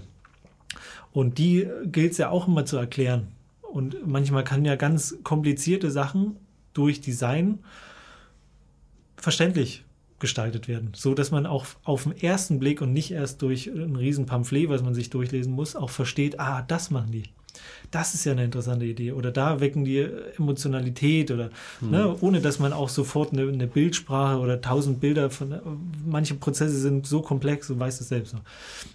Und 1.11 1.37
die 1.37 1.67
gilt 1.85 2.13
es 2.13 2.17
ja 2.17 2.29
auch 2.29 2.47
immer 2.47 2.65
zu 2.65 2.77
erklären. 2.77 3.27
Und 3.61 4.07
manchmal 4.07 4.43
kann 4.43 4.65
ja 4.65 4.75
ganz 4.75 5.17
komplizierte 5.23 5.91
Sachen 5.91 6.37
durch 6.73 7.01
Design 7.01 7.59
verständlich 9.17 9.83
gestaltet 10.19 10.67
werden, 10.67 10.91
so 10.95 11.13
dass 11.13 11.31
man 11.31 11.45
auch 11.45 11.65
auf 11.83 12.03
den 12.03 12.17
ersten 12.17 12.57
Blick 12.57 12.81
und 12.81 12.93
nicht 12.93 13.11
erst 13.11 13.41
durch 13.41 13.67
ein 13.67 13.95
riesen 13.95 14.25
Pamphlet, 14.25 14.69
was 14.69 14.81
man 14.81 14.93
sich 14.93 15.09
durchlesen 15.09 15.53
muss, 15.53 15.75
auch 15.75 15.89
versteht, 15.89 16.39
ah, 16.39 16.61
das 16.61 16.91
machen 16.91 17.11
die. 17.11 17.23
Das 17.91 18.13
ist 18.13 18.25
ja 18.25 18.31
eine 18.31 18.43
interessante 18.43 18.85
Idee. 18.85 19.11
Oder 19.11 19.31
da 19.31 19.59
wecken 19.59 19.85
die 19.85 20.07
Emotionalität 20.37 21.31
oder 21.31 21.49
mhm. 21.81 21.89
ne, 21.89 22.15
ohne 22.21 22.41
dass 22.41 22.59
man 22.59 22.73
auch 22.73 22.89
sofort 22.89 23.33
eine, 23.33 23.43
eine, 23.43 23.67
Bildsprache 23.67 24.39
oder 24.39 24.61
tausend 24.61 24.99
Bilder 24.99 25.29
von 25.29 25.55
manche 26.05 26.35
Prozesse 26.35 26.77
sind 26.79 27.05
so 27.05 27.21
komplex 27.21 27.69
und 27.69 27.79
weiß 27.79 28.01
es 28.01 28.09
selbst 28.09 28.33
noch. 28.33 28.41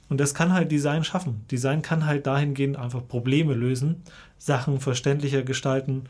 Und 0.08 0.18
das 0.20 0.34
kann 0.34 0.52
halt 0.52 0.70
Design 0.72 1.04
schaffen. 1.04 1.44
Design 1.50 1.82
kann 1.82 2.06
halt 2.06 2.26
dahingehend 2.26 2.76
einfach 2.76 3.06
Probleme 3.06 3.54
lösen, 3.54 4.02
Sachen 4.38 4.80
verständlicher 4.80 5.42
gestalten 5.42 6.04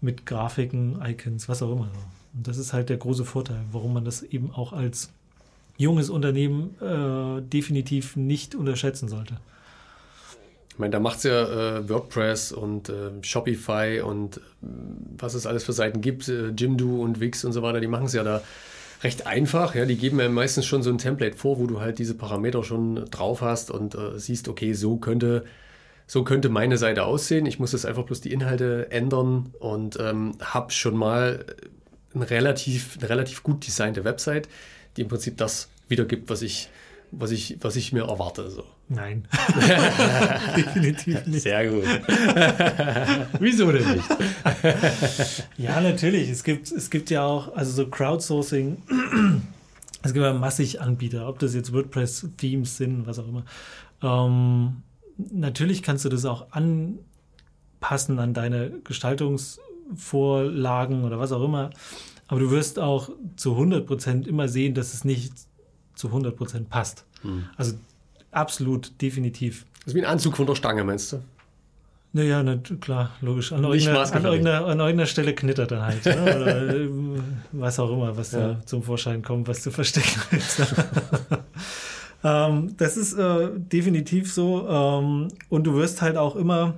mit 0.00 0.26
Grafiken, 0.26 1.00
Icons, 1.04 1.48
was 1.48 1.62
auch 1.62 1.72
immer. 1.72 1.88
Und 2.34 2.46
das 2.48 2.58
ist 2.58 2.72
halt 2.72 2.88
der 2.88 2.96
große 2.96 3.24
Vorteil, 3.24 3.60
warum 3.72 3.92
man 3.94 4.04
das 4.04 4.22
eben 4.22 4.50
auch 4.50 4.72
als 4.72 5.10
junges 5.76 6.10
Unternehmen 6.10 6.74
äh, 6.80 7.42
definitiv 7.42 8.16
nicht 8.16 8.54
unterschätzen 8.54 9.08
sollte. 9.08 9.38
Ich 10.72 10.78
meine, 10.78 10.90
da 10.90 11.00
macht 11.00 11.18
es 11.18 11.24
ja 11.24 11.78
äh, 11.78 11.88
WordPress 11.88 12.50
und 12.52 12.88
äh, 12.88 13.10
Shopify 13.20 14.00
und 14.00 14.38
äh, 14.38 14.40
was 15.18 15.34
es 15.34 15.46
alles 15.46 15.64
für 15.64 15.74
Seiten 15.74 16.00
gibt, 16.00 16.28
äh, 16.28 16.48
Jimdo 16.48 17.02
und 17.02 17.20
Wix 17.20 17.44
und 17.44 17.52
so 17.52 17.62
weiter, 17.62 17.78
die 17.78 17.88
machen 17.88 18.06
es 18.06 18.14
ja 18.14 18.24
da 18.24 18.42
recht 19.02 19.26
einfach. 19.26 19.74
Ja, 19.74 19.84
die 19.84 19.96
geben 19.96 20.18
ja 20.18 20.30
meistens 20.30 20.64
schon 20.64 20.82
so 20.82 20.88
ein 20.88 20.96
Template 20.96 21.36
vor, 21.36 21.58
wo 21.58 21.66
du 21.66 21.80
halt 21.80 21.98
diese 21.98 22.14
Parameter 22.14 22.64
schon 22.64 23.04
drauf 23.10 23.42
hast 23.42 23.70
und 23.70 23.94
äh, 23.94 24.18
siehst, 24.18 24.48
okay, 24.48 24.72
so 24.72 24.96
könnte, 24.96 25.44
so 26.06 26.24
könnte 26.24 26.48
meine 26.48 26.78
Seite 26.78 27.04
aussehen. 27.04 27.44
Ich 27.44 27.58
muss 27.58 27.72
jetzt 27.72 27.84
einfach 27.84 28.04
bloß 28.04 28.22
die 28.22 28.32
Inhalte 28.32 28.90
ändern 28.90 29.52
und 29.58 29.98
ähm, 30.00 30.32
habe 30.40 30.72
schon 30.72 30.96
mal 30.96 31.44
ein 32.14 32.22
relativ, 32.22 32.96
eine 32.98 33.10
relativ 33.10 33.42
gut 33.42 33.66
designte 33.66 34.04
Website, 34.04 34.48
die 34.96 35.02
im 35.02 35.08
Prinzip 35.08 35.36
das 35.36 35.68
wiedergibt, 35.88 36.30
was 36.30 36.40
ich, 36.40 36.70
was 37.12 37.30
ich, 37.30 37.58
was 37.60 37.76
ich 37.76 37.92
mir 37.92 38.08
erwarte. 38.08 38.50
So. 38.50 38.64
Nein. 38.88 39.28
Definitiv 40.56 41.24
nicht. 41.26 41.42
Sehr 41.42 41.70
gut. 41.70 41.84
Wieso 43.38 43.70
denn 43.70 43.96
nicht? 43.96 44.08
ja, 45.58 45.80
natürlich. 45.80 46.28
Es 46.30 46.42
gibt, 46.42 46.72
es 46.72 46.90
gibt 46.90 47.10
ja 47.10 47.24
auch, 47.24 47.54
also 47.54 47.70
so 47.72 47.86
Crowdsourcing, 47.88 48.82
es 50.02 50.12
gibt 50.12 50.24
ja 50.24 50.32
massig 50.32 50.80
Anbieter, 50.80 51.28
ob 51.28 51.38
das 51.38 51.54
jetzt 51.54 51.72
WordPress-Themes 51.72 52.78
sind, 52.78 53.06
was 53.06 53.18
auch 53.18 53.28
immer. 53.28 53.44
Ähm, 54.02 54.82
natürlich 55.30 55.82
kannst 55.82 56.06
du 56.06 56.08
das 56.08 56.24
auch 56.24 56.46
anpassen 56.50 58.18
an 58.18 58.34
deine 58.34 58.80
Gestaltungsvorlagen 58.84 61.04
oder 61.04 61.20
was 61.20 61.32
auch 61.32 61.44
immer. 61.44 61.70
Aber 62.26 62.40
du 62.40 62.50
wirst 62.50 62.78
auch 62.78 63.10
zu 63.36 63.56
100% 63.56 64.26
immer 64.26 64.48
sehen, 64.48 64.74
dass 64.74 64.94
es 64.94 65.04
nicht 65.04 65.32
zu 65.94 66.08
100% 66.08 66.64
passt. 66.68 67.04
Hm. 67.22 67.44
Also 67.56 67.74
absolut, 68.30 69.00
definitiv. 69.00 69.66
Das 69.80 69.88
ist 69.88 69.94
wie 69.94 70.00
ein 70.00 70.10
Anzug 70.10 70.36
von 70.36 70.46
der 70.46 70.54
Stange, 70.54 70.84
meinst 70.84 71.12
du? 71.12 71.22
Naja, 72.14 72.42
na, 72.42 72.56
klar, 72.56 73.10
logisch. 73.22 73.52
An, 73.52 73.64
irgendeiner, 73.64 74.00
an, 74.00 74.24
irgendeiner, 74.24 74.66
an 74.66 74.80
irgendeiner 74.80 75.06
Stelle 75.06 75.34
knittert 75.34 75.72
er 75.72 75.86
halt. 75.86 76.04
Ne? 76.04 76.22
Oder 76.22 76.74
äh, 76.74 76.88
was 77.52 77.78
auch 77.78 77.90
immer, 77.90 78.16
was 78.16 78.32
ja. 78.32 78.54
da 78.54 78.66
zum 78.66 78.82
Vorschein 78.82 79.22
kommt, 79.22 79.48
was 79.48 79.62
du 79.62 79.70
verstecken 79.70 80.20
willst. 80.30 80.74
ähm, 82.22 82.74
das 82.76 82.98
ist 82.98 83.14
äh, 83.14 83.48
definitiv 83.54 84.30
so. 84.30 84.68
Ähm, 84.68 85.28
und 85.48 85.64
du 85.64 85.74
wirst 85.74 86.02
halt 86.02 86.18
auch 86.18 86.36
immer 86.36 86.74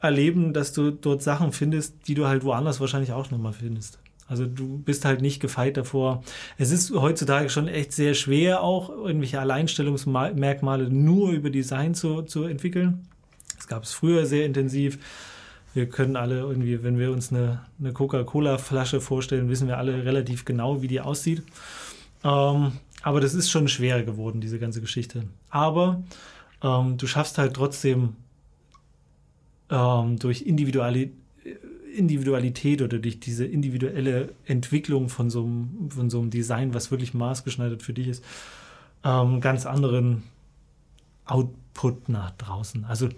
erleben, 0.00 0.52
dass 0.52 0.72
du 0.72 0.90
dort 0.90 1.22
Sachen 1.22 1.52
findest, 1.52 1.94
die 2.08 2.14
du 2.14 2.26
halt 2.26 2.42
woanders 2.42 2.80
wahrscheinlich 2.80 3.12
auch 3.12 3.30
nochmal 3.30 3.52
findest. 3.52 4.00
Also 4.28 4.44
du 4.46 4.78
bist 4.78 5.04
halt 5.04 5.22
nicht 5.22 5.40
gefeit 5.40 5.76
davor. 5.76 6.22
Es 6.58 6.70
ist 6.70 6.90
heutzutage 6.92 7.48
schon 7.48 7.68
echt 7.68 7.92
sehr 7.92 8.14
schwer, 8.14 8.62
auch 8.62 8.88
irgendwelche 8.90 9.40
Alleinstellungsmerkmale 9.40 10.90
nur 10.90 11.30
über 11.30 11.50
Design 11.50 11.94
zu, 11.94 12.22
zu 12.22 12.44
entwickeln. 12.44 13.06
Das 13.56 13.68
gab 13.68 13.84
es 13.84 13.92
früher 13.92 14.26
sehr 14.26 14.44
intensiv. 14.44 14.98
Wir 15.74 15.88
können 15.88 16.16
alle 16.16 16.40
irgendwie, 16.40 16.82
wenn 16.82 16.98
wir 16.98 17.12
uns 17.12 17.32
eine, 17.32 17.60
eine 17.78 17.92
Coca-Cola-Flasche 17.92 19.00
vorstellen, 19.00 19.48
wissen 19.48 19.68
wir 19.68 19.78
alle 19.78 20.04
relativ 20.04 20.44
genau, 20.44 20.82
wie 20.82 20.88
die 20.88 21.00
aussieht. 21.00 21.42
Ähm, 22.24 22.72
aber 23.02 23.20
das 23.20 23.34
ist 23.34 23.50
schon 23.50 23.68
schwerer 23.68 24.02
geworden, 24.02 24.40
diese 24.40 24.58
ganze 24.58 24.80
Geschichte. 24.80 25.24
Aber 25.50 26.02
ähm, 26.62 26.96
du 26.96 27.06
schaffst 27.06 27.38
halt 27.38 27.54
trotzdem 27.54 28.16
ähm, 29.70 30.18
durch 30.18 30.42
Individualität 30.42 31.12
Individualität 31.96 32.82
oder 32.82 32.98
durch 32.98 33.20
diese 33.20 33.44
individuelle 33.44 34.30
Entwicklung 34.44 35.08
von 35.08 35.30
so 35.30 35.44
einem, 35.44 35.90
von 35.90 36.10
so 36.10 36.20
einem 36.20 36.30
Design, 36.30 36.74
was 36.74 36.90
wirklich 36.90 37.14
maßgeschneidert 37.14 37.82
für 37.82 37.92
dich 37.92 38.08
ist, 38.08 38.24
ähm, 39.04 39.40
ganz 39.40 39.66
anderen 39.66 40.24
Output 41.24 42.08
nach 42.08 42.30
draußen. 42.32 42.84
Also 42.84 43.08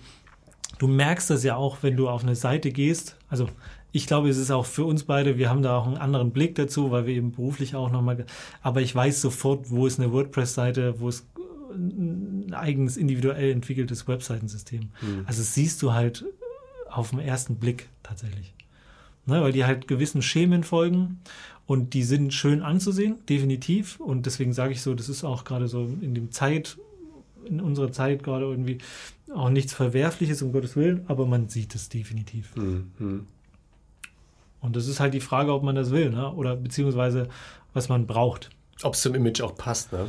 du 0.78 0.88
merkst 0.88 1.30
das 1.30 1.44
ja 1.44 1.56
auch, 1.56 1.78
wenn 1.82 1.96
du 1.96 2.08
auf 2.08 2.22
eine 2.22 2.34
Seite 2.34 2.70
gehst. 2.70 3.16
Also 3.28 3.48
ich 3.92 4.06
glaube, 4.06 4.28
es 4.28 4.36
ist 4.36 4.50
auch 4.50 4.66
für 4.66 4.84
uns 4.84 5.04
beide, 5.04 5.38
wir 5.38 5.50
haben 5.50 5.62
da 5.62 5.76
auch 5.76 5.86
einen 5.86 5.96
anderen 5.96 6.30
Blick 6.30 6.54
dazu, 6.54 6.90
weil 6.90 7.06
wir 7.06 7.14
eben 7.14 7.32
beruflich 7.32 7.74
auch 7.74 7.90
nochmal, 7.90 8.26
aber 8.62 8.80
ich 8.80 8.94
weiß 8.94 9.20
sofort, 9.20 9.70
wo 9.70 9.86
ist 9.86 9.98
eine 9.98 10.12
WordPress-Seite, 10.12 11.00
wo 11.00 11.08
ist 11.08 11.26
ein 11.70 12.52
eigenes 12.54 12.96
individuell 12.96 13.50
entwickeltes 13.50 14.08
Webseitensystem. 14.08 14.90
Mhm. 15.00 15.24
Also 15.26 15.42
siehst 15.42 15.82
du 15.82 15.92
halt 15.92 16.24
auf 16.90 17.10
den 17.10 17.20
ersten 17.20 17.56
Blick 17.56 17.88
tatsächlich 18.02 18.54
ne, 19.28 19.42
weil 19.42 19.52
die 19.52 19.64
halt 19.64 19.86
gewissen 19.86 20.22
Schemen 20.22 20.64
folgen 20.64 21.20
und 21.66 21.94
die 21.94 22.02
sind 22.02 22.32
schön 22.32 22.62
anzusehen, 22.62 23.16
definitiv. 23.28 24.00
Und 24.00 24.26
deswegen 24.26 24.52
sage 24.52 24.72
ich 24.72 24.82
so, 24.82 24.94
das 24.94 25.08
ist 25.08 25.22
auch 25.22 25.44
gerade 25.44 25.68
so 25.68 25.88
in 26.00 26.14
dem 26.14 26.32
Zeit, 26.32 26.78
in 27.44 27.60
unserer 27.60 27.92
Zeit 27.92 28.22
gerade 28.22 28.46
irgendwie 28.46 28.78
auch 29.34 29.50
nichts 29.50 29.74
Verwerfliches, 29.74 30.40
um 30.42 30.52
Gottes 30.52 30.76
Willen, 30.76 31.04
aber 31.08 31.26
man 31.26 31.48
sieht 31.48 31.74
es 31.74 31.90
definitiv. 31.90 32.56
Mhm. 32.56 33.26
Und 34.60 34.76
das 34.76 34.88
ist 34.88 34.98
halt 34.98 35.14
die 35.14 35.20
Frage, 35.20 35.52
ob 35.52 35.62
man 35.62 35.76
das 35.76 35.90
will, 35.90 36.10
ne? 36.10 36.32
oder 36.32 36.56
beziehungsweise 36.56 37.28
was 37.74 37.88
man 37.88 38.06
braucht. 38.06 38.50
Ob 38.82 38.94
es 38.94 39.02
zum 39.02 39.14
Image 39.14 39.40
auch 39.40 39.56
passt, 39.56 39.92
ne? 39.92 40.06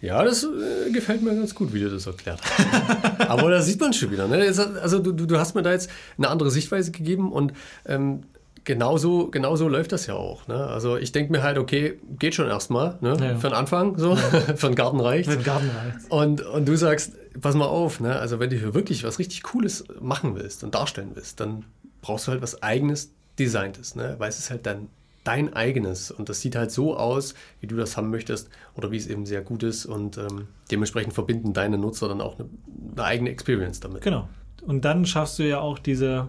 Ja, 0.00 0.24
das 0.24 0.44
äh, 0.44 0.90
gefällt 0.90 1.22
mir 1.22 1.34
ganz 1.34 1.54
gut, 1.54 1.72
wie 1.72 1.80
du 1.80 1.90
das 1.90 2.06
erklärt 2.06 2.40
hast. 2.42 3.30
Aber 3.30 3.50
da 3.50 3.62
sieht 3.62 3.80
man 3.80 3.92
schon 3.92 4.10
wieder, 4.10 4.26
ne? 4.26 4.38
Also 4.82 4.98
du, 4.98 5.12
du 5.12 5.38
hast 5.38 5.54
mir 5.54 5.62
da 5.62 5.70
jetzt 5.70 5.90
eine 6.18 6.28
andere 6.28 6.50
Sichtweise 6.50 6.90
gegeben 6.90 7.30
und 7.30 7.52
ähm, 7.86 8.24
genauso, 8.64 9.28
genauso 9.28 9.68
läuft 9.68 9.92
das 9.92 10.06
ja 10.06 10.14
auch. 10.14 10.46
Ne? 10.48 10.54
Also 10.54 10.96
ich 10.96 11.12
denke 11.12 11.32
mir 11.32 11.42
halt, 11.42 11.58
okay, 11.58 11.98
geht 12.18 12.34
schon 12.34 12.48
erstmal, 12.48 12.98
ne? 13.00 13.16
Ja. 13.20 13.36
Für 13.36 13.48
den 13.48 13.54
Anfang, 13.54 13.98
so, 13.98 14.14
ja. 14.14 14.16
für 14.56 14.68
den 14.68 14.74
Garten 14.74 15.00
reicht. 15.00 15.28
Für 15.28 15.36
den 15.36 15.44
Garten 15.44 15.70
reicht. 15.70 16.10
Und, 16.10 16.42
und 16.42 16.66
du 16.66 16.76
sagst, 16.76 17.12
pass 17.40 17.54
mal 17.54 17.66
auf, 17.66 18.00
ne? 18.00 18.18
Also 18.18 18.38
wenn 18.38 18.50
du 18.50 18.56
hier 18.56 18.74
wirklich 18.74 19.04
was 19.04 19.18
richtig 19.18 19.42
Cooles 19.42 19.84
machen 20.00 20.34
willst 20.34 20.64
und 20.64 20.74
darstellen 20.74 21.10
willst, 21.14 21.40
dann 21.40 21.64
brauchst 22.02 22.26
du 22.26 22.32
halt 22.32 22.42
was 22.42 22.62
eigenes 22.62 23.12
Designtes, 23.38 23.94
ne? 23.94 24.16
Weil 24.18 24.28
es 24.28 24.38
ist 24.38 24.50
halt 24.50 24.66
dann 24.66 24.88
dein 25.24 25.52
eigenes 25.52 26.10
und 26.10 26.28
das 26.28 26.40
sieht 26.40 26.56
halt 26.56 26.70
so 26.70 26.96
aus, 26.96 27.34
wie 27.60 27.66
du 27.66 27.76
das 27.76 27.96
haben 27.96 28.10
möchtest 28.10 28.48
oder 28.74 28.90
wie 28.90 28.96
es 28.96 29.06
eben 29.06 29.26
sehr 29.26 29.42
gut 29.42 29.62
ist 29.62 29.84
und 29.84 30.16
ähm, 30.16 30.48
dementsprechend 30.70 31.12
verbinden 31.12 31.52
deine 31.52 31.76
Nutzer 31.76 32.08
dann 32.08 32.22
auch 32.22 32.38
eine, 32.38 32.48
eine 32.92 33.04
eigene 33.04 33.30
Experience 33.30 33.80
damit. 33.80 34.02
Genau. 34.02 34.28
Und 34.62 34.84
dann 34.84 35.04
schaffst 35.04 35.38
du 35.38 35.42
ja 35.42 35.60
auch 35.60 35.78
diese 35.78 36.28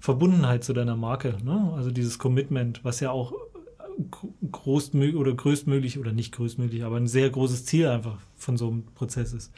Verbundenheit 0.00 0.64
zu 0.64 0.72
deiner 0.72 0.96
Marke. 0.96 1.36
Ne? 1.44 1.72
Also 1.76 1.90
dieses 1.90 2.18
Commitment, 2.18 2.84
was 2.84 3.00
ja 3.00 3.10
auch 3.10 3.32
großmöglich 4.52 5.16
oder 5.16 5.34
größtmöglich 5.34 5.98
oder 5.98 6.12
nicht 6.12 6.34
größtmöglich, 6.34 6.84
aber 6.84 6.96
ein 6.96 7.06
sehr 7.06 7.30
großes 7.30 7.64
Ziel 7.64 7.88
einfach 7.88 8.18
von 8.36 8.56
so 8.56 8.68
einem 8.68 8.84
Prozess 8.94 9.32
ist. 9.32 9.52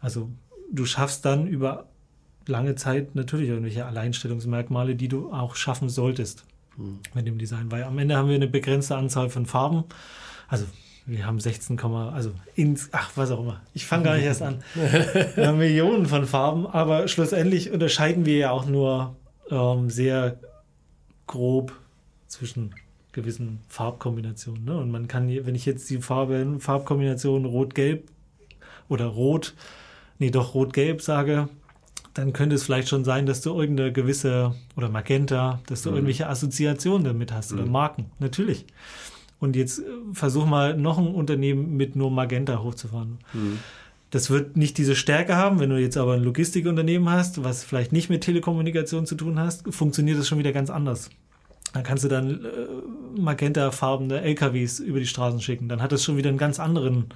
Also 0.00 0.30
du 0.72 0.86
schaffst 0.86 1.24
dann 1.24 1.46
über 1.46 1.86
lange 2.46 2.74
Zeit 2.76 3.14
natürlich 3.14 3.48
irgendwelche 3.48 3.84
Alleinstellungsmerkmale, 3.84 4.96
die 4.96 5.08
du 5.08 5.32
auch 5.32 5.54
schaffen 5.54 5.88
solltest 5.88 6.44
hm. 6.76 7.00
mit 7.14 7.26
dem 7.26 7.38
Design, 7.38 7.70
weil 7.70 7.84
am 7.84 7.98
Ende 7.98 8.16
haben 8.16 8.28
wir 8.28 8.36
eine 8.36 8.48
begrenzte 8.48 8.96
Anzahl 8.96 9.28
von 9.28 9.44
Farben. 9.44 9.84
Also 10.48 10.64
wir 11.04 11.26
haben 11.26 11.40
16, 11.40 11.78
also 11.80 12.32
ins, 12.54 12.90
ach, 12.92 13.12
was 13.14 13.30
auch 13.30 13.40
immer. 13.40 13.62
Ich 13.72 13.86
fange 13.86 14.04
gar 14.04 14.16
nicht 14.16 14.26
erst 14.26 14.42
an. 14.42 14.62
Wir 14.74 15.46
haben 15.46 15.56
Millionen 15.56 16.04
von 16.04 16.26
Farben, 16.26 16.66
aber 16.66 17.08
schlussendlich 17.08 17.70
unterscheiden 17.70 18.26
wir 18.26 18.36
ja 18.36 18.50
auch 18.50 18.66
nur 18.66 19.16
ähm, 19.50 19.90
sehr 19.90 20.38
grob 21.26 21.72
zwischen 22.26 22.74
gewissen 23.12 23.60
Farbkombinationen. 23.68 24.64
Ne? 24.64 24.76
Und 24.76 24.90
man 24.90 25.08
kann, 25.08 25.28
wenn 25.28 25.54
ich 25.54 25.66
jetzt 25.66 25.88
die 25.90 25.98
Farbe, 25.98 26.56
Farbkombination 26.58 27.44
Rot-Gelb 27.44 28.10
oder 28.88 29.06
Rot, 29.06 29.54
nee, 30.18 30.30
doch 30.30 30.54
Rot-Gelb 30.54 31.02
sage, 31.02 31.48
dann 32.14 32.32
könnte 32.32 32.56
es 32.56 32.64
vielleicht 32.64 32.88
schon 32.88 33.04
sein, 33.04 33.26
dass 33.26 33.40
du 33.42 33.58
irgendeine 33.58 33.92
gewisse, 33.92 34.54
oder 34.76 34.88
Magenta, 34.88 35.60
dass 35.66 35.82
du 35.82 35.90
mhm. 35.90 35.96
irgendwelche 35.96 36.28
Assoziationen 36.28 37.04
damit 37.04 37.32
hast 37.32 37.52
mhm. 37.52 37.60
oder 37.60 37.70
Marken. 37.70 38.06
Natürlich. 38.18 38.66
Und 39.40 39.56
jetzt 39.56 39.78
äh, 39.78 39.84
versuch 40.12 40.46
mal 40.46 40.76
noch 40.76 40.98
ein 40.98 41.14
Unternehmen 41.14 41.76
mit 41.76 41.96
nur 41.96 42.10
Magenta 42.10 42.62
hochzufahren. 42.62 43.18
Mhm. 43.32 43.58
Das 44.10 44.30
wird 44.30 44.56
nicht 44.56 44.78
diese 44.78 44.96
Stärke 44.96 45.36
haben, 45.36 45.60
wenn 45.60 45.68
du 45.68 45.78
jetzt 45.78 45.96
aber 45.96 46.14
ein 46.14 46.22
Logistikunternehmen 46.22 47.10
hast, 47.10 47.44
was 47.44 47.62
vielleicht 47.62 47.92
nicht 47.92 48.08
mit 48.08 48.22
Telekommunikation 48.22 49.04
zu 49.04 49.14
tun 49.16 49.38
hast, 49.38 49.72
funktioniert 49.72 50.18
das 50.18 50.26
schon 50.26 50.38
wieder 50.38 50.52
ganz 50.52 50.70
anders. 50.70 51.10
Dann 51.74 51.82
kannst 51.82 52.04
du 52.04 52.08
dann 52.08 52.44
äh, 52.44 53.20
magentafarbene 53.20 54.22
LKWs 54.22 54.80
über 54.80 54.98
die 54.98 55.06
Straßen 55.06 55.40
schicken. 55.40 55.68
Dann 55.68 55.82
hat 55.82 55.92
das 55.92 56.02
schon 56.02 56.16
wieder 56.16 56.30
einen 56.30 56.38
ganz 56.38 56.58
anderen, 56.58 57.06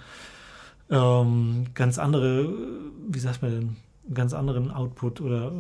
ähm, 0.91 1.67
ganz 1.75 1.99
andere, 1.99 2.53
wie 3.09 3.19
sagt 3.19 3.41
man 3.41 3.51
denn, 3.51 3.77
einen 4.07 4.15
ganz 4.15 4.35
anderen 4.35 4.71
Output 4.71 5.23
oder 5.23 5.47
äh, 5.47 5.53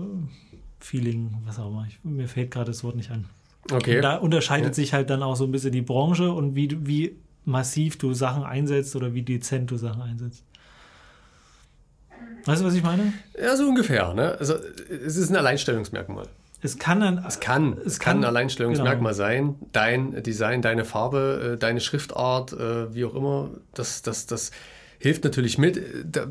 Feeling, 0.80 1.34
was 1.46 1.58
auch 1.58 1.68
immer. 1.68 1.86
Ich, 1.88 1.98
mir 2.04 2.28
fällt 2.28 2.50
gerade 2.50 2.66
das 2.66 2.84
Wort 2.84 2.96
nicht 2.96 3.10
ein. 3.10 3.24
Okay. 3.70 3.96
Und 3.96 4.02
da 4.02 4.16
unterscheidet 4.16 4.68
ja. 4.68 4.74
sich 4.74 4.92
halt 4.92 5.08
dann 5.08 5.22
auch 5.22 5.36
so 5.36 5.44
ein 5.44 5.52
bisschen 5.52 5.72
die 5.72 5.82
Branche 5.82 6.30
und 6.30 6.54
wie, 6.54 6.76
wie 6.86 7.16
massiv 7.44 7.96
du 7.96 8.12
Sachen 8.12 8.42
einsetzt 8.42 8.94
oder 8.96 9.14
wie 9.14 9.22
dezent 9.22 9.70
du 9.70 9.76
Sachen 9.76 10.02
einsetzt. 10.02 10.44
Weißt 12.44 12.62
du, 12.62 12.66
was 12.66 12.74
ich 12.74 12.82
meine? 12.82 13.12
Ja, 13.40 13.56
so 13.56 13.68
ungefähr. 13.68 14.14
Ne? 14.14 14.36
Also, 14.38 14.54
es 14.88 15.16
ist 15.16 15.30
ein 15.30 15.36
Alleinstellungsmerkmal. 15.36 16.26
Es 16.64 16.78
kann 16.78 17.02
ein, 17.02 17.24
es 17.26 17.40
kann, 17.40 17.76
es 17.84 17.98
kann, 17.98 18.18
ein 18.18 18.24
Alleinstellungsmerkmal 18.24 19.12
genau. 19.12 19.24
sein. 19.24 19.54
Dein 19.72 20.22
Design, 20.22 20.62
deine 20.62 20.84
Farbe, 20.84 21.54
äh, 21.54 21.58
deine 21.58 21.80
Schriftart, 21.80 22.52
äh, 22.52 22.94
wie 22.94 23.04
auch 23.04 23.14
immer, 23.14 23.50
das, 23.74 24.02
das, 24.02 24.26
das 24.26 24.52
hilft 24.98 25.24
natürlich 25.24 25.58
mit. 25.58 25.82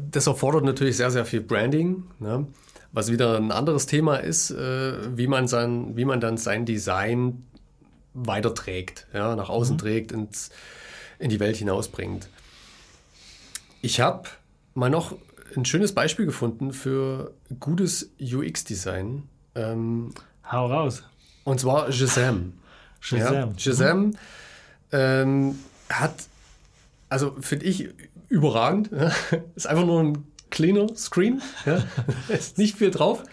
Das 0.10 0.28
erfordert 0.28 0.64
natürlich 0.64 0.96
sehr, 0.96 1.12
sehr 1.12 1.26
viel 1.26 1.42
Branding. 1.42 2.06
Ne? 2.20 2.48
Was 2.94 3.12
wieder 3.12 3.36
ein 3.38 3.52
anderes 3.52 3.88
Thema 3.88 4.18
ist, 4.18 4.52
äh, 4.52 5.18
wie, 5.18 5.28
man 5.28 5.50
sein, 5.50 5.98
wie 5.98 6.06
man 6.06 6.22
dann 6.22 6.38
sein 6.38 6.66
Design 6.66 7.44
weiterträgt, 8.14 9.08
ja, 9.14 9.36
nach 9.36 9.50
außen 9.50 9.76
mhm. 9.76 9.80
trägt, 9.80 10.12
ins, 10.14 10.50
in 11.20 11.30
die 11.30 11.40
Welt 11.40 11.58
hinausbringt. 11.58 12.30
Ich 13.82 14.00
habe 14.00 14.30
mal 14.74 14.90
noch 14.90 15.16
ein 15.56 15.66
schönes 15.66 15.94
Beispiel 15.94 16.26
gefunden 16.26 16.74
für 16.74 17.34
gutes 17.60 18.12
UX-Design. 18.20 19.24
Ähm, 19.56 20.14
Hau 20.50 20.68
raus. 20.68 21.04
Und 21.44 21.60
zwar 21.60 21.92
Shazam. 21.92 22.54
Shazam. 23.00 23.34
Ja, 23.34 23.50
Shazam 23.58 24.00
mhm. 24.00 24.14
ähm, 24.92 25.60
hat, 25.90 26.14
also 27.10 27.36
finde 27.40 27.66
ich 27.66 27.90
überragend. 28.30 28.90
Ja. 28.92 29.12
Ist 29.56 29.68
einfach 29.68 29.86
nur 29.86 30.02
ein 30.02 30.26
cleaner 30.50 30.96
Screen. 30.96 31.42
Ja. 31.66 31.84
ist 32.28 32.58
nicht 32.58 32.78
viel 32.78 32.92
drauf. 32.92 33.24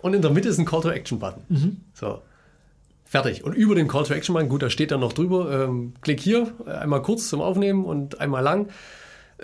Und 0.00 0.14
in 0.14 0.22
der 0.22 0.30
Mitte 0.30 0.48
ist 0.48 0.58
ein 0.58 0.64
Call 0.64 0.82
to 0.82 0.90
Action 0.90 1.18
Button. 1.18 1.42
Mhm. 1.48 1.80
So. 1.94 2.22
Fertig. 3.04 3.44
Und 3.44 3.54
über 3.54 3.74
den 3.74 3.86
Call 3.86 4.04
to 4.04 4.14
Action 4.14 4.34
Button, 4.34 4.48
gut, 4.48 4.62
da 4.62 4.70
steht 4.70 4.90
dann 4.90 5.00
noch 5.00 5.12
drüber, 5.12 5.64
ähm, 5.64 5.94
klick 6.00 6.20
hier, 6.20 6.52
einmal 6.66 7.02
kurz 7.02 7.28
zum 7.28 7.40
Aufnehmen 7.40 7.84
und 7.84 8.20
einmal 8.20 8.42
lang 8.42 8.68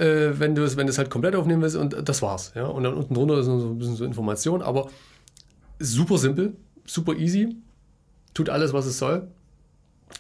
äh, 0.01 0.39
wenn 0.39 0.55
du 0.55 0.65
es 0.65 0.77
wenn 0.77 0.89
halt 0.89 1.11
komplett 1.11 1.37
aufnehmen 1.37 1.63
willst 1.63 1.77
und 1.77 2.09
das 2.09 2.23
war's. 2.23 2.53
Ja? 2.55 2.65
Und 2.65 2.85
dann 2.85 2.95
unten 2.95 3.15
drunter 3.15 3.39
ist 3.39 3.47
noch 3.47 3.61
so 3.61 3.69
ein 3.69 3.79
bisschen 3.79 3.97
so 3.97 4.05
Information, 4.05 4.63
aber 4.63 4.89
super 5.79 6.17
simpel, 6.17 6.57
super 6.87 7.15
easy, 7.15 7.57
tut 8.33 8.49
alles, 8.49 8.73
was 8.73 8.87
es 8.87 8.99
soll. 8.99 9.29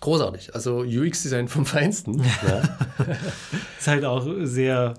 Großartig. 0.01 0.55
Also 0.55 0.81
UX-Design 0.81 1.49
vom 1.49 1.67
Feinsten. 1.67 2.23
ja. 2.47 2.63
ist 3.79 3.89
halt 3.89 4.05
auch 4.05 4.27
sehr 4.43 4.95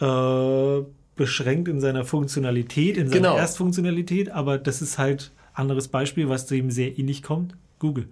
äh, 0.00 0.82
beschränkt 1.16 1.68
in 1.68 1.80
seiner 1.80 2.04
Funktionalität, 2.04 2.96
in 2.96 3.08
seiner 3.08 3.20
genau. 3.20 3.36
Erstfunktionalität, 3.36 4.30
aber 4.30 4.58
das 4.58 4.82
ist 4.82 4.98
halt 4.98 5.30
anderes 5.54 5.88
Beispiel, 5.88 6.28
was 6.28 6.46
dem 6.46 6.70
sehr 6.70 6.98
ähnlich 6.98 7.22
kommt. 7.22 7.54
Google. 7.78 8.08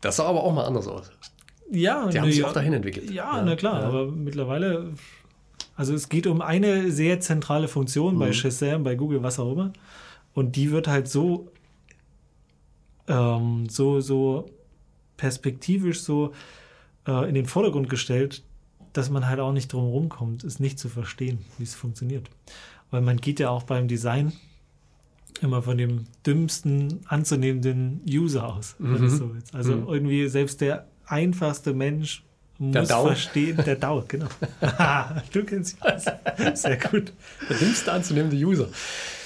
Das 0.00 0.16
sah 0.16 0.26
aber 0.26 0.42
auch 0.42 0.52
mal 0.52 0.64
anders 0.64 0.86
aus. 0.88 1.10
Ja, 1.70 2.08
die 2.08 2.20
haben 2.20 2.30
sich 2.30 2.44
auch 2.44 2.52
dahin 2.52 2.72
entwickelt. 2.72 3.10
Ja, 3.10 3.36
ja. 3.36 3.42
na 3.42 3.56
klar, 3.56 3.82
ja. 3.82 3.88
aber 3.88 4.06
mittlerweile, 4.06 4.92
also 5.76 5.94
es 5.94 6.08
geht 6.08 6.26
um 6.26 6.40
eine 6.40 6.90
sehr 6.90 7.20
zentrale 7.20 7.68
Funktion 7.68 8.14
mhm. 8.14 8.18
bei 8.18 8.32
Shazam, 8.32 8.84
bei 8.84 8.94
Google, 8.94 9.22
was 9.22 9.38
auch 9.38 9.52
immer. 9.52 9.72
Und 10.34 10.56
die 10.56 10.70
wird 10.70 10.88
halt 10.88 11.08
so, 11.08 11.50
ähm, 13.06 13.68
so, 13.68 14.00
so 14.00 14.46
perspektivisch 15.16 16.00
so 16.00 16.32
äh, 17.06 17.28
in 17.28 17.34
den 17.34 17.46
Vordergrund 17.46 17.90
gestellt, 17.90 18.42
dass 18.92 19.10
man 19.10 19.26
halt 19.28 19.40
auch 19.40 19.52
nicht 19.52 19.72
drum 19.72 19.84
rumkommt, 19.84 20.44
es 20.44 20.60
nicht 20.60 20.78
zu 20.78 20.88
verstehen, 20.88 21.38
wie 21.58 21.64
es 21.64 21.74
funktioniert. 21.74 22.30
Weil 22.90 23.02
man 23.02 23.18
geht 23.18 23.40
ja 23.40 23.50
auch 23.50 23.64
beim 23.64 23.88
Design 23.88 24.32
immer 25.42 25.62
von 25.62 25.78
dem 25.78 26.06
dümmsten 26.26 27.00
anzunehmenden 27.06 28.00
User 28.08 28.48
aus. 28.54 28.76
Mhm. 28.78 29.08
So 29.08 29.36
also 29.52 29.76
mhm. 29.76 29.88
irgendwie 29.88 30.28
selbst 30.28 30.60
der 30.60 30.86
einfachste 31.08 31.72
Mensch 31.72 32.22
muss 32.58 32.72
der 32.72 32.86
Dau. 32.86 33.06
verstehen, 33.06 33.56
der 33.64 33.76
Dau, 33.76 34.04
genau. 34.06 34.26
du 35.32 35.44
kennst 35.44 35.76
ihn 35.76 35.82
aus. 35.82 36.04
Sehr 36.60 36.76
gut. 36.76 37.12
Der 37.48 37.56
dümmste 37.56 37.92
anzunehmende 37.92 38.36
User. 38.36 38.68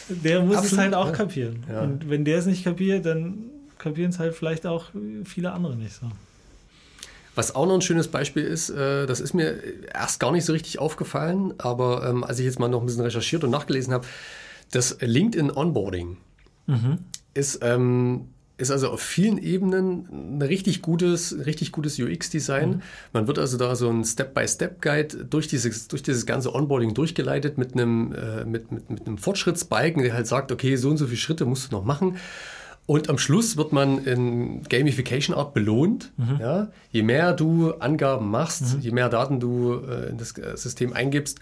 Der 0.09 0.43
muss 0.43 0.57
Absolut. 0.57 0.73
es 0.73 0.79
halt 0.79 0.95
auch 0.95 1.07
ja. 1.07 1.13
kapieren. 1.13 1.65
Ja. 1.69 1.81
Und 1.81 2.11
wenn 2.11 2.25
der 2.25 2.39
es 2.39 2.47
nicht 2.47 2.65
kapiert, 2.65 3.07
dann 3.07 3.51
kapieren 3.79 4.11
es 4.11 4.19
halt 4.19 4.35
vielleicht 4.35 4.67
auch 4.67 4.87
viele 5.25 5.53
andere 5.53 5.77
nicht 5.77 5.95
so. 5.95 6.07
Was 7.35 7.55
auch 7.55 7.67
noch 7.67 7.75
ein 7.75 7.81
schönes 7.81 8.09
Beispiel 8.09 8.45
ist, 8.45 8.69
äh, 8.69 9.07
das 9.07 9.21
ist 9.21 9.33
mir 9.33 9.59
erst 9.95 10.21
gar 10.21 10.33
nicht 10.33 10.45
so 10.45 10.53
richtig 10.53 10.79
aufgefallen, 10.79 11.55
aber 11.57 12.07
ähm, 12.07 12.25
als 12.25 12.39
ich 12.39 12.45
jetzt 12.45 12.59
mal 12.59 12.69
noch 12.69 12.81
ein 12.81 12.87
bisschen 12.87 13.03
recherchiert 13.03 13.43
und 13.43 13.51
nachgelesen 13.51 13.95
habe, 13.95 14.07
das 14.71 14.99
LinkedIn 15.01 15.51
Onboarding 15.51 16.19
mhm. 16.67 16.99
ist 17.33 17.61
ähm, 17.63 18.29
ist 18.63 18.71
also 18.71 18.89
auf 18.89 19.03
vielen 19.03 19.39
Ebenen 19.39 20.39
ein 20.39 20.43
richtig 20.43 20.81
gutes, 20.81 21.37
richtig 21.45 21.73
gutes 21.73 21.99
UX-Design. 21.99 22.71
Mhm. 22.71 22.83
Man 23.13 23.27
wird 23.27 23.39
also 23.39 23.59
da 23.59 23.77
so 23.77 23.91
ein 23.91 24.05
Step-by-Step-Guide 24.05 25.25
durch 25.27 25.49
dieses, 25.49 25.89
durch 25.89 26.03
dieses 26.03 26.25
ganze 26.25 26.55
Onboarding 26.55 26.95
durchgeleitet 26.95 27.59
mit 27.59 27.75
einem, 27.75 28.15
äh, 28.15 28.45
mit, 28.45 28.73
mit, 28.73 28.89
mit 28.89 29.07
einem 29.07 29.19
Fortschrittsbalken, 29.19 30.03
der 30.03 30.15
halt 30.15 30.27
sagt, 30.27 30.53
okay, 30.53 30.77
so 30.77 30.89
und 30.89 30.97
so 30.97 31.07
viele 31.07 31.19
Schritte 31.19 31.45
musst 31.45 31.71
du 31.71 31.77
noch 31.77 31.85
machen. 31.85 32.17
Und 32.87 33.09
am 33.11 33.19
Schluss 33.19 33.57
wird 33.57 33.73
man 33.73 34.05
in 34.05 34.63
Gamification 34.65 35.37
Art 35.37 35.55
belohnt. 35.55 36.11
Mhm. 36.17 36.39
Ja? 36.41 36.69
Je 36.91 37.03
mehr 37.03 37.33
du 37.33 37.73
Angaben 37.75 38.31
machst, 38.31 38.77
mhm. 38.77 38.81
je 38.81 38.91
mehr 38.91 39.09
Daten 39.09 39.41
du 39.41 39.81
äh, 39.89 40.11
in 40.11 40.19
das 40.19 40.37
äh, 40.39 40.57
System 40.57 40.93
eingibst, 40.93 41.39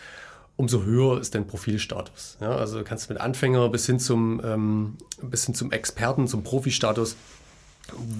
umso 0.60 0.84
höher 0.84 1.18
ist 1.18 1.34
dein 1.34 1.46
Profilstatus. 1.46 2.36
Ja, 2.38 2.54
also 2.54 2.78
du 2.78 2.84
kannst 2.84 3.08
mit 3.08 3.18
Anfänger 3.18 3.70
bis 3.70 3.86
hin 3.86 3.98
zum, 3.98 4.42
ähm, 4.44 4.98
bis 5.22 5.46
hin 5.46 5.54
zum 5.54 5.72
Experten, 5.72 6.28
zum 6.28 6.44
Profi-Status, 6.44 7.16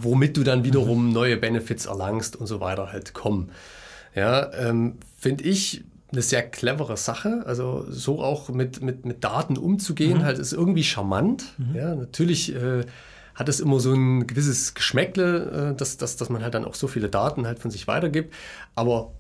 womit 0.00 0.38
du 0.38 0.42
dann 0.42 0.64
wiederum 0.64 1.08
mhm. 1.08 1.12
neue 1.12 1.36
Benefits 1.36 1.84
erlangst 1.84 2.36
und 2.36 2.46
so 2.46 2.60
weiter 2.60 2.92
halt 2.92 3.12
kommen. 3.12 3.50
Ja, 4.14 4.50
ähm, 4.54 4.96
finde 5.18 5.44
ich 5.44 5.84
eine 6.12 6.22
sehr 6.22 6.42
clevere 6.42 6.96
Sache. 6.96 7.42
Also 7.44 7.84
so 7.90 8.22
auch 8.22 8.48
mit, 8.48 8.80
mit, 8.80 9.04
mit 9.04 9.22
Daten 9.22 9.58
umzugehen, 9.58 10.18
mhm. 10.18 10.24
halt 10.24 10.38
ist 10.38 10.54
irgendwie 10.54 10.82
charmant. 10.82 11.44
Mhm. 11.58 11.76
Ja, 11.76 11.94
natürlich 11.94 12.54
äh, 12.56 12.86
hat 13.34 13.50
es 13.50 13.60
immer 13.60 13.80
so 13.80 13.92
ein 13.92 14.26
gewisses 14.26 14.72
Geschmäckle, 14.72 15.72
äh, 15.72 15.76
dass, 15.76 15.98
dass, 15.98 16.16
dass 16.16 16.30
man 16.30 16.42
halt 16.42 16.54
dann 16.54 16.64
auch 16.64 16.74
so 16.74 16.88
viele 16.88 17.10
Daten 17.10 17.46
halt 17.46 17.58
von 17.58 17.70
sich 17.70 17.86
weitergibt. 17.86 18.32
Aber 18.74 19.12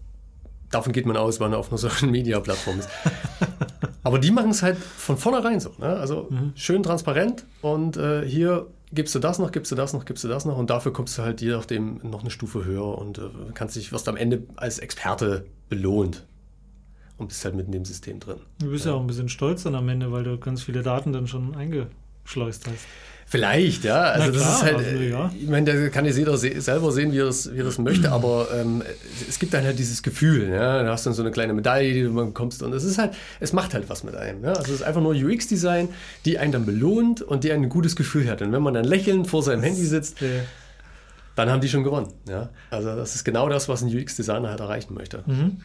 davon 0.70 0.92
geht 0.92 1.06
man 1.06 1.16
aus, 1.16 1.40
weil 1.40 1.50
man 1.50 1.58
auf 1.58 1.68
einer 1.68 1.78
Social 1.78 2.08
Media 2.08 2.40
Plattform 2.40 2.78
ist. 2.78 2.88
Aber 4.02 4.18
die 4.18 4.30
machen 4.30 4.50
es 4.50 4.62
halt 4.62 4.78
von 4.78 5.16
vornherein 5.18 5.60
so. 5.60 5.72
Ne? 5.78 5.88
Also 5.88 6.28
mhm. 6.30 6.52
schön 6.54 6.82
transparent 6.82 7.44
und 7.60 7.96
äh, 7.96 8.26
hier 8.26 8.66
gibst 8.92 9.14
du 9.14 9.18
das 9.18 9.38
noch, 9.38 9.52
gibst 9.52 9.70
du 9.70 9.76
das 9.76 9.92
noch, 9.92 10.04
gibst 10.04 10.24
du 10.24 10.28
das 10.28 10.44
noch 10.44 10.56
und 10.56 10.70
dafür 10.70 10.92
kommst 10.92 11.16
du 11.18 11.22
halt 11.22 11.40
je 11.40 11.50
nachdem 11.50 12.00
noch 12.02 12.22
eine 12.22 12.30
Stufe 12.30 12.64
höher 12.64 12.98
und 12.98 13.18
äh, 13.18 13.22
kannst 13.54 13.76
dich, 13.76 13.92
wirst 13.92 14.08
am 14.08 14.16
Ende 14.16 14.42
als 14.56 14.78
Experte 14.78 15.44
belohnt 15.68 16.26
und 17.18 17.28
bist 17.28 17.44
halt 17.44 17.54
mitten 17.54 17.72
im 17.72 17.84
System 17.84 18.18
drin. 18.20 18.38
Du 18.58 18.70
bist 18.70 18.86
ja, 18.86 18.92
ja 18.92 18.96
auch 18.96 19.00
ein 19.00 19.06
bisschen 19.06 19.28
stolz 19.28 19.62
dann 19.62 19.74
am 19.74 19.88
Ende, 19.88 20.10
weil 20.10 20.24
du 20.24 20.38
ganz 20.38 20.62
viele 20.62 20.82
Daten 20.82 21.12
dann 21.12 21.26
schon 21.26 21.54
eingeschleust 21.54 22.66
hast. 22.66 22.86
Vielleicht, 23.30 23.84
ja. 23.84 24.02
Also 24.02 24.32
klar, 24.32 24.44
das 24.44 24.56
ist 24.56 24.62
halt, 24.64 24.76
also, 24.78 25.02
ja. 25.02 25.32
ich 25.40 25.48
meine, 25.48 25.72
da 25.72 25.88
kann 25.88 26.04
jetzt 26.04 26.18
jeder 26.18 26.36
se 26.36 26.60
selber 26.60 26.90
sehen, 26.90 27.12
wie 27.12 27.18
er 27.20 27.26
das, 27.26 27.54
wie 27.54 27.58
das 27.58 27.78
möchte, 27.78 28.10
aber 28.12 28.48
ähm, 28.52 28.82
es 29.28 29.38
gibt 29.38 29.54
dann 29.54 29.62
halt 29.62 29.78
dieses 29.78 30.02
Gefühl, 30.02 30.48
ja. 30.48 30.82
Da 30.82 30.90
hast 30.90 31.06
du 31.06 31.10
dann 31.10 31.14
so 31.14 31.22
eine 31.22 31.30
kleine 31.30 31.52
Medaille, 31.52 31.94
die 31.94 32.02
du 32.02 32.12
bekommst 32.12 32.60
und 32.64 32.72
es 32.72 32.82
ist 32.82 32.98
halt, 32.98 33.14
es 33.38 33.52
macht 33.52 33.72
halt 33.72 33.88
was 33.88 34.02
mit 34.02 34.16
einem. 34.16 34.42
Ja? 34.42 34.54
Also 34.54 34.72
es 34.72 34.80
ist 34.80 34.82
einfach 34.82 35.00
nur 35.00 35.14
UX-Design, 35.14 35.90
die 36.24 36.40
einen 36.40 36.50
dann 36.50 36.66
belohnt 36.66 37.22
und 37.22 37.44
die 37.44 37.52
ein 37.52 37.68
gutes 37.68 37.94
Gefühl 37.94 38.28
hat. 38.28 38.42
Und 38.42 38.50
wenn 38.50 38.62
man 38.62 38.74
dann 38.74 38.84
lächelnd 38.84 39.28
vor 39.28 39.44
seinem 39.44 39.62
Handy 39.62 39.84
sitzt, 39.84 40.20
äh, 40.22 40.40
dann 41.36 41.50
haben 41.50 41.60
die 41.60 41.68
schon 41.68 41.84
gewonnen. 41.84 42.12
Ja? 42.28 42.48
Also 42.70 42.96
das 42.96 43.14
ist 43.14 43.22
genau 43.22 43.48
das, 43.48 43.68
was 43.68 43.82
ein 43.82 43.96
UX-Designer 43.96 44.50
halt 44.50 44.58
erreichen 44.58 44.92
möchte. 44.92 45.22
Mhm. 45.26 45.60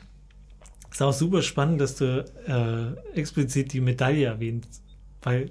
Ist 0.91 1.01
auch 1.01 1.13
super 1.13 1.41
spannend, 1.41 1.81
dass 1.81 1.95
du 1.95 2.25
äh, 2.45 3.19
explizit 3.19 3.73
die 3.73 3.81
Medaille 3.81 4.27
erwähnst, 4.27 4.83
weil 5.23 5.49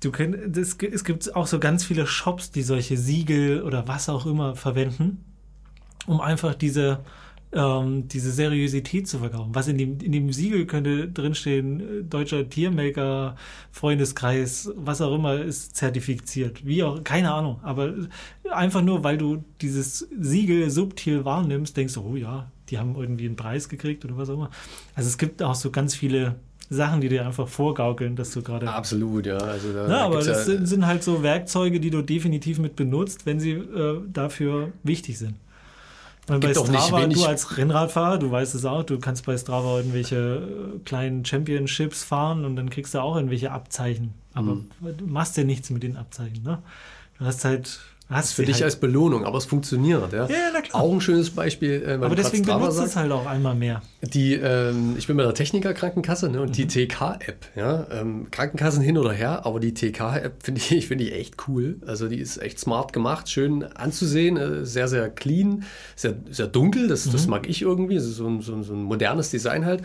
Du 0.00 0.10
könnt, 0.10 0.56
das, 0.56 0.76
es 0.80 1.04
gibt 1.04 1.36
auch 1.36 1.46
so 1.46 1.58
ganz 1.58 1.84
viele 1.84 2.06
Shops, 2.06 2.50
die 2.50 2.62
solche 2.62 2.96
Siegel 2.96 3.62
oder 3.62 3.86
was 3.86 4.08
auch 4.08 4.26
immer 4.26 4.56
verwenden, 4.56 5.24
um 6.06 6.20
einfach 6.20 6.54
diese 6.54 7.00
ähm, 7.52 8.06
diese 8.08 8.30
Seriosität 8.30 9.08
zu 9.08 9.18
verkaufen. 9.18 9.54
Was 9.54 9.68
in 9.68 9.78
dem, 9.78 9.98
in 10.00 10.12
dem 10.12 10.32
Siegel 10.32 10.66
könnte 10.66 11.08
drinstehen, 11.08 11.80
äh, 11.80 12.02
deutscher 12.04 12.48
Tiermaker, 12.48 13.36
Freundeskreis, 13.72 14.70
was 14.76 15.00
auch 15.00 15.14
immer 15.14 15.40
ist 15.40 15.76
zertifiziert. 15.76 16.64
Wie 16.64 16.82
auch, 16.82 17.02
keine 17.02 17.32
Ahnung. 17.32 17.58
Aber 17.62 17.92
einfach 18.50 18.82
nur, 18.82 19.02
weil 19.02 19.18
du 19.18 19.44
dieses 19.60 20.08
Siegel 20.18 20.70
subtil 20.70 21.24
wahrnimmst, 21.24 21.76
denkst 21.76 21.94
du, 21.94 22.02
oh 22.02 22.16
ja, 22.16 22.50
die 22.68 22.78
haben 22.78 22.94
irgendwie 22.94 23.26
einen 23.26 23.36
Preis 23.36 23.68
gekriegt 23.68 24.04
oder 24.04 24.16
was 24.16 24.30
auch 24.30 24.34
immer. 24.34 24.50
Also 24.94 25.08
es 25.08 25.18
gibt 25.18 25.42
auch 25.42 25.56
so 25.56 25.70
ganz 25.70 25.94
viele 25.94 26.36
Sachen, 26.70 27.00
die 27.00 27.08
dir 27.08 27.26
einfach 27.26 27.48
vorgaukeln, 27.48 28.16
dass 28.16 28.30
du 28.30 28.42
gerade. 28.42 28.68
Absolut, 28.68 29.26
ja. 29.26 29.36
Also 29.38 29.72
da, 29.72 29.88
Ja, 29.88 30.06
aber 30.06 30.18
das 30.18 30.26
ja, 30.26 30.34
sind, 30.44 30.66
sind 30.66 30.86
halt 30.86 31.02
so 31.02 31.22
Werkzeuge, 31.22 31.80
die 31.80 31.90
du 31.90 32.02
definitiv 32.02 32.58
mit 32.60 32.76
benutzt, 32.76 33.26
wenn 33.26 33.40
sie 33.40 33.52
äh, 33.52 34.00
dafür 34.12 34.72
wichtig 34.84 35.18
sind. 35.18 35.34
Weil 36.26 36.38
bei 36.38 36.54
Strava, 36.54 37.06
du 37.06 37.24
als 37.24 37.56
Rennradfahrer, 37.56 38.18
du 38.18 38.30
weißt 38.30 38.54
es 38.54 38.64
auch, 38.64 38.84
du 38.84 38.98
kannst 39.00 39.26
bei 39.26 39.36
Strava 39.36 39.78
irgendwelche 39.78 40.16
äh, 40.76 40.78
kleinen 40.84 41.24
Championships 41.24 42.04
fahren 42.04 42.44
und 42.44 42.54
dann 42.56 42.70
kriegst 42.70 42.94
du 42.94 43.00
auch 43.00 43.16
irgendwelche 43.16 43.50
Abzeichen. 43.50 44.14
Aber 44.34 44.54
Mhm. 44.54 44.68
du 44.96 45.06
machst 45.06 45.36
ja 45.36 45.44
nichts 45.44 45.70
mit 45.70 45.82
den 45.82 45.96
Abzeichen, 45.96 46.42
ne? 46.44 46.62
Du 47.18 47.24
hast 47.24 47.44
halt, 47.44 47.80
hast 48.10 48.32
für 48.34 48.44
dich 48.44 48.56
halt. 48.56 48.64
als 48.64 48.76
Belohnung, 48.76 49.24
aber 49.24 49.38
es 49.38 49.44
funktioniert, 49.44 50.12
ja. 50.12 50.26
Ja, 50.26 50.36
na 50.52 50.60
klar. 50.60 50.82
Auch 50.82 50.92
ein 50.92 51.00
schönes 51.00 51.30
Beispiel, 51.30 51.82
äh, 51.86 51.92
aber 51.94 52.14
deswegen 52.14 52.44
benutzt 52.44 52.70
es 52.70 52.76
sagst. 52.76 52.96
halt 52.96 53.12
auch 53.12 53.26
einmal 53.26 53.54
mehr. 53.54 53.80
Die, 54.02 54.34
ähm, 54.34 54.94
ich 54.98 55.06
bin 55.06 55.16
bei 55.16 55.22
der 55.22 55.34
Techniker 55.34 55.72
Krankenkasse 55.74 56.28
ne, 56.28 56.40
und 56.40 56.56
die 56.56 56.64
Mhm. 56.64 56.68
TK-App, 56.68 57.46
ja, 57.56 57.86
ähm, 57.92 58.28
Krankenkassen 58.30 58.82
hin 58.82 58.98
oder 58.98 59.12
her, 59.12 59.46
aber 59.46 59.60
die 59.60 59.72
TK-App 59.74 60.42
finde 60.42 60.60
ich, 60.60 60.86
finde 60.88 61.04
ich 61.04 61.12
echt 61.14 61.36
cool. 61.48 61.76
Also 61.86 62.08
die 62.08 62.18
ist 62.18 62.38
echt 62.42 62.58
smart 62.58 62.92
gemacht, 62.92 63.28
schön 63.30 63.62
anzusehen, 63.62 64.36
äh, 64.36 64.64
sehr, 64.66 64.88
sehr 64.88 65.08
clean, 65.10 65.64
sehr, 65.96 66.14
sehr 66.30 66.46
dunkel, 66.46 66.88
das, 66.88 67.10
das 67.10 67.24
Mhm. 67.24 67.30
mag 67.30 67.48
ich 67.48 67.62
irgendwie, 67.62 67.94
das 67.94 68.04
ist 68.04 68.16
so 68.16 68.26
ein, 68.26 68.40
so 68.40 68.54
ein, 68.54 68.62
so 68.64 68.72
ein 68.74 68.82
modernes 68.82 69.30
Design 69.30 69.64
halt. 69.64 69.82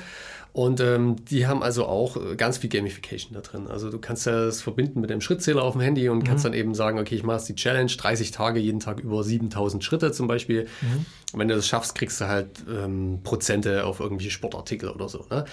Und 0.56 0.80
ähm, 0.80 1.18
die 1.26 1.48
haben 1.48 1.62
also 1.62 1.86
auch 1.86 2.16
äh, 2.16 2.38
ganz 2.38 2.60
viel 2.60 2.70
Gamification 2.70 3.34
da 3.34 3.42
drin. 3.42 3.68
Also 3.68 3.90
du 3.92 4.00
kannst 4.00 4.26
ja 4.26 4.46
das 4.46 4.62
verbinden 4.62 5.02
mit 5.02 5.10
dem 5.10 5.20
Schrittzähler 5.20 5.62
auf 5.62 5.74
dem 5.74 5.82
Handy 5.82 6.08
und 6.08 6.20
Mhm. 6.20 6.24
kannst 6.24 6.46
dann 6.46 6.54
eben 6.54 6.74
sagen, 6.74 6.98
okay, 6.98 7.14
ich 7.16 7.24
mache 7.24 7.36
jetzt 7.40 7.50
die 7.50 7.56
Challenge, 7.56 7.92
30 7.92 8.32
Tage, 8.32 8.62
jeden 8.62 8.80
Tag 8.80 9.02
über 9.02 9.22
7000 9.22 9.84
Schritte 9.84 10.14
zum 10.14 10.28
Beispiel. 10.28 10.64
Mhm. 10.82 11.06
Und 11.34 11.40
wenn 11.40 11.50
du 11.50 11.56
das 11.56 11.68
schaffst, 11.68 11.94
kriegst 11.96 12.22
du 12.22 12.28
halt 12.30 12.48
ähm, 12.70 13.20
Prozente 13.26 13.84
auf 13.86 14.00
irgendwelche 14.00 14.32
Sportartikel 14.32 14.88
oder 14.92 15.10
so. 15.10 15.26
Ne? 15.30 15.44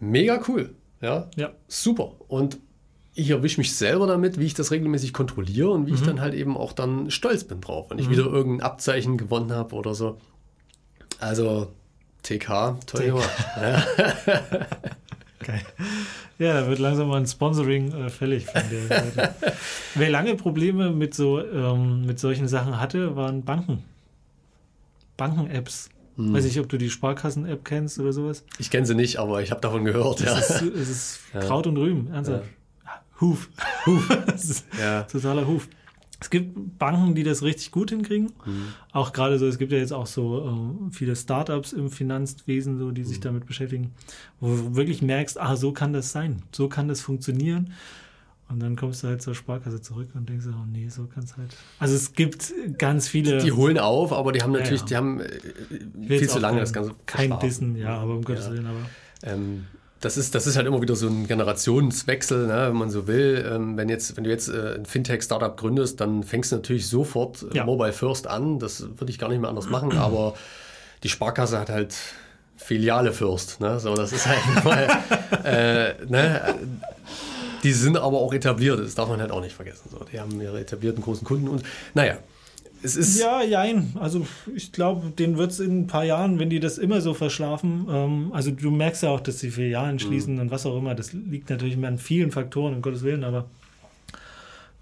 Mega 0.00 0.40
cool. 0.48 0.74
Ja, 1.00 1.30
Ja. 1.36 1.52
super. 1.68 2.10
Und 2.26 2.58
ich 3.14 3.30
erwische 3.30 3.60
mich 3.60 3.76
selber 3.76 4.08
damit, 4.08 4.36
wie 4.40 4.46
ich 4.46 4.54
das 4.54 4.72
regelmäßig 4.72 5.12
kontrolliere 5.12 5.70
und 5.70 5.86
wie 5.86 5.90
Mhm. 5.92 5.96
ich 5.96 6.02
dann 6.02 6.20
halt 6.20 6.34
eben 6.34 6.56
auch 6.56 6.72
dann 6.72 7.12
stolz 7.12 7.44
bin 7.44 7.60
drauf, 7.60 7.90
wenn 7.90 8.00
ich 8.00 8.10
wieder 8.10 8.26
irgendein 8.26 8.66
Abzeichen 8.66 9.16
gewonnen 9.16 9.52
habe 9.52 9.76
oder 9.76 9.94
so. 9.94 10.18
Also 11.20 11.68
TK. 12.22 12.76
Ja. 13.60 13.84
Geil. 15.44 15.60
Ja, 16.38 16.60
da 16.60 16.66
wird 16.68 16.78
langsam 16.78 17.08
mal 17.08 17.20
ein 17.20 17.26
Sponsoring 17.26 17.92
äh, 17.92 18.10
fällig 18.10 18.46
von 18.46 18.62
der 18.70 18.86
Seite. 18.86 19.34
Wer 19.94 20.10
lange 20.10 20.34
Probleme 20.34 20.90
mit 20.90 21.14
so 21.14 21.40
ähm, 21.40 22.04
mit 22.06 22.18
solchen 22.18 22.48
Sachen 22.48 22.78
hatte, 22.80 23.16
waren 23.16 23.44
Banken. 23.44 23.84
Banken-Apps. 25.16 25.90
Hm. 26.16 26.34
Weiß 26.34 26.44
nicht, 26.44 26.58
ob 26.60 26.68
du 26.68 26.76
die 26.78 26.90
Sparkassen-App 26.90 27.64
kennst 27.64 27.98
oder 27.98 28.12
sowas. 28.12 28.44
Ich 28.58 28.70
kenne 28.70 28.86
sie 28.86 28.94
nicht, 28.94 29.18
aber 29.18 29.42
ich 29.42 29.50
habe 29.50 29.60
davon 29.60 29.84
gehört. 29.84 30.20
Ja. 30.20 30.36
Es 30.38 30.50
ist, 30.50 30.62
es 30.62 30.88
ist 30.88 31.20
Ja. 31.34 31.40
Kraut 31.40 31.66
und 31.66 31.76
Rüben, 31.76 32.12
ernsthaft. 32.12 32.44
Huf. 33.20 33.48
Huf. 33.84 34.10
Ist 34.34 34.64
Ja. 34.80 35.02
totaler 35.02 35.44
Huf. 35.44 35.68
Es 36.20 36.30
gibt 36.30 36.78
Banken, 36.78 37.14
die 37.14 37.22
das 37.22 37.42
richtig 37.42 37.70
gut 37.70 37.90
hinkriegen. 37.90 38.32
Hm. 38.44 38.62
Auch 38.92 39.12
gerade 39.12 39.38
so, 39.38 39.46
es 39.46 39.56
gibt 39.58 39.70
ja 39.72 39.78
jetzt 39.78 39.92
auch 39.92 40.06
so 40.06 40.44
ähm, 40.48 40.90
viele 40.90 41.14
Startups 41.14 41.72
im 41.72 41.90
Finanzwesen, 41.90 42.76
so, 42.78 42.90
die 42.90 43.02
Hm. 43.02 43.08
sich 43.08 43.20
damit 43.20 43.46
beschäftigen, 43.46 43.92
wo 44.40 44.48
du 44.48 44.74
wirklich 44.76 45.00
merkst, 45.02 45.38
ah, 45.40 45.54
so 45.56 45.72
kann 45.72 45.92
das 45.92 46.10
sein, 46.10 46.42
so 46.52 46.68
kann 46.68 46.88
das 46.88 47.00
funktionieren. 47.00 47.72
Und 48.50 48.60
dann 48.60 48.76
kommst 48.76 49.02
du 49.04 49.08
halt 49.08 49.20
zur 49.20 49.34
Sparkasse 49.34 49.82
zurück 49.82 50.08
und 50.14 50.26
denkst, 50.28 50.46
oh 50.48 50.64
nee, 50.72 50.88
so 50.88 51.04
kann 51.04 51.22
es 51.22 51.36
halt. 51.36 51.54
Also 51.78 51.94
es 51.94 52.14
gibt 52.14 52.52
ganz 52.78 53.06
viele. 53.06 53.38
Die 53.42 53.52
holen 53.52 53.78
auf, 53.78 54.10
aber 54.12 54.32
die 54.32 54.40
haben 54.42 54.54
Ja, 54.54 54.60
natürlich, 54.60 54.80
ja. 54.80 54.86
die 54.86 54.96
haben 54.96 55.20
äh, 55.20 55.28
viel 56.18 56.28
zu 56.30 56.38
lange 56.38 56.58
das 56.60 56.72
Ganze 56.72 56.92
Kein 57.04 57.28
verschlafen. 57.28 57.46
Dissen, 57.46 57.76
ja, 57.76 57.96
aber 57.98 58.14
um 58.16 58.24
Gottes 58.24 58.46
Ja. 58.46 58.52
Willen, 58.52 58.66
aber. 58.66 58.80
Ähm, 59.22 59.66
das 60.00 60.16
ist, 60.16 60.34
das 60.34 60.46
ist 60.46 60.56
halt 60.56 60.66
immer 60.66 60.80
wieder 60.80 60.94
so 60.94 61.08
ein 61.08 61.26
Generationswechsel, 61.26 62.46
ne, 62.46 62.68
wenn 62.68 62.76
man 62.76 62.90
so 62.90 63.06
will. 63.06 63.44
Ähm, 63.52 63.76
wenn, 63.76 63.88
jetzt, 63.88 64.16
wenn 64.16 64.24
du 64.24 64.30
jetzt 64.30 64.48
äh, 64.48 64.76
ein 64.76 64.86
Fintech-Startup 64.86 65.56
gründest, 65.56 66.00
dann 66.00 66.22
fängst 66.22 66.52
du 66.52 66.56
natürlich 66.56 66.86
sofort 66.88 67.44
äh, 67.52 67.56
Ja. 67.56 67.64
Mobile 67.64 67.92
First 67.92 68.26
an. 68.28 68.58
Das 68.58 68.82
würde 68.82 69.10
ich 69.10 69.18
gar 69.18 69.28
nicht 69.28 69.40
mehr 69.40 69.50
anders 69.50 69.68
machen, 69.68 69.92
aber 69.98 70.34
die 71.02 71.08
Sparkasse 71.08 71.58
hat 71.58 71.68
halt 71.70 71.94
Filiale 72.56 73.12
First. 73.12 73.60
Ne? 73.60 73.80
So, 73.80 73.94
das 73.94 74.12
ist 74.12 74.26
halt 74.26 74.38
mal, 74.64 74.88
äh, 75.44 75.94
ne? 76.06 76.54
Die 77.64 77.72
sind 77.72 77.96
aber 77.96 78.18
auch 78.18 78.32
etabliert, 78.32 78.78
das 78.78 78.94
darf 78.94 79.08
man 79.08 79.20
halt 79.20 79.32
auch 79.32 79.40
nicht 79.40 79.54
vergessen. 79.56 79.88
So, 79.90 79.98
die 80.12 80.20
haben 80.20 80.40
ihre 80.40 80.60
etablierten 80.60 81.02
großen 81.02 81.26
Kunden 81.26 81.48
und 81.48 81.64
naja, 81.92 82.18
es 82.82 82.96
ist. 82.96 83.20
Ja, 83.20 83.42
jein. 83.42 83.92
Also 83.98 84.26
ich 84.54 84.72
glaube, 84.72 85.10
den 85.10 85.36
wird 85.36 85.52
es 85.52 85.60
in 85.60 85.80
ein 85.80 85.86
paar 85.86 86.04
Jahren, 86.04 86.38
wenn 86.38 86.50
die 86.50 86.60
das 86.60 86.78
immer 86.78 87.00
so 87.00 87.14
verschlafen, 87.14 87.86
ähm, 87.90 88.30
also 88.32 88.50
du 88.50 88.70
merkst 88.70 89.02
ja 89.02 89.10
auch, 89.10 89.20
dass 89.20 89.38
die 89.38 89.50
Filialen 89.50 89.98
schließen 89.98 90.38
und 90.38 90.50
was 90.50 90.66
auch 90.66 90.76
immer, 90.76 90.94
das 90.94 91.12
liegt 91.12 91.50
natürlich 91.50 91.74
immer 91.74 91.88
an 91.88 91.98
vielen 91.98 92.30
Faktoren, 92.30 92.74
um 92.74 92.82
Gottes 92.82 93.02
Willen, 93.02 93.24
aber 93.24 93.46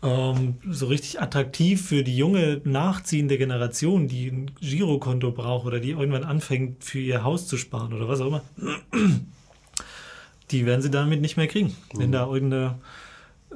ähm, 0.02 0.56
so 0.68 0.86
richtig 0.86 1.20
attraktiv 1.20 1.86
für 1.86 2.04
die 2.04 2.16
junge, 2.16 2.60
nachziehende 2.64 3.38
Generation, 3.38 4.08
die 4.08 4.28
ein 4.28 4.50
Girokonto 4.60 5.32
braucht 5.32 5.66
oder 5.66 5.80
die 5.80 5.90
irgendwann 5.90 6.24
anfängt, 6.24 6.84
für 6.84 6.98
ihr 6.98 7.24
Haus 7.24 7.46
zu 7.46 7.56
sparen 7.56 7.92
oder 7.92 8.08
was 8.08 8.20
auch 8.20 8.26
immer, 8.26 8.42
die 10.50 10.66
werden 10.66 10.82
sie 10.82 10.90
damit 10.90 11.20
nicht 11.20 11.36
mehr 11.36 11.48
kriegen. 11.48 11.74
Wenn 11.94 12.12
da 12.12 12.26
irgendeine 12.26 12.76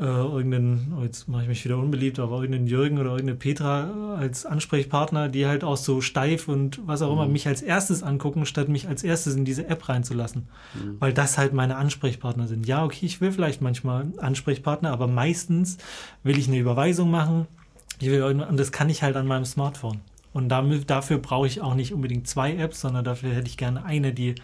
äh, 0.01 0.05
irgendeinen, 0.05 0.95
oh, 0.99 1.03
jetzt 1.05 1.29
mache 1.29 1.43
ich 1.43 1.49
mich 1.49 1.63
wieder 1.63 1.77
unbeliebt, 1.77 2.19
aber 2.19 2.37
irgendeinen 2.37 2.67
Jürgen 2.67 2.99
oder 2.99 3.11
irgendeine 3.11 3.37
Petra 3.37 4.17
als 4.17 4.47
Ansprechpartner, 4.47 5.29
die 5.29 5.47
halt 5.47 5.63
auch 5.63 5.77
so 5.77 6.01
steif 6.01 6.49
und 6.49 6.81
was 6.87 7.03
auch 7.03 7.13
immer 7.13 7.29
mich 7.29 7.47
als 7.47 7.61
erstes 7.61 8.03
angucken, 8.03 8.47
statt 8.47 8.71
mich 8.71 8.89
als 8.89 9.05
erstes 9.05 9.35
in 9.35 9.45
diese 9.45 9.69
App 9.69 9.91
reinzulassen. 9.91 10.49
Weil 11.01 11.13
das 11.13 11.37
halt 11.37 11.53
meine 11.53 11.77
Ansprechpartner 11.77 12.47
sind. 12.47 12.67
Ja, 12.67 12.83
okay, 12.83 13.05
ich 13.05 13.21
will 13.21 13.31
vielleicht 13.31 13.61
manchmal 13.61 14.07
Ansprechpartner, 14.17 14.91
aber 14.91 15.07
meistens 15.07 15.77
will 16.23 16.39
ich 16.39 16.49
eine 16.49 16.59
Überweisung 16.59 17.11
machen. 17.11 17.47
Will, 18.01 18.23
und 18.23 18.57
das 18.57 18.73
kann 18.73 18.89
ich 18.89 19.03
halt 19.03 19.17
an 19.17 19.27
meinem 19.27 19.45
Smartphone. 19.45 20.01
Und 20.33 20.49
damit, 20.49 20.89
dafür 20.89 21.19
brauche 21.19 21.47
ich 21.47 21.61
auch 21.61 21.75
nicht 21.75 21.93
unbedingt 21.93 22.27
zwei 22.27 22.57
Apps, 22.57 22.81
sondern 22.81 23.05
dafür 23.05 23.35
hätte 23.35 23.49
ich 23.49 23.59
gerne 23.59 23.85
eine, 23.85 24.15
die 24.15 24.37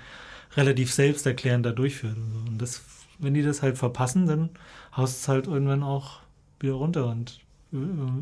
relativ 0.55 0.93
selbsterklärend 0.93 1.65
da 1.65 1.73
durchführt. 1.73 2.17
Und, 2.17 2.33
so. 2.33 2.51
und 2.51 2.59
das, 2.61 2.83
wenn 3.19 3.33
die 3.33 3.43
das 3.43 3.63
halt 3.63 3.79
verpassen, 3.79 4.27
dann 4.27 4.51
haust 4.97 5.21
es 5.23 5.29
halt 5.29 5.47
irgendwann 5.47 5.83
auch 5.83 6.21
wieder 6.61 6.75
runter 6.75 7.07
und 7.07 7.41
äh, 7.73 7.77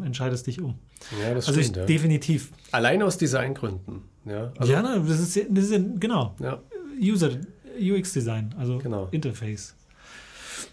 entscheidest 0.06 0.46
dich 0.46 0.60
um. 0.60 0.74
Ja, 1.22 1.34
das 1.34 1.48
also 1.48 1.60
ich, 1.60 1.66
stimmt. 1.66 1.76
ja. 1.78 1.84
definitiv. 1.86 2.50
Allein 2.72 3.02
aus 3.02 3.18
Designgründen. 3.18 4.02
Ja, 4.24 4.52
also, 4.58 4.72
ja, 4.72 4.80
ne, 4.82 5.02
das 5.06 5.20
ist, 5.20 5.46
das 5.50 5.64
ist 5.70 6.00
genau, 6.00 6.34
ja 6.40 6.58
User, 7.00 7.30
UX-Design, 7.78 8.54
also 8.58 8.78
Genau. 8.78 9.08
Interface. 9.10 9.74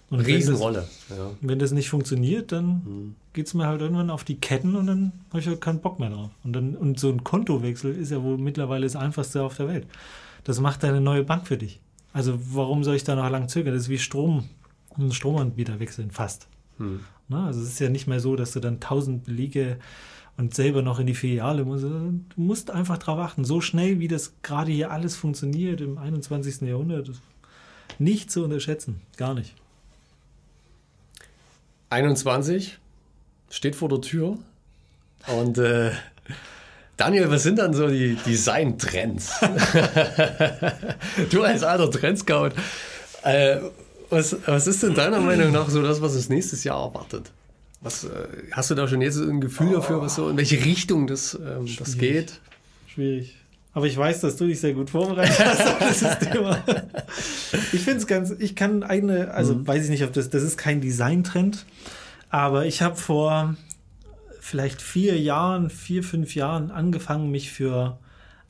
Und 0.09 0.19
wenn 0.19 0.25
das, 0.25 0.35
Riesenrolle. 0.35 0.87
Ja. 1.09 1.31
wenn 1.41 1.59
das 1.59 1.71
nicht 1.71 1.89
funktioniert, 1.89 2.51
dann 2.51 2.65
Mhm. 2.85 3.15
geht 3.33 3.47
es 3.47 3.53
mir 3.53 3.65
halt 3.65 3.81
irgendwann 3.81 4.09
auf 4.09 4.23
die 4.23 4.35
Ketten 4.39 4.75
und 4.75 4.87
dann 4.87 5.11
habe 5.29 5.39
ich 5.39 5.47
halt 5.47 5.61
keinen 5.61 5.79
Bock 5.79 5.99
mehr 5.99 6.09
drauf. 6.09 6.29
Und, 6.43 6.53
dann, 6.53 6.75
und 6.75 6.99
so 6.99 7.09
ein 7.09 7.23
Kontowechsel 7.23 7.95
ist 7.95 8.11
ja 8.11 8.21
wohl 8.21 8.37
mittlerweile 8.37 8.85
das 8.85 8.95
einfachste 8.95 9.41
auf 9.43 9.55
der 9.57 9.67
Welt. 9.67 9.87
Das 10.43 10.59
macht 10.59 10.83
deine 10.83 11.01
neue 11.01 11.23
Bank 11.23 11.47
für 11.47 11.57
dich. 11.57 11.79
Also 12.13 12.37
warum 12.53 12.83
soll 12.83 12.95
ich 12.95 13.03
da 13.05 13.15
noch 13.15 13.29
lang 13.29 13.47
zögern? 13.47 13.73
Das 13.73 13.83
ist 13.83 13.89
wie 13.89 13.97
Strom, 13.99 14.49
ein 14.97 15.11
Stromanbieter 15.11 15.79
wechseln, 15.79 16.11
fast. 16.11 16.47
Hm. 16.77 17.01
Ne? 17.27 17.43
Also 17.43 17.61
es 17.61 17.69
ist 17.69 17.79
ja 17.79 17.89
nicht 17.89 18.07
mehr 18.07 18.19
so, 18.19 18.35
dass 18.35 18.51
du 18.51 18.59
dann 18.59 18.79
tausend 18.79 19.25
Belege 19.25 19.77
und 20.37 20.55
selber 20.55 20.81
noch 20.81 20.99
in 20.99 21.07
die 21.07 21.13
Filiale 21.13 21.65
musst. 21.65 21.83
Du 21.83 22.21
musst 22.35 22.71
einfach 22.71 22.97
drauf 22.97 23.19
achten. 23.19 23.45
So 23.45 23.61
schnell, 23.61 23.99
wie 23.99 24.07
das 24.07 24.33
gerade 24.41 24.71
hier 24.71 24.91
alles 24.91 25.15
funktioniert 25.15 25.81
im 25.81 25.97
21. 25.97 26.61
Jahrhundert, 26.61 27.11
nicht 27.99 28.31
zu 28.31 28.43
unterschätzen. 28.43 29.01
Gar 29.17 29.33
nicht. 29.33 29.55
21 31.89 32.79
steht 33.49 33.75
vor 33.75 33.89
der 33.89 34.01
Tür 34.01 34.37
und 35.27 35.57
äh, 35.57 35.91
Daniel, 36.97 37.29
was 37.29 37.43
sind 37.43 37.59
dann 37.59 37.73
so 37.73 37.87
die 37.87 38.15
Design-Trends? 38.15 39.39
du 41.31 41.43
als 41.43 41.63
alter 41.63 41.89
Trendscout, 41.91 42.51
äh, 43.23 43.57
was, 44.11 44.35
was 44.45 44.67
ist 44.67 44.83
denn 44.83 44.93
deiner 44.93 45.19
Meinung 45.19 45.51
nach 45.51 45.69
so 45.69 45.81
das, 45.81 46.01
was 46.01 46.15
uns 46.15 46.29
nächstes 46.29 46.63
Jahr 46.63 46.83
erwartet? 46.83 47.31
Was, 47.81 48.03
äh, 48.03 48.09
hast 48.51 48.69
du 48.69 48.75
da 48.75 48.87
schon 48.87 49.01
jetzt 49.01 49.17
ein 49.17 49.41
Gefühl 49.41 49.71
dafür, 49.73 50.01
was 50.01 50.15
so, 50.15 50.29
in 50.29 50.37
welche 50.37 50.63
Richtung 50.63 51.07
das, 51.07 51.33
ähm, 51.33 51.67
das 51.79 51.97
geht? 51.97 52.39
Schwierig. 52.87 53.35
Aber 53.73 53.87
ich 53.87 53.97
weiß, 53.97 54.19
dass 54.21 54.35
du 54.35 54.47
dich 54.47 54.59
sehr 54.59 54.73
gut 54.73 54.89
vorbereitet 54.89 55.39
hast 55.39 55.65
auf 55.65 55.79
dieses 55.89 56.19
Thema. 56.19 56.61
Ich 57.71 57.81
finde 57.81 57.99
es 57.99 58.07
ganz, 58.07 58.31
ich 58.37 58.55
kann 58.55 58.83
eine, 58.83 59.33
also 59.33 59.65
weiß 59.65 59.85
ich 59.85 59.89
nicht, 59.89 60.03
ob 60.03 60.11
das, 60.13 60.29
das 60.29 60.43
ist 60.43 60.57
kein 60.57 60.81
Designtrend, 60.81 61.65
aber 62.29 62.65
ich 62.65 62.81
habe 62.81 62.97
vor 62.97 63.55
vielleicht 64.41 64.81
vier 64.81 65.17
Jahren, 65.19 65.69
vier, 65.69 66.03
fünf 66.03 66.35
Jahren 66.35 66.69
angefangen, 66.69 67.31
mich 67.31 67.51
für 67.51 67.97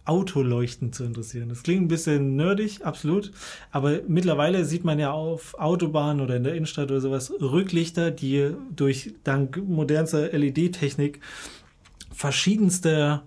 Autoleuchten 0.06 0.94
zu 0.94 1.04
interessieren. 1.04 1.50
Das 1.50 1.64
klingt 1.64 1.84
ein 1.84 1.88
bisschen 1.88 2.36
nerdig, 2.36 2.84
absolut. 2.84 3.32
Aber 3.72 4.00
mittlerweile 4.08 4.66
sieht 4.66 4.84
man 4.84 5.00
ja 5.00 5.12
auf 5.12 5.54
Autobahnen 5.60 6.22
oder 6.22 6.36
in 6.36 6.44
der 6.44 6.56
Innenstadt 6.56 6.92
oder 6.92 7.02
sowas 7.02 7.32
Rücklichter, 7.40 8.12
die 8.12 8.52
durch 8.76 9.14
dank 9.24 9.58
modernster 9.68 10.30
LED-Technik 10.32 11.20
verschiedenste 12.12 13.22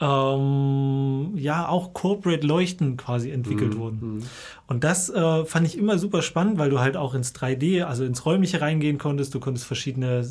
ähm, 0.00 1.32
ja 1.36 1.68
auch 1.68 1.92
Corporate 1.92 2.46
Leuchten 2.46 2.96
quasi 2.96 3.30
entwickelt 3.30 3.74
Mhm, 3.74 3.78
wurden. 3.78 4.24
Und 4.68 4.84
das 4.84 5.10
äh, 5.10 5.44
fand 5.44 5.66
ich 5.66 5.76
immer 5.76 5.98
super 5.98 6.22
spannend, 6.22 6.58
weil 6.58 6.70
du 6.70 6.78
halt 6.78 6.96
auch 6.96 7.14
ins 7.14 7.34
3D, 7.34 7.82
also 7.82 8.04
ins 8.04 8.24
Räumliche 8.24 8.60
reingehen 8.60 8.98
konntest. 8.98 9.34
Du 9.34 9.40
konntest 9.40 9.66
verschiedene, 9.66 10.24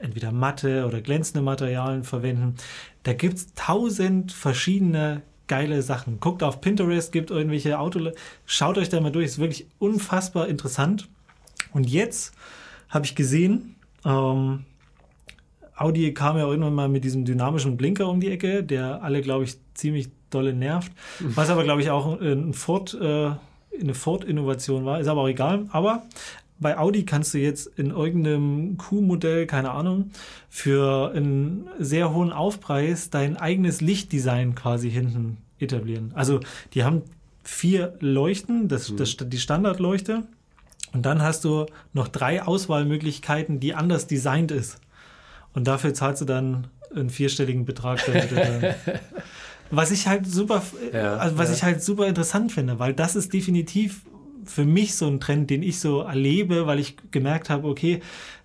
entweder 0.00 0.30
matte 0.30 0.86
oder 0.86 1.00
glänzende 1.00 1.42
Materialien 1.42 2.04
verwenden. 2.04 2.56
Da 3.02 3.14
gibt's 3.14 3.54
tausend 3.54 4.32
verschiedene 4.32 5.22
geile 5.46 5.82
Sachen. 5.82 6.20
Guckt 6.20 6.42
auf 6.42 6.60
Pinterest, 6.60 7.12
gibt 7.12 7.30
irgendwelche 7.30 7.78
Auto, 7.78 8.10
schaut 8.46 8.78
euch 8.78 8.88
da 8.88 9.00
mal 9.00 9.12
durch. 9.12 9.26
Ist 9.26 9.38
wirklich 9.38 9.66
unfassbar 9.78 10.48
interessant. 10.48 11.08
Und 11.72 11.88
jetzt 11.88 12.34
habe 12.88 13.04
ich 13.04 13.14
gesehen, 13.14 13.76
ähm, 14.04 14.64
Audi 15.76 16.14
kam 16.14 16.36
ja 16.36 16.46
irgendwann 16.46 16.74
mal 16.74 16.88
mit 16.88 17.04
diesem 17.04 17.24
dynamischen 17.24 17.76
Blinker 17.76 18.08
um 18.08 18.20
die 18.20 18.30
Ecke, 18.30 18.62
der 18.62 19.02
alle, 19.02 19.22
glaube 19.22 19.44
ich, 19.44 19.56
ziemlich 19.74 20.08
dolle 20.30 20.54
nervt. 20.54 20.92
Was 21.20 21.50
aber, 21.50 21.64
glaube 21.64 21.82
ich, 21.82 21.90
auch 21.90 22.20
ein 22.20 22.54
Ford, 22.54 22.94
äh, 22.94 23.30
eine 23.80 23.94
Ford-Innovation 23.94 24.84
war. 24.84 25.00
Ist 25.00 25.08
aber 25.08 25.22
auch 25.22 25.28
egal. 25.28 25.66
Aber 25.72 26.04
bei 26.58 26.78
Audi 26.78 27.04
kannst 27.04 27.34
du 27.34 27.38
jetzt 27.38 27.66
in 27.76 27.90
irgendeinem 27.90 28.76
Q-Modell, 28.76 29.46
keine 29.46 29.72
Ahnung, 29.72 30.10
für 30.48 31.12
einen 31.14 31.68
sehr 31.78 32.12
hohen 32.14 32.32
Aufpreis 32.32 33.10
dein 33.10 33.36
eigenes 33.36 33.80
Lichtdesign 33.80 34.54
quasi 34.54 34.90
hinten 34.90 35.38
etablieren. 35.58 36.12
Also 36.14 36.40
die 36.74 36.84
haben 36.84 37.02
vier 37.42 37.94
Leuchten, 38.00 38.68
das, 38.68 38.94
das, 38.96 39.16
die 39.18 39.38
Standardleuchte. 39.38 40.24
Und 40.92 41.04
dann 41.04 41.22
hast 41.22 41.44
du 41.44 41.66
noch 41.92 42.08
drei 42.08 42.42
Auswahlmöglichkeiten, 42.42 43.58
die 43.58 43.74
anders 43.74 44.06
designt 44.06 44.52
ist. 44.52 44.78
Und 45.52 45.66
dafür 45.66 45.92
zahlst 45.92 46.22
du 46.22 46.24
dann 46.24 46.68
einen 46.94 47.10
vierstelligen 47.10 47.64
Betrag. 47.64 48.00
was 49.70 49.90
ich 49.90 50.06
halt 50.06 50.26
super, 50.26 50.62
Ja, 50.92 51.16
also 51.16 51.36
was 51.36 51.48
ja. 51.48 51.54
ich 51.54 51.62
halt 51.64 51.82
super 51.82 52.06
interessant 52.06 52.52
finde, 52.52 52.78
weil 52.78 52.94
das 52.94 53.16
ist 53.16 53.32
definitiv 53.32 54.02
für 54.46 54.64
mich 54.64 54.94
so 54.94 55.06
ein 55.06 55.20
Trend, 55.20 55.50
den 55.50 55.62
ich 55.62 55.80
so 55.80 56.00
erlebe, 56.00 56.66
weil 56.66 56.78
ich 56.78 56.96
gemerkt 57.10 57.50
habe, 57.50 57.68
okay, 57.68 58.00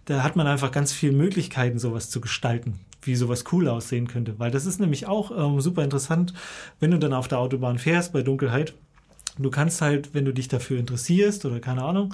da 0.05 0.23
hat 0.23 0.35
man 0.35 0.47
einfach 0.47 0.71
ganz 0.71 0.91
viele 0.91 1.13
Möglichkeiten, 1.13 1.79
sowas 1.79 2.09
zu 2.09 2.19
gestalten, 2.21 2.79
wie 3.01 3.15
sowas 3.15 3.43
cool 3.51 3.67
aussehen 3.67 4.07
könnte. 4.07 4.39
Weil 4.39 4.51
das 4.51 4.65
ist 4.65 4.79
nämlich 4.79 5.07
auch 5.07 5.31
ähm, 5.31 5.61
super 5.61 5.83
interessant, 5.83 6.33
wenn 6.79 6.91
du 6.91 6.97
dann 6.97 7.13
auf 7.13 7.27
der 7.27 7.39
Autobahn 7.39 7.77
fährst 7.77 8.13
bei 8.13 8.21
Dunkelheit. 8.21 8.73
Du 9.37 9.51
kannst 9.51 9.81
halt, 9.81 10.13
wenn 10.13 10.25
du 10.25 10.33
dich 10.33 10.47
dafür 10.47 10.79
interessierst 10.79 11.45
oder 11.45 11.59
keine 11.59 11.83
Ahnung, 11.83 12.13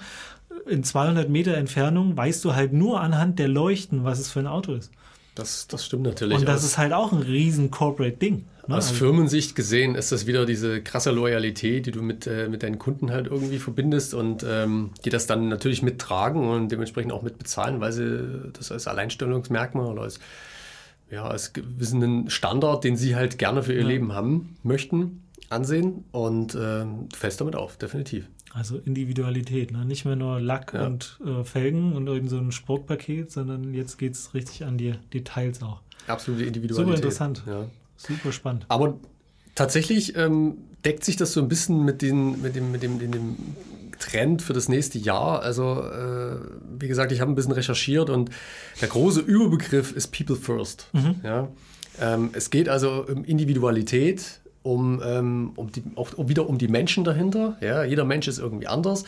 in 0.67 0.83
200 0.83 1.29
Meter 1.29 1.55
Entfernung 1.55 2.15
weißt 2.15 2.43
du 2.45 2.55
halt 2.55 2.73
nur 2.73 3.01
anhand 3.01 3.39
der 3.39 3.47
Leuchten, 3.47 4.03
was 4.03 4.19
es 4.19 4.31
für 4.31 4.39
ein 4.39 4.47
Auto 4.47 4.73
ist. 4.73 4.91
Das, 5.35 5.67
das 5.67 5.85
stimmt 5.85 6.03
natürlich. 6.03 6.37
Und 6.37 6.47
das 6.47 6.63
ist 6.63 6.77
halt 6.77 6.93
auch 6.93 7.11
ein 7.11 7.21
riesen 7.21 7.69
Corporate-Ding. 7.69 8.45
Ne? 8.67 8.75
Aus 8.77 8.87
Also- 8.87 8.95
Firmensicht 8.95 9.55
gesehen 9.55 9.95
ist 9.95 10.11
das 10.11 10.25
wieder 10.27 10.45
diese 10.45 10.81
krasse 10.81 11.11
Loyalität, 11.11 11.85
die 11.85 11.91
du 11.91 12.01
mit, 12.01 12.25
äh, 12.27 12.47
mit 12.49 12.63
deinen 12.63 12.79
Kunden 12.79 13.11
halt 13.11 13.27
irgendwie 13.27 13.59
verbindest 13.59 14.13
und 14.13 14.43
ähm, 14.47 14.91
die 15.03 15.09
das 15.09 15.27
dann 15.27 15.49
natürlich 15.49 15.81
mittragen 15.83 16.47
und 16.47 16.69
dementsprechend 16.71 17.11
auch 17.11 17.21
mitbezahlen, 17.21 17.79
weil 17.81 17.91
sie 17.91 18.49
das 18.53 18.71
als 18.71 18.87
Alleinstellungsmerkmal 18.87 19.85
oder 19.87 20.01
als, 20.03 20.19
ja, 21.11 21.25
als 21.27 21.53
gewissen 21.53 22.29
Standard, 22.29 22.83
den 22.83 22.97
sie 22.97 23.15
halt 23.15 23.37
gerne 23.37 23.61
für 23.63 23.73
ihr 23.73 23.81
Ja. 23.81 23.87
Leben 23.87 24.13
haben 24.13 24.55
möchten, 24.63 25.21
ansehen 25.49 26.03
und 26.11 26.53
du 26.55 27.07
fällst 27.15 27.39
damit 27.41 27.55
auf, 27.55 27.77
definitiv. 27.77 28.27
Also 28.53 28.77
Individualität, 28.77 29.71
ne? 29.71 29.83
nicht 29.85 30.05
mehr 30.05 30.15
nur 30.15 30.39
Lack 30.39 30.73
Ja. 30.73 30.85
und 30.87 31.19
äh, 31.25 31.43
Felgen 31.43 31.91
und 31.93 32.07
irgend 32.07 32.29
so 32.29 32.37
ein 32.37 32.51
Sportpaket, 32.53 33.29
sondern 33.31 33.73
jetzt 33.73 33.97
geht 33.97 34.13
es 34.13 34.33
richtig 34.33 34.63
an 34.65 34.77
die 34.77 34.93
Details 35.13 35.61
auch. 35.61 35.81
Absolute 36.07 36.45
Individualität. 36.45 36.85
Super 36.85 36.95
interessant. 36.95 37.43
Ja. 37.45 37.65
Super 37.97 38.31
spannend. 38.31 38.65
Aber 38.67 38.97
tatsächlich 39.55 40.15
ähm, 40.15 40.57
deckt 40.83 41.03
sich 41.03 41.15
das 41.15 41.33
so 41.33 41.41
ein 41.41 41.47
bisschen 41.47 41.83
mit, 41.83 42.01
den, 42.01 42.41
mit, 42.41 42.55
dem, 42.55 42.71
mit, 42.71 42.83
dem, 42.83 42.97
mit 42.97 43.13
dem 43.13 43.35
Trend 43.99 44.41
für 44.41 44.53
das 44.53 44.69
nächste 44.69 44.99
Jahr. 44.99 45.41
Also, 45.41 45.81
äh, 45.81 46.37
wie 46.79 46.87
gesagt, 46.87 47.11
ich 47.11 47.21
habe 47.21 47.31
ein 47.31 47.35
bisschen 47.35 47.53
recherchiert 47.53 48.09
und 48.09 48.29
der 48.81 48.89
große 48.89 49.21
Überbegriff 49.21 49.91
ist 49.91 50.07
People 50.07 50.35
First. 50.35 50.89
Ja? 51.23 51.49
Ähm, 51.99 52.29
es 52.33 52.49
geht 52.49 52.69
also 52.69 53.05
um 53.07 53.23
Individualität, 53.23 54.41
um, 54.63 55.01
ähm, 55.03 55.53
um 55.55 55.71
die, 55.71 55.83
auch 55.95 56.11
wieder 56.17 56.49
um 56.49 56.57
die 56.57 56.67
Menschen 56.67 57.03
dahinter. 57.03 57.57
Ja? 57.61 57.83
Jeder 57.83 58.05
Mensch 58.05 58.27
ist 58.27 58.39
irgendwie 58.39 58.67
anders. 58.67 59.05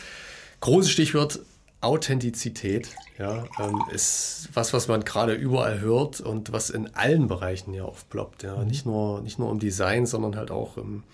Großes 0.60 0.90
Stichwort 0.90 1.40
Authentizität. 1.80 2.88
Ja, 3.18 3.44
ähm, 3.58 3.82
ist 3.92 4.48
was, 4.54 4.72
was 4.72 4.88
man 4.88 5.04
gerade 5.04 5.34
überall 5.34 5.80
hört 5.80 6.20
und 6.20 6.52
was 6.52 6.70
in 6.70 6.94
allen 6.94 7.28
Bereichen 7.28 7.72
ja 7.74 7.84
aufploppt. 7.84 8.42
Ja, 8.42 8.64
nicht 8.64 8.86
nur, 8.86 9.20
nicht 9.20 9.38
nur 9.38 9.50
im 9.50 9.58
Design, 9.58 10.06
sondern 10.06 10.36
halt 10.36 10.50
auch 10.50 10.76
im, 10.76 11.04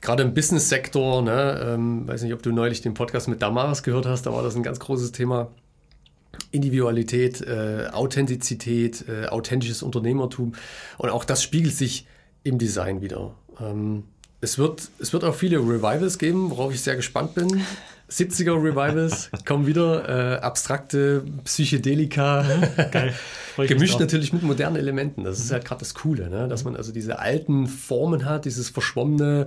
gerade 0.00 0.22
im 0.22 0.34
Business-Sektor. 0.34 1.22
Ne, 1.22 1.60
ähm, 1.64 2.08
weiß 2.08 2.22
nicht, 2.22 2.34
ob 2.34 2.42
du 2.42 2.52
neulich 2.52 2.80
den 2.80 2.94
Podcast 2.94 3.28
mit 3.28 3.42
Damaris 3.42 3.82
gehört 3.82 4.06
hast, 4.06 4.26
da 4.26 4.32
war 4.32 4.42
das 4.42 4.56
ein 4.56 4.62
ganz 4.62 4.80
großes 4.80 5.12
Thema. 5.12 5.48
Individualität, 6.50 7.40
äh, 7.40 7.88
Authentizität, 7.92 9.04
äh, 9.08 9.26
authentisches 9.26 9.82
Unternehmertum 9.82 10.54
und 10.98 11.10
auch 11.10 11.24
das 11.24 11.42
spiegelt 11.42 11.74
sich 11.74 12.06
im 12.42 12.58
Design 12.58 13.00
wieder. 13.00 13.34
Ähm, 13.60 14.04
es, 14.40 14.58
wird, 14.58 14.90
es 14.98 15.12
wird 15.12 15.24
auch 15.24 15.34
viele 15.34 15.58
Revivals 15.58 16.18
geben, 16.18 16.50
worauf 16.50 16.74
ich 16.74 16.82
sehr 16.82 16.96
gespannt 16.96 17.34
bin. 17.34 17.62
70er 18.10 18.52
Revivals 18.52 19.30
kommen 19.44 19.66
wieder, 19.66 20.36
äh, 20.36 20.40
abstrakte 20.40 21.24
Psychedelika, 21.44 22.44
Geil. 22.92 23.14
Ich 23.52 23.58
mich 23.58 23.68
gemischt 23.68 24.00
natürlich 24.00 24.32
mit 24.32 24.42
modernen 24.42 24.76
Elementen. 24.76 25.24
Das 25.24 25.38
ist 25.38 25.50
halt 25.50 25.64
gerade 25.64 25.80
das 25.80 25.94
Coole, 25.94 26.28
ne? 26.28 26.46
dass 26.46 26.64
man 26.64 26.76
also 26.76 26.92
diese 26.92 27.18
alten 27.18 27.66
Formen 27.66 28.24
hat, 28.24 28.44
dieses 28.44 28.68
verschwommene, 28.68 29.46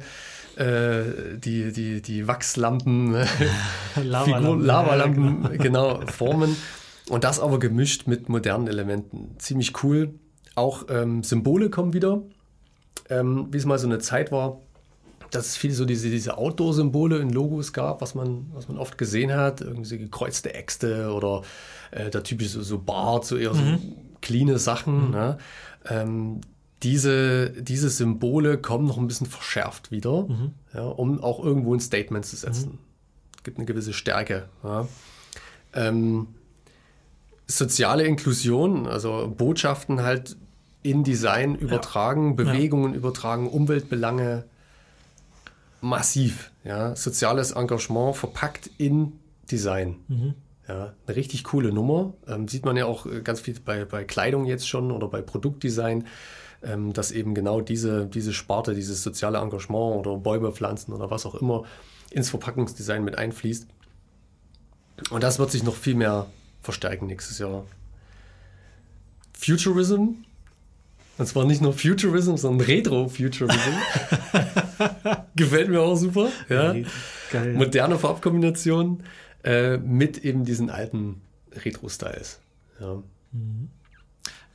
äh, 0.55 1.37
die, 1.37 1.71
die, 1.71 2.01
die 2.01 2.27
Wachslampen, 2.27 3.13
Lavalampen. 3.95 4.65
Lavalampen, 4.65 5.57
genau, 5.57 6.01
Formen. 6.07 6.55
Und 7.09 7.23
das 7.23 7.39
aber 7.39 7.59
gemischt 7.59 8.07
mit 8.07 8.29
modernen 8.29 8.67
Elementen. 8.67 9.35
Ziemlich 9.37 9.83
cool. 9.83 10.13
Auch 10.55 10.85
ähm, 10.89 11.23
Symbole 11.23 11.69
kommen 11.69 11.93
wieder. 11.93 12.21
Ähm, 13.09 13.47
wie 13.51 13.57
es 13.57 13.65
mal 13.65 13.79
so 13.79 13.87
eine 13.87 13.99
Zeit 13.99 14.31
war, 14.31 14.59
dass 15.31 15.47
es 15.47 15.57
viele 15.57 15.73
so 15.73 15.85
diese, 15.85 16.09
diese 16.09 16.37
Outdoor-Symbole 16.37 17.19
in 17.19 17.29
Logos 17.29 17.73
gab, 17.73 18.01
was 18.01 18.15
man, 18.15 18.47
was 18.53 18.67
man 18.67 18.77
oft 18.77 18.97
gesehen 18.97 19.33
hat. 19.33 19.61
Irgendwie 19.61 19.97
gekreuzte 19.97 20.53
Äxte 20.53 21.11
oder 21.13 21.43
äh, 21.91 22.09
der 22.09 22.23
typische 22.23 22.49
so, 22.49 22.61
so 22.61 22.79
Bart, 22.79 23.25
so 23.25 23.37
eher 23.37 23.53
so 23.53 23.61
cleane 24.21 24.57
Sachen. 24.57 25.11
Ne? 25.11 25.37
Ähm, 25.87 26.41
diese, 26.83 27.49
diese 27.49 27.89
Symbole 27.89 28.57
kommen 28.57 28.87
noch 28.87 28.97
ein 28.97 29.07
bisschen 29.07 29.27
verschärft 29.27 29.91
wieder, 29.91 30.27
ja, 30.73 30.83
um 30.83 31.21
auch 31.21 31.43
irgendwo 31.43 31.73
ein 31.73 31.81
Statement 31.81 32.25
zu 32.25 32.37
setzen. 32.37 32.79
Es 33.35 33.43
gibt 33.43 33.57
eine 33.57 33.65
gewisse 33.65 33.91
Stärke. 33.91 34.47
Ja. 34.63 34.87
Ähm, 35.73 36.27
soziale 37.47 38.05
Inklusion, 38.05 38.87
also 38.87 39.33
Botschaften 39.35 40.03
halt 40.03 40.37
in 40.81 41.03
Design 41.03 41.55
übertragen, 41.55 42.37
Bewegungen 42.37 42.93
übertragen, 42.93 43.49
Umweltbelange 43.49 44.45
massiv. 45.81 46.51
Ja. 46.63 46.95
Soziales 46.95 47.51
Engagement 47.51 48.15
verpackt 48.15 48.69
in 48.77 49.13
Design. 49.51 49.97
Ja, 50.69 50.93
eine 51.07 51.15
richtig 51.15 51.43
coole 51.45 51.73
Nummer. 51.73 52.13
Ähm, 52.27 52.47
sieht 52.47 52.63
man 52.63 52.77
ja 52.77 52.85
auch 52.85 53.07
äh, 53.07 53.21
ganz 53.21 53.39
viel 53.39 53.55
bei, 53.59 53.85
bei 53.85 54.03
Kleidung 54.03 54.45
jetzt 54.45 54.67
schon 54.67 54.91
oder 54.91 55.07
bei 55.07 55.21
Produktdesign, 55.21 56.05
ähm, 56.61 56.93
dass 56.93 57.11
eben 57.11 57.33
genau 57.33 57.59
diese, 57.59 58.05
diese 58.05 58.33
Sparte, 58.33 58.75
dieses 58.75 59.01
soziale 59.01 59.39
Engagement 59.39 59.95
oder 60.05 60.17
Bäume 60.17 60.51
pflanzen 60.51 60.93
oder 60.93 61.09
was 61.09 61.25
auch 61.25 61.33
immer 61.33 61.63
ins 62.11 62.29
Verpackungsdesign 62.29 63.03
mit 63.03 63.17
einfließt. 63.17 63.65
Und 65.09 65.23
das 65.23 65.39
wird 65.39 65.49
sich 65.49 65.63
noch 65.63 65.75
viel 65.75 65.95
mehr 65.95 66.27
verstärken 66.61 67.07
nächstes 67.07 67.39
Jahr. 67.39 67.65
Futurism. 69.33 70.23
Und 71.17 71.25
zwar 71.25 71.45
nicht 71.45 71.61
nur 71.61 71.73
Futurism, 71.73 72.35
sondern 72.35 72.67
Retro-Futurism. 72.67 73.57
Gefällt 75.35 75.69
mir 75.69 75.81
auch 75.81 75.95
super. 75.95 76.29
Ja. 76.49 76.73
Geil. 77.31 77.53
Moderne 77.53 77.97
Farbkombinationen 77.99 79.03
äh, 79.43 79.77
mit 79.77 80.17
eben 80.19 80.45
diesen 80.45 80.69
alten 80.69 81.21
Retro-Styles. 81.53 82.39
Ja. 82.79 83.03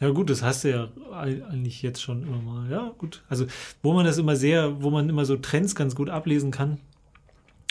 Ja 0.00 0.10
gut, 0.10 0.28
das 0.28 0.42
hast 0.42 0.64
du 0.64 0.70
ja 0.70 0.88
eigentlich 1.12 1.82
jetzt 1.82 2.02
schon 2.02 2.22
immer 2.24 2.38
mal. 2.38 2.70
Ja 2.70 2.92
gut, 2.98 3.22
also 3.28 3.46
wo 3.82 3.92
man 3.92 4.04
das 4.04 4.18
immer 4.18 4.36
sehr, 4.36 4.82
wo 4.82 4.90
man 4.90 5.08
immer 5.08 5.24
so 5.24 5.36
Trends 5.36 5.74
ganz 5.74 5.94
gut 5.94 6.10
ablesen 6.10 6.50
kann. 6.50 6.78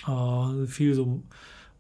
Äh, 0.08 0.66
viel 0.68 0.95
so 0.95 1.22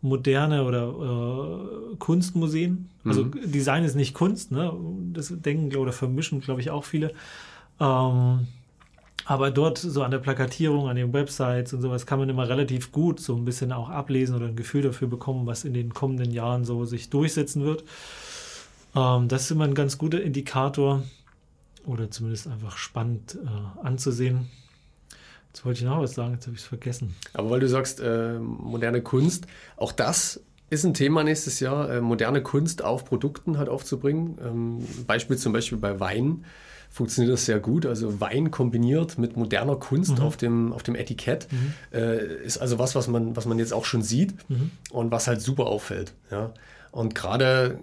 moderne 0.01 0.65
oder 0.65 1.91
äh, 1.91 1.95
Kunstmuseen. 1.95 2.89
Also 3.05 3.23
Design 3.23 3.83
ist 3.83 3.95
nicht 3.95 4.13
Kunst, 4.13 4.51
ne? 4.51 4.73
Das 5.13 5.33
denken 5.35 5.75
oder 5.77 5.93
vermischen, 5.93 6.41
glaube 6.41 6.61
ich, 6.61 6.69
auch 6.69 6.83
viele. 6.83 7.13
Ähm, 7.79 8.47
Aber 9.25 9.51
dort, 9.51 9.77
so 9.77 10.03
an 10.03 10.11
der 10.11 10.19
Plakatierung, 10.19 10.89
an 10.89 10.95
den 10.95 11.13
Websites 11.13 11.73
und 11.73 11.81
sowas, 11.81 12.05
kann 12.05 12.19
man 12.19 12.29
immer 12.29 12.49
relativ 12.49 12.91
gut 12.91 13.19
so 13.19 13.35
ein 13.35 13.45
bisschen 13.45 13.71
auch 13.71 13.89
ablesen 13.89 14.35
oder 14.35 14.47
ein 14.47 14.55
Gefühl 14.55 14.81
dafür 14.81 15.07
bekommen, 15.07 15.45
was 15.45 15.63
in 15.63 15.73
den 15.73 15.93
kommenden 15.93 16.31
Jahren 16.31 16.65
so 16.65 16.83
sich 16.85 17.09
durchsetzen 17.09 17.63
wird. 17.63 17.83
Ähm, 18.95 19.27
das 19.27 19.43
ist 19.43 19.51
immer 19.51 19.63
ein 19.63 19.75
ganz 19.75 19.97
guter 19.97 20.21
Indikator 20.21 21.03
oder 21.85 22.11
zumindest 22.11 22.47
einfach 22.47 22.77
spannend 22.77 23.37
äh, 23.43 23.85
anzusehen. 23.85 24.49
Jetzt 25.47 25.65
wollte 25.65 25.79
ich 25.79 25.85
noch 25.85 26.01
was 26.01 26.15
sagen, 26.15 26.33
jetzt 26.33 26.47
habe 26.47 26.55
ich 26.55 26.63
es 26.63 26.67
vergessen. 26.67 27.15
Aber 27.33 27.49
weil 27.51 27.59
du 27.59 27.69
sagst, 27.69 27.99
äh, 27.99 28.39
moderne 28.39 29.01
Kunst, 29.01 29.45
auch 29.77 29.91
das 29.91 30.41
ist 30.69 30.83
ein 30.83 30.95
Thema 30.95 31.23
nächstes 31.23 31.59
Jahr, 31.59 31.89
äh, 31.89 32.01
moderne 32.01 32.41
Kunst 32.41 32.83
auf 32.83 33.05
Produkten 33.05 33.57
halt 33.57 33.69
aufzubringen. 33.69 34.37
Ähm, 34.43 34.87
Beispiel 35.05 35.37
zum 35.37 35.53
Beispiel 35.53 35.77
bei 35.77 35.99
Wein 35.99 36.45
funktioniert 36.93 37.33
das 37.33 37.45
sehr 37.45 37.59
gut. 37.59 37.87
Also 37.87 38.21
Wein 38.21 38.51
kombiniert 38.51 39.17
mit 39.17 39.35
moderner 39.35 39.75
Kunst 39.75 40.19
mhm. 40.19 40.23
auf, 40.23 40.37
dem, 40.37 40.71
auf 40.71 40.83
dem 40.83 40.95
Etikett 40.95 41.47
mhm. 41.51 41.73
äh, 41.91 42.23
ist 42.45 42.59
also 42.59 42.77
was, 42.77 42.93
was 42.93 43.07
man, 43.07 43.35
was 43.35 43.47
man 43.47 43.57
jetzt 43.57 43.73
auch 43.73 43.85
schon 43.85 44.03
sieht 44.03 44.35
mhm. 44.47 44.69
und 44.91 45.11
was 45.11 45.27
halt 45.27 45.41
super 45.41 45.65
auffällt. 45.65 46.13
Ja. 46.29 46.53
Und 46.91 47.15
gerade 47.15 47.79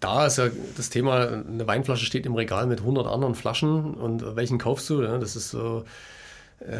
da 0.00 0.26
ist 0.26 0.38
ja 0.38 0.46
das 0.78 0.88
Thema, 0.88 1.28
eine 1.28 1.66
Weinflasche 1.66 2.06
steht 2.06 2.24
im 2.24 2.34
Regal 2.34 2.66
mit 2.66 2.80
100 2.80 3.06
anderen 3.06 3.34
Flaschen 3.34 3.94
und 3.94 4.34
welchen 4.34 4.56
kaufst 4.56 4.88
du? 4.88 5.02
Ja? 5.02 5.18
Das 5.18 5.36
ist 5.36 5.50
so, 5.50 5.84
äh, 6.60 6.78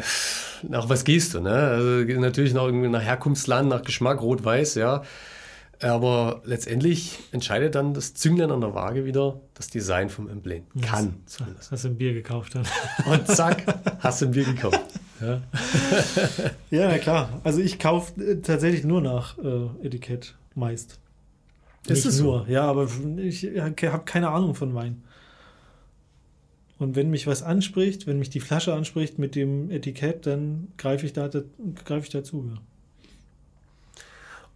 nach 0.63 0.89
was 0.89 1.03
gehst 1.03 1.35
du? 1.35 1.39
Ne? 1.39 1.51
Also 1.51 2.19
natürlich 2.19 2.55
nach, 2.55 2.69
nach 2.71 3.01
Herkunftsland, 3.01 3.69
nach 3.69 3.83
Geschmack, 3.83 4.21
rot-weiß, 4.21 4.73
ja. 4.75 5.03
Aber 5.81 6.41
letztendlich 6.45 7.19
entscheidet 7.31 7.75
dann 7.75 7.93
das 7.93 8.13
Zünglein 8.13 8.51
an 8.51 8.61
der 8.61 8.73
Waage 8.73 9.05
wieder 9.05 9.41
das 9.53 9.67
Design 9.67 10.09
vom 10.09 10.29
Emblem. 10.29 10.63
Kann. 10.81 11.15
Das 11.57 11.71
hast 11.71 11.83
du 11.83 11.89
ein 11.89 11.97
Bier 11.97 12.13
gekauft 12.13 12.55
dann. 12.55 12.65
Und 13.11 13.27
zack, 13.27 13.65
hast 13.99 14.21
du 14.21 14.25
ein 14.25 14.31
Bier 14.31 14.45
gekauft. 14.45 14.81
Ja, 15.21 15.41
ja 16.71 16.97
klar. 16.97 17.41
Also 17.43 17.61
ich 17.61 17.79
kaufe 17.79 18.21
äh, 18.21 18.41
tatsächlich 18.41 18.83
nur 18.83 19.01
nach 19.01 19.37
äh, 19.37 19.85
Etikett 19.85 20.35
meist. 20.55 20.99
Ist 21.83 21.89
Nicht 21.89 22.05
es 22.05 22.19
nur, 22.19 22.45
so? 22.45 22.51
ja, 22.51 22.63
aber 22.63 22.89
ich 23.17 23.45
habe 23.45 24.05
keine 24.05 24.29
Ahnung 24.29 24.55
von 24.55 24.73
Wein. 24.73 25.03
Und 26.77 26.95
wenn 26.95 27.09
mich 27.09 27.27
was 27.27 27.43
anspricht, 27.43 28.07
wenn 28.07 28.19
mich 28.19 28.29
die 28.29 28.39
Flasche 28.39 28.73
anspricht 28.73 29.17
mit 29.17 29.35
dem 29.35 29.71
Etikett, 29.71 30.25
dann 30.25 30.67
greife 30.77 31.05
ich, 31.05 31.13
da, 31.13 31.29
greif 31.85 32.03
ich 32.05 32.09
dazu. 32.09 32.51
Ja. 32.53 32.61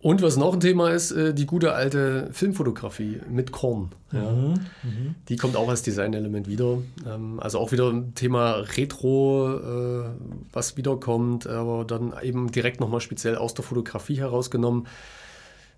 Und 0.01 0.21
was 0.21 0.37
noch 0.37 0.53
ein 0.53 0.61
Thema 0.61 0.91
ist, 0.91 1.11
äh, 1.11 1.33
die 1.33 1.45
gute 1.45 1.73
alte 1.73 2.29
Filmfotografie 2.31 3.19
mit 3.29 3.51
Korn. 3.51 3.89
Ja. 4.13 4.31
Mhm, 4.31 4.53
mhm. 4.83 5.15
Die 5.27 5.35
kommt 5.35 5.57
auch 5.57 5.67
als 5.67 5.81
Designelement 5.81 6.47
wieder. 6.47 6.77
Ähm, 7.05 7.39
also 7.41 7.59
auch 7.59 7.73
wieder 7.73 7.89
ein 7.89 8.15
Thema 8.15 8.63
Retro, 8.77 9.57
äh, 9.57 10.09
was 10.53 10.77
wiederkommt, 10.77 11.47
aber 11.47 11.83
dann 11.83 12.13
eben 12.21 12.49
direkt 12.49 12.79
nochmal 12.79 13.01
speziell 13.01 13.35
aus 13.35 13.53
der 13.53 13.65
Fotografie 13.65 14.17
herausgenommen. 14.17 14.87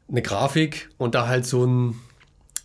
Eine 0.08 0.22
Grafik 0.22 0.90
und 1.00 1.16
da 1.16 1.28
halt 1.28 1.48
so 1.48 1.66
ein, 1.66 1.96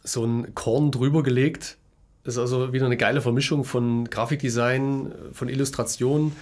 so 0.04 0.24
ein 0.24 0.54
Korn 0.54 0.90
drüber 0.90 1.22
gelegt. 1.22 1.78
Ist 2.24 2.36
also 2.36 2.74
wieder 2.74 2.84
eine 2.84 2.98
geile 2.98 3.22
Vermischung 3.22 3.64
von 3.64 4.10
Grafikdesign, 4.10 5.14
von 5.32 5.48
Illustration 5.48 6.32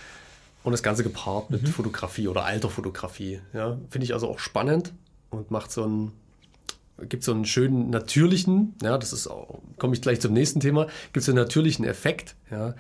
und 0.64 0.72
das 0.72 0.82
Ganze 0.82 1.04
gepaart 1.04 1.50
mit 1.50 1.62
mhm. 1.62 1.66
Fotografie 1.68 2.26
oder 2.26 2.46
alter 2.46 2.70
Fotografie. 2.70 3.40
Ja, 3.52 3.78
Finde 3.90 4.06
ich 4.06 4.14
also 4.14 4.28
auch 4.28 4.40
spannend 4.40 4.92
und 5.34 5.50
macht 5.50 5.72
so 5.72 5.84
einen, 5.84 6.12
gibt 7.08 7.24
so 7.24 7.32
einen 7.32 7.44
schönen 7.44 7.90
natürlichen, 7.90 8.74
ja, 8.82 8.98
das 8.98 9.12
ist 9.12 9.26
auch, 9.26 9.60
komme 9.78 9.94
ich 9.94 10.02
gleich 10.02 10.20
zum 10.20 10.32
nächsten 10.32 10.60
Thema, 10.60 10.86
gibt 11.12 11.24
so 11.24 11.32
einen 11.32 11.40
natürlichen 11.40 11.84
Effekt, 11.84 12.36
ja. 12.50 12.74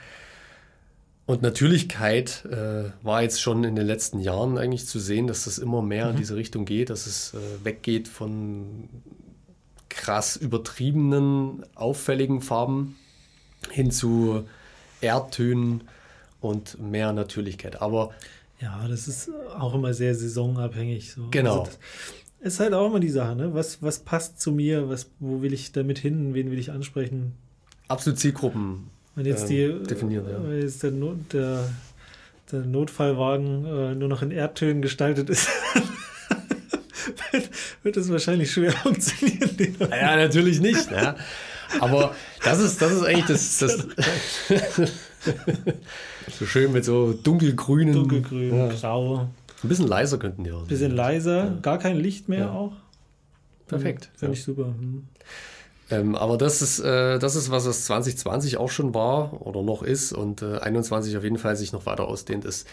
Und 1.26 1.40
Natürlichkeit 1.40 2.44
äh, 2.50 2.90
war 3.02 3.22
jetzt 3.22 3.40
schon 3.40 3.64
in 3.64 3.76
den 3.76 3.86
letzten 3.86 4.20
Jahren 4.20 4.58
eigentlich 4.58 4.86
zu 4.86 4.98
sehen, 4.98 5.26
dass 5.26 5.44
das 5.44 5.56
immer 5.56 5.80
mehr 5.80 6.04
mhm. 6.04 6.10
in 6.10 6.16
diese 6.18 6.36
Richtung 6.36 6.66
geht, 6.66 6.90
dass 6.90 7.06
es 7.06 7.32
äh, 7.32 7.64
weggeht 7.64 8.08
von 8.08 8.90
krass 9.88 10.36
übertriebenen, 10.36 11.64
auffälligen 11.74 12.42
Farben 12.42 12.96
hin 13.70 13.90
zu 13.90 14.44
Erdtönen 15.00 15.84
und 16.40 16.78
mehr 16.78 17.12
Natürlichkeit. 17.14 17.80
Aber 17.80 18.10
ja, 18.60 18.86
das 18.86 19.08
ist 19.08 19.30
auch 19.58 19.74
immer 19.74 19.94
sehr 19.94 20.14
saisonabhängig. 20.14 21.12
So. 21.12 21.28
Genau. 21.30 21.60
Also 21.60 21.72
ist 22.44 22.60
halt 22.60 22.74
auch 22.74 22.86
immer 22.88 23.00
die 23.00 23.10
Sache, 23.10 23.34
ne? 23.34 23.54
Was, 23.54 23.82
was 23.82 24.00
passt 24.00 24.40
zu 24.40 24.52
mir? 24.52 24.88
Was, 24.88 25.10
wo 25.18 25.42
will 25.42 25.52
ich 25.52 25.72
damit 25.72 25.98
hin? 25.98 26.34
Wen 26.34 26.50
will 26.50 26.58
ich 26.58 26.70
ansprechen? 26.70 27.32
Absolut 27.88 28.18
Zielgruppen 28.18 28.90
wenn 29.14 29.26
jetzt 29.26 29.50
ähm, 29.50 29.80
die, 29.82 29.86
definieren. 29.88 30.26
Ja. 30.28 30.42
Wenn 30.42 30.60
jetzt 30.60 30.82
der, 30.82 30.90
Not, 30.90 31.32
der, 31.32 31.68
der 32.50 32.60
Notfallwagen 32.60 33.64
äh, 33.64 33.94
nur 33.94 34.08
noch 34.08 34.22
in 34.22 34.30
Erdtönen 34.30 34.82
gestaltet 34.82 35.30
ist, 35.30 35.48
wird 37.82 37.96
es 37.96 38.10
wahrscheinlich 38.10 38.50
schwer 38.50 38.72
funktionieren. 38.82 39.76
Ja, 39.90 40.16
natürlich 40.16 40.60
nicht. 40.60 40.90
Ja. 40.90 41.16
Aber 41.80 42.14
das 42.42 42.60
ist, 42.60 42.82
das 42.82 42.92
ist 42.92 43.02
eigentlich 43.02 43.26
das. 43.26 43.58
das 43.58 43.86
so 46.38 46.46
schön 46.46 46.72
mit 46.72 46.84
so 46.84 47.12
dunkelgrünen. 47.12 47.94
Dunkelgrün, 47.94 48.56
ja. 48.56 48.68
grau. 48.68 49.28
Ein 49.64 49.68
bisschen 49.68 49.88
leiser 49.88 50.18
könnten 50.18 50.44
die 50.44 50.52
auch. 50.52 50.62
Ein 50.62 50.66
bisschen 50.66 50.94
leiser, 50.94 51.44
ja. 51.44 51.58
gar 51.62 51.78
kein 51.78 51.96
Licht 51.96 52.28
mehr 52.28 52.40
ja. 52.40 52.52
auch. 52.52 52.72
Perfekt. 53.66 54.10
Finde 54.14 54.34
ich 54.34 54.44
super. 54.44 54.66
Hm. 54.66 55.04
Ähm, 55.90 56.14
aber 56.14 56.38
das 56.38 56.62
ist, 56.62 56.80
äh, 56.80 57.18
das 57.18 57.34
ist, 57.34 57.50
was 57.50 57.66
es 57.66 57.86
2020 57.86 58.56
auch 58.56 58.70
schon 58.70 58.94
war 58.94 59.42
oder 59.46 59.62
noch 59.62 59.82
ist 59.82 60.12
und 60.12 60.42
äh, 60.42 60.58
21 60.58 61.16
auf 61.16 61.24
jeden 61.24 61.38
Fall 61.38 61.56
sich 61.56 61.72
noch 61.72 61.86
weiter 61.86 62.06
ausdehnt, 62.06 62.44
ist 62.44 62.66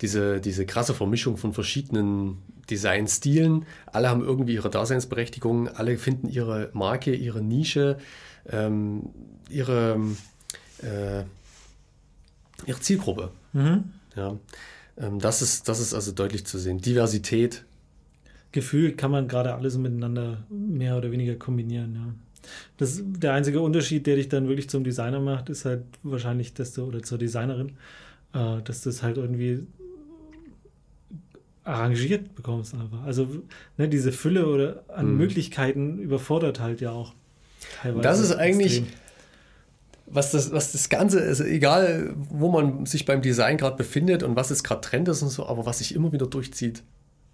diese, 0.00 0.40
diese 0.40 0.66
krasse 0.66 0.94
Vermischung 0.94 1.36
von 1.36 1.52
verschiedenen 1.52 2.42
Designstilen. 2.70 3.66
Alle 3.86 4.08
haben 4.08 4.22
irgendwie 4.22 4.54
ihre 4.54 4.70
Daseinsberechtigung, 4.70 5.68
alle 5.68 5.96
finden 5.98 6.28
ihre 6.28 6.70
Marke, 6.72 7.14
ihre 7.14 7.40
Nische, 7.40 7.98
ähm, 8.50 9.10
ihre, 9.48 10.00
äh, 10.82 11.22
ihre 12.66 12.80
Zielgruppe. 12.80 13.30
Mhm. 13.52 13.84
Ja. 14.16 14.36
Ähm, 14.98 15.18
das, 15.18 15.42
ist, 15.42 15.68
das 15.68 15.80
ist 15.80 15.94
also 15.94 16.12
deutlich 16.12 16.46
zu 16.46 16.58
sehen. 16.58 16.78
Diversität. 16.78 17.64
Gefühlt 18.52 18.96
kann 18.96 19.10
man 19.10 19.28
gerade 19.28 19.54
alles 19.54 19.76
miteinander 19.76 20.44
mehr 20.48 20.96
oder 20.96 21.10
weniger 21.12 21.34
kombinieren, 21.34 21.94
ja. 21.94 22.14
Das, 22.76 23.02
der 23.04 23.32
einzige 23.32 23.60
Unterschied, 23.60 24.06
der 24.06 24.16
dich 24.16 24.28
dann 24.28 24.46
wirklich 24.46 24.70
zum 24.70 24.84
Designer 24.84 25.18
macht, 25.18 25.48
ist 25.48 25.64
halt 25.64 25.82
wahrscheinlich, 26.04 26.54
dass 26.54 26.72
du, 26.72 26.84
oder 26.84 27.02
zur 27.02 27.18
Designerin, 27.18 27.72
äh, 28.32 28.62
dass 28.62 28.82
du 28.82 28.90
es 28.90 29.02
halt 29.02 29.16
irgendwie 29.16 29.66
arrangiert 31.64 32.36
bekommst 32.36 32.74
einfach. 32.74 33.02
Also 33.02 33.26
ne, 33.76 33.88
diese 33.88 34.12
Fülle 34.12 34.46
oder 34.46 34.84
an 34.88 35.06
hm. 35.06 35.16
Möglichkeiten 35.16 35.98
überfordert 35.98 36.60
halt 36.60 36.80
ja 36.80 36.92
auch 36.92 37.14
teilweise. 37.82 38.02
Das 38.02 38.20
ist 38.20 38.32
eigentlich, 38.32 38.78
extrem 38.78 39.05
was 40.06 40.30
das, 40.30 40.52
was 40.52 40.72
das 40.72 40.88
Ganze 40.88 41.20
ist, 41.20 41.40
egal 41.40 42.14
wo 42.16 42.50
man 42.50 42.86
sich 42.86 43.04
beim 43.04 43.22
Design 43.22 43.56
gerade 43.56 43.76
befindet 43.76 44.22
und 44.22 44.36
was 44.36 44.50
es 44.50 44.62
gerade 44.62 44.80
Trend 44.80 45.08
ist 45.08 45.22
und 45.22 45.30
so, 45.30 45.46
aber 45.46 45.66
was 45.66 45.78
sich 45.78 45.94
immer 45.94 46.12
wieder 46.12 46.26
durchzieht, 46.26 46.82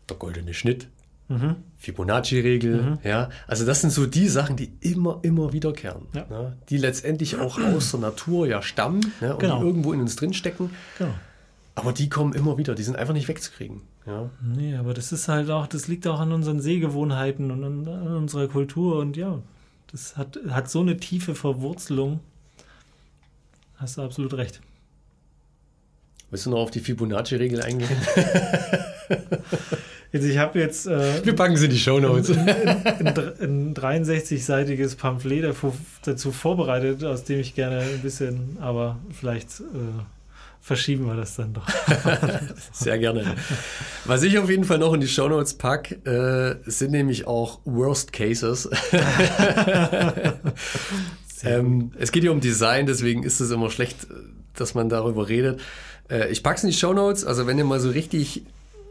der 0.09 0.16
goldene 0.16 0.55
Schnitt, 0.55 0.89
mhm. 1.29 1.57
Fibonacci-Regel, 1.77 2.83
mhm. 2.83 2.99
ja, 3.05 3.29
also 3.47 3.66
das 3.66 3.83
sind 3.83 3.91
so 3.91 4.07
die 4.07 4.29
Sachen, 4.29 4.57
die 4.57 4.73
immer, 4.81 5.20
immer 5.23 5.53
wiederkehren, 5.53 6.07
ja. 6.14 6.27
ne, 6.29 6.57
die 6.70 6.79
letztendlich 6.79 7.37
auch 7.37 7.59
aus 7.61 7.91
der 7.91 8.01
Natur 8.01 8.47
ja 8.47 8.62
stammen 8.62 9.12
ne, 9.20 9.35
und 9.35 9.41
genau. 9.41 9.62
irgendwo 9.62 9.93
in 9.93 10.01
uns 10.01 10.16
drinstecken. 10.16 10.70
Genau. 10.99 11.12
Aber 11.75 11.93
die 11.93 12.11
kommen 12.11 12.35
immer 12.35 12.59
wieder, 12.59 12.75
die 12.75 12.83
sind 12.83 12.97
einfach 12.97 13.14
nicht 13.14 13.29
wegzukriegen. 13.29 13.81
Ja. 14.07 14.29
Nee, 14.43 14.77
aber 14.77 14.93
das 14.93 15.11
ist 15.12 15.29
halt 15.29 15.49
auch, 15.51 15.66
das 15.66 15.89
liegt 15.89 16.07
auch 16.07 16.20
an 16.20 16.33
unseren 16.33 16.61
Sehgewohnheiten 16.61 17.51
und 17.51 17.64
an, 17.64 17.89
an 17.89 18.16
unserer 18.16 18.49
Kultur 18.49 18.99
und 18.99 19.16
ja, 19.16 19.39
das 19.91 20.16
hat, 20.16 20.39
hat 20.51 20.70
so 20.70 20.81
eine 20.81 20.97
tiefe 20.97 21.35
Verwurzelung 21.35 22.20
hast 23.83 23.99
du 23.99 24.03
absolut 24.03 24.33
recht. 24.35 24.61
Willst 26.30 26.47
du 26.47 26.51
noch 26.51 26.61
auf 26.61 26.70
die 26.70 26.80
Fibonacci-Regel 26.80 27.61
eingehen? 27.61 27.91
jetzt, 30.12 30.24
ich 30.24 30.39
habe 30.39 30.59
jetzt. 30.61 30.87
Äh, 30.87 31.24
Wir 31.26 31.37
packen 31.37 31.57
sie 31.59 31.66
in 31.66 31.72
die 31.72 31.78
Show 31.78 32.01
Notes. 32.01 32.30
Ein, 32.30 32.49
ein, 32.49 33.09
ein 33.09 33.74
63-seitiges 33.74 34.97
Pamphlet 34.97 35.55
dazu 36.05 36.33
vorbereitet, 36.33 37.05
aus 37.05 37.24
dem 37.24 37.41
ich 37.41 37.55
gerne 37.55 37.80
ein 37.80 38.01
bisschen, 38.01 38.57
aber 38.61 38.99
vielleicht. 39.12 39.61
Äh, 39.61 40.03
verschieben 40.62 41.07
wir 41.07 41.16
das 41.16 41.35
dann 41.35 41.53
doch. 41.53 41.68
Sehr 42.72 42.97
gerne. 42.99 43.35
Was 44.05 44.22
ich 44.22 44.39
auf 44.39 44.49
jeden 44.49 44.62
Fall 44.64 44.78
noch 44.78 44.95
in 44.95 45.01
die 45.01 45.09
Show 45.09 45.28
Notes 45.28 45.55
packe, 45.55 45.97
äh, 46.09 46.70
sind 46.70 46.93
nämlich 46.93 47.26
auch 47.26 47.59
Worst 47.64 48.12
Cases. 48.12 48.70
Ähm, 51.45 51.93
es 51.99 52.12
geht 52.12 52.22
hier 52.22 52.32
um 52.32 52.40
Design, 52.40 52.86
deswegen 52.86 53.22
ist 53.22 53.40
es 53.40 53.51
immer 53.51 53.70
schlecht, 53.70 54.07
dass 54.55 54.74
man 54.74 54.88
darüber 54.88 55.28
redet. 55.28 55.61
Äh, 56.09 56.30
ich 56.30 56.43
packe 56.43 56.57
es 56.57 56.64
in 56.64 56.70
die 56.70 56.76
Show 56.76 56.93
Notes. 56.93 57.24
Also 57.24 57.47
wenn 57.47 57.59
ihr 57.59 57.64
mal 57.64 57.80
so 57.80 57.90
richtig 57.90 58.45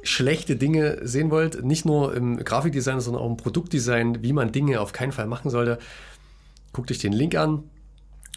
schlechte 0.04 0.56
Dinge 0.56 0.99
sehen 1.04 1.30
wollt, 1.30 1.64
nicht 1.64 1.86
nur 1.86 2.16
im 2.16 2.38
Grafikdesign, 2.38 2.99
sondern 2.99 3.22
auch 3.22 3.30
im 3.30 3.38
Produktdesign, 3.38 4.24
wie 4.24 4.34
man 4.34 4.52
Dinge 4.52 4.82
auf 4.82 4.93
keinen 4.93 5.12
Fall 5.12 5.28
machen 5.28 5.52
sollte, 5.52 5.78
guckt 6.74 6.91
euch 6.91 6.99
den 6.99 7.14
Link 7.14 7.36
an. 7.36 7.64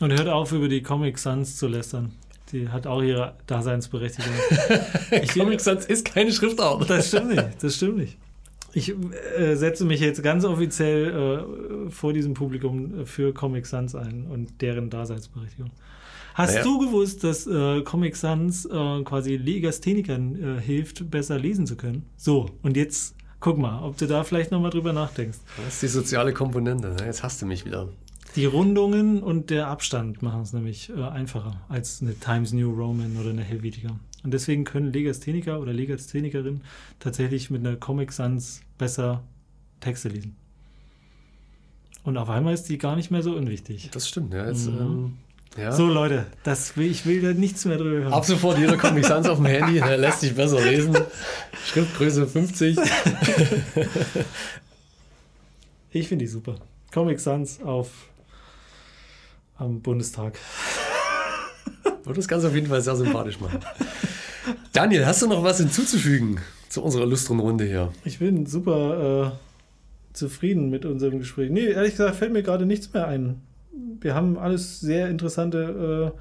Und 0.01 0.13
hört 0.13 0.29
auf, 0.29 0.53
über 0.53 0.69
die 0.69 0.83
Comic 0.83 1.19
Sans 1.19 1.57
zu 1.57 1.69
lästern. 1.69 2.13
Die 2.53 2.69
hat 2.69 2.87
auch 2.87 3.01
ihre 3.01 3.37
Daseinsberechtigung. 3.47 4.33
Comic 5.33 5.61
Sans 5.61 5.87
ist 5.87 6.05
keine 6.05 6.33
Schriftart. 6.33 6.89
Das 6.91 7.09
stimmt 7.09 7.31
nicht. 7.31 7.63
Das 7.63 7.77
stimmt 7.77 7.99
nicht. 7.99 8.19
Ich 8.75 8.93
äh, 9.39 9.55
setze 9.55 9.85
mich 9.85 10.01
jetzt 10.01 10.23
ganz 10.23 10.45
offiziell 10.45 11.47
äh, 11.87 11.91
vor 11.91 12.13
diesem 12.13 12.35
Publikum 12.35 13.07
für 13.07 13.33
Comic 13.33 13.67
Sans 13.67 13.95
ein 13.95 14.27
und 14.27 14.61
deren 14.61 14.91
Daseinsberechtigung. 14.91 15.71
Hast 16.35 16.55
naja. 16.55 16.65
du 16.65 16.79
gewusst, 16.81 17.23
dass 17.23 17.47
äh, 17.47 17.83
Comic 17.83 18.17
Sans 18.17 18.67
äh, 18.67 19.03
quasi 19.05 19.37
Legasthenikern 19.37 20.59
äh, 20.59 20.61
hilft, 20.61 21.09
besser 21.09 21.39
lesen 21.39 21.67
zu 21.67 21.77
können? 21.77 22.07
So, 22.17 22.51
und 22.63 22.77
jetzt 22.77 23.15
guck 23.39 23.59
mal, 23.59 23.85
ob 23.85 23.97
du 23.99 24.07
da 24.07 24.25
vielleicht 24.25 24.51
nochmal 24.51 24.71
drüber 24.71 24.93
nachdenkst. 24.93 25.39
Das 25.65 25.75
ist 25.75 25.83
die 25.83 25.89
soziale 25.89 26.33
Komponente. 26.33 26.89
Ne? 26.89 27.07
Jetzt 27.07 27.23
hast 27.23 27.41
du 27.41 27.47
mich 27.47 27.65
wieder. 27.65 27.89
Die 28.37 28.47
Rundungen 28.47 29.23
und 29.23 29.51
der 29.51 29.69
Abstand 29.69 30.23
machen 30.23 30.43
es 30.43 30.53
nämlich 30.53 30.91
äh, 30.91 31.03
einfacher 31.03 31.61
als 31.69 32.03
eine 32.03 32.15
Times 32.19 32.53
New 32.53 32.71
Roman 32.71 33.17
oder 33.17 33.31
eine 33.31 33.43
Helvetica. 33.43 33.91
Und 34.25 34.35
deswegen 34.35 34.65
können 34.65 34.93
Legastheniker 34.93 35.61
oder 35.61 35.73
Legasthenikerin 35.73 36.63
tatsächlich 36.99 37.51
mit 37.51 37.65
einer 37.65 37.77
Comic 37.77 38.11
Sans 38.11 38.63
besser 38.77 39.23
Texte 39.81 40.09
lesen. 40.09 40.35
Und 42.03 42.17
auf 42.17 42.29
einmal 42.29 42.55
ist 42.55 42.65
die 42.65 42.79
gar 42.79 42.97
nicht 42.97 43.11
mehr 43.11 43.23
so 43.23 43.35
unwichtig. 43.35 43.91
Das 43.93 44.09
stimmt, 44.09 44.35
ja. 44.35 44.49
Jetzt, 44.49 44.69
mhm. 44.69 44.79
ähm, 44.79 45.13
ja. 45.57 45.71
So 45.71 45.87
Leute, 45.87 46.27
das 46.43 46.77
will, 46.77 46.91
ich 46.91 47.07
will 47.07 47.23
da 47.23 47.33
nichts 47.33 47.65
mehr 47.65 47.77
drüber 47.77 47.99
hören. 47.99 48.13
Ab 48.13 48.25
sofort 48.25 48.59
jeder 48.59 48.77
Comic 48.77 49.05
Sans 49.05 49.29
auf 49.29 49.37
dem 49.37 49.47
Handy, 49.47 49.75
der 49.75 49.97
lässt 49.97 50.21
sich 50.21 50.35
besser 50.35 50.61
lesen. 50.61 50.97
Schriftgröße 51.67 52.27
50. 52.27 52.77
ich 55.93 56.09
finde 56.09 56.25
die 56.25 56.29
super. 56.29 56.57
Comic 56.93 57.21
Sans 57.21 57.61
auf 57.63 58.09
am 59.57 59.81
Bundestag. 59.81 60.39
Würde 62.05 62.17
das 62.17 62.29
Ganze 62.29 62.49
auf 62.49 62.55
jeden 62.55 62.67
Fall 62.67 62.83
sehr 62.83 62.97
sympathisch 62.97 63.41
machen. 63.41 63.61
Daniel, 64.73 65.07
hast 65.07 65.23
du 65.23 65.27
noch 65.27 65.43
was 65.43 65.59
hinzuzufügen 65.59 66.41
zu 66.69 66.83
unserer 66.83 67.05
illustren 67.05 67.41
Runde 67.41 67.65
hier? 67.65 67.93
Ich 68.05 68.19
bin 68.19 68.47
super 68.47 69.33
äh, 69.33 70.15
zufrieden 70.15 70.71
mit 70.71 70.85
unserem 70.85 71.19
Gespräch. 71.19 71.51
Nee, 71.51 71.67
ehrlich 71.67 71.93
gesagt 71.93 72.17
fällt 72.17 72.33
mir 72.33 72.43
gerade 72.43 72.67
nichts 72.67 72.93
mehr 72.93 73.07
ein. 73.07 73.41
Wir 74.01 74.15
haben 74.15 74.37
alles 74.39 74.81
sehr 74.81 75.09
interessante 75.09 76.13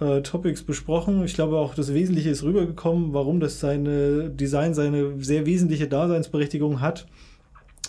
äh, 0.00 0.06
äh, 0.18 0.22
Topics 0.22 0.62
besprochen. 0.62 1.24
Ich 1.24 1.34
glaube 1.34 1.56
auch, 1.56 1.74
das 1.74 1.94
Wesentliche 1.94 2.30
ist 2.30 2.42
rübergekommen, 2.42 3.12
warum 3.12 3.40
das 3.40 3.60
seine 3.60 4.30
Design 4.30 4.74
seine 4.74 5.22
sehr 5.22 5.46
wesentliche 5.46 5.88
Daseinsberechtigung 5.88 6.80
hat. 6.80 7.06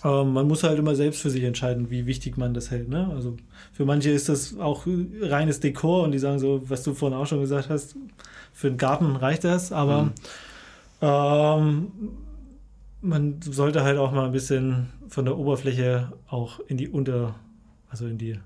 Ähm, 0.04 0.34
man 0.34 0.48
muss 0.48 0.64
halt 0.64 0.80
immer 0.80 0.96
selbst 0.96 1.22
für 1.22 1.30
sich 1.30 1.44
entscheiden, 1.44 1.90
wie 1.90 2.06
wichtig 2.06 2.38
man 2.38 2.54
das 2.54 2.72
hält. 2.72 2.90
Ne? 2.90 3.10
Also 3.14 3.38
für 3.72 3.86
manche 3.86 4.10
ist 4.10 4.30
das 4.30 4.58
auch 4.58 4.88
reines 5.22 5.60
Dekor 5.60 6.04
und 6.04 6.12
die 6.12 6.20
sagen 6.20 6.40
so, 6.40 6.62
was 6.70 6.84
du 6.84 6.94
vorhin 6.94 7.18
auch 7.18 7.28
schon 7.28 7.42
gesagt 7.42 7.70
hast, 7.70 7.96
für 8.54 8.70
den 8.70 8.78
Garten 8.78 9.16
reicht 9.16 9.44
das, 9.44 9.72
aber 9.72 10.04
mhm. 10.04 10.12
ähm, 11.02 11.92
man 13.02 13.42
sollte 13.42 13.84
halt 13.84 13.98
auch 13.98 14.12
mal 14.12 14.26
ein 14.26 14.32
bisschen 14.32 14.90
von 15.08 15.26
der 15.26 15.38
Oberfläche 15.38 16.14
auch 16.28 16.60
in 16.68 16.78
die 16.78 16.90
Unter, 16.90 17.36
also 17.90 18.06
in 18.06 18.18
die 18.18 18.38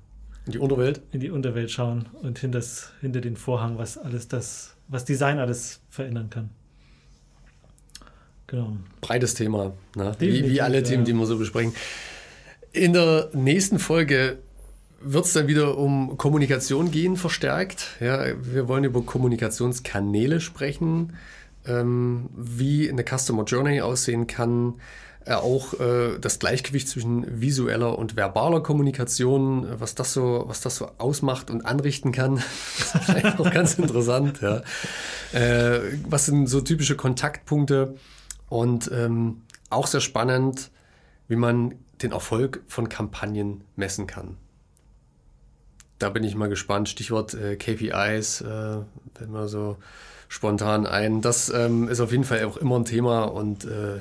in 0.46 0.52
die 0.52 0.60
Unterwelt? 0.60 1.02
In 1.12 1.20
die 1.20 1.32
Unterwelt 1.32 1.72
schauen 1.72 2.06
und 2.22 2.38
hinter, 2.38 2.60
das, 2.60 2.92
hinter 3.02 3.20
den 3.20 3.36
Vorhang, 3.36 3.80
was 3.80 3.98
alles 3.98 4.28
das, 4.28 4.76
was 4.88 5.04
Design 5.04 5.40
alles 5.40 5.82
verändern 5.90 6.30
kann. 6.30 6.52
Genau. 8.48 8.78
Breites 9.02 9.34
Thema, 9.34 9.74
ne? 9.96 10.16
wie, 10.20 10.50
wie 10.50 10.62
alle 10.62 10.84
Themen, 10.84 11.06
die 11.06 11.14
wir 11.14 11.26
so 11.26 11.38
besprechen. 11.38 11.74
In 12.72 12.94
der 12.94 13.30
nächsten 13.34 13.80
Folge 13.80 14.40
wird 15.02 15.26
es 15.26 15.34
dann 15.34 15.48
wieder 15.48 15.78
um 15.78 16.18
Kommunikation 16.18 16.92
gehen, 16.92 17.16
verstärkt. 17.16 17.96
Ja, 18.00 18.26
wir 18.42 18.68
wollen 18.68 18.84
über 18.84 19.02
Kommunikationskanäle 19.02 20.42
sprechen, 20.42 21.14
ähm, 21.66 22.30
wie 22.36 22.90
eine 22.90 23.04
Customer 23.04 23.44
Journey 23.44 23.82
aussehen 23.82 24.28
kann, 24.28 24.76
äh, 25.26 25.34
auch 25.34 25.80
äh, 25.80 26.20
das 26.20 26.40
Gleichgewicht 26.40 26.88
zwischen 26.88 27.42
visueller 27.42 27.98
und 27.98 28.16
verbaler 28.16 28.62
Kommunikation, 28.62 29.68
was 29.80 29.96
das 29.96 30.14
so, 30.14 30.44
was 30.48 30.62
das 30.62 30.76
so 30.76 30.92
ausmacht 30.98 31.50
und 31.50 31.66
anrichten 31.66 32.12
kann. 32.12 32.36
das 32.36 32.96
ist 32.96 33.04
vielleicht 33.06 33.40
auch 33.40 33.52
ganz 33.52 33.76
interessant. 33.76 34.42
Ja. 34.42 34.62
Äh, 35.34 35.80
was 36.08 36.26
sind 36.26 36.48
so 36.48 36.62
typische 36.62 36.96
Kontaktpunkte? 36.96 37.96
Und 38.50 38.90
ähm, 38.94 39.42
auch 39.70 39.88
sehr 39.88 40.02
spannend, 40.02 40.72
wie 41.28 41.36
man 41.36 41.76
den 42.02 42.12
Erfolg 42.12 42.62
von 42.68 42.90
Kampagnen 42.90 43.64
messen 43.76 44.08
kann. 44.08 44.38
Da 46.00 46.10
bin 46.10 46.24
ich 46.24 46.36
mal 46.36 46.50
gespannt. 46.50 46.90
Stichwort 46.90 47.34
äh, 47.34 47.56
KPIs, 47.56 48.42
äh, 48.42 48.78
wenn 49.18 49.32
wir 49.32 49.48
so 49.48 49.78
spontan 50.28 50.86
ein. 50.86 51.22
Das 51.22 51.50
ähm, 51.50 51.88
ist 51.88 52.00
auf 52.00 52.12
jeden 52.12 52.26
Fall 52.26 52.44
auch 52.46 52.58
immer 52.58 52.78
ein 52.78 52.86
Thema 52.86 53.24
und 53.24 53.66
äh, 53.66 54.00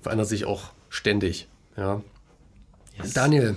verändert 0.00 0.28
sich 0.28 0.44
auch 0.44 0.70
ständig. 0.88 1.48
Ja. 1.76 2.02
Yes. 2.96 3.12
Daniel, 3.14 3.56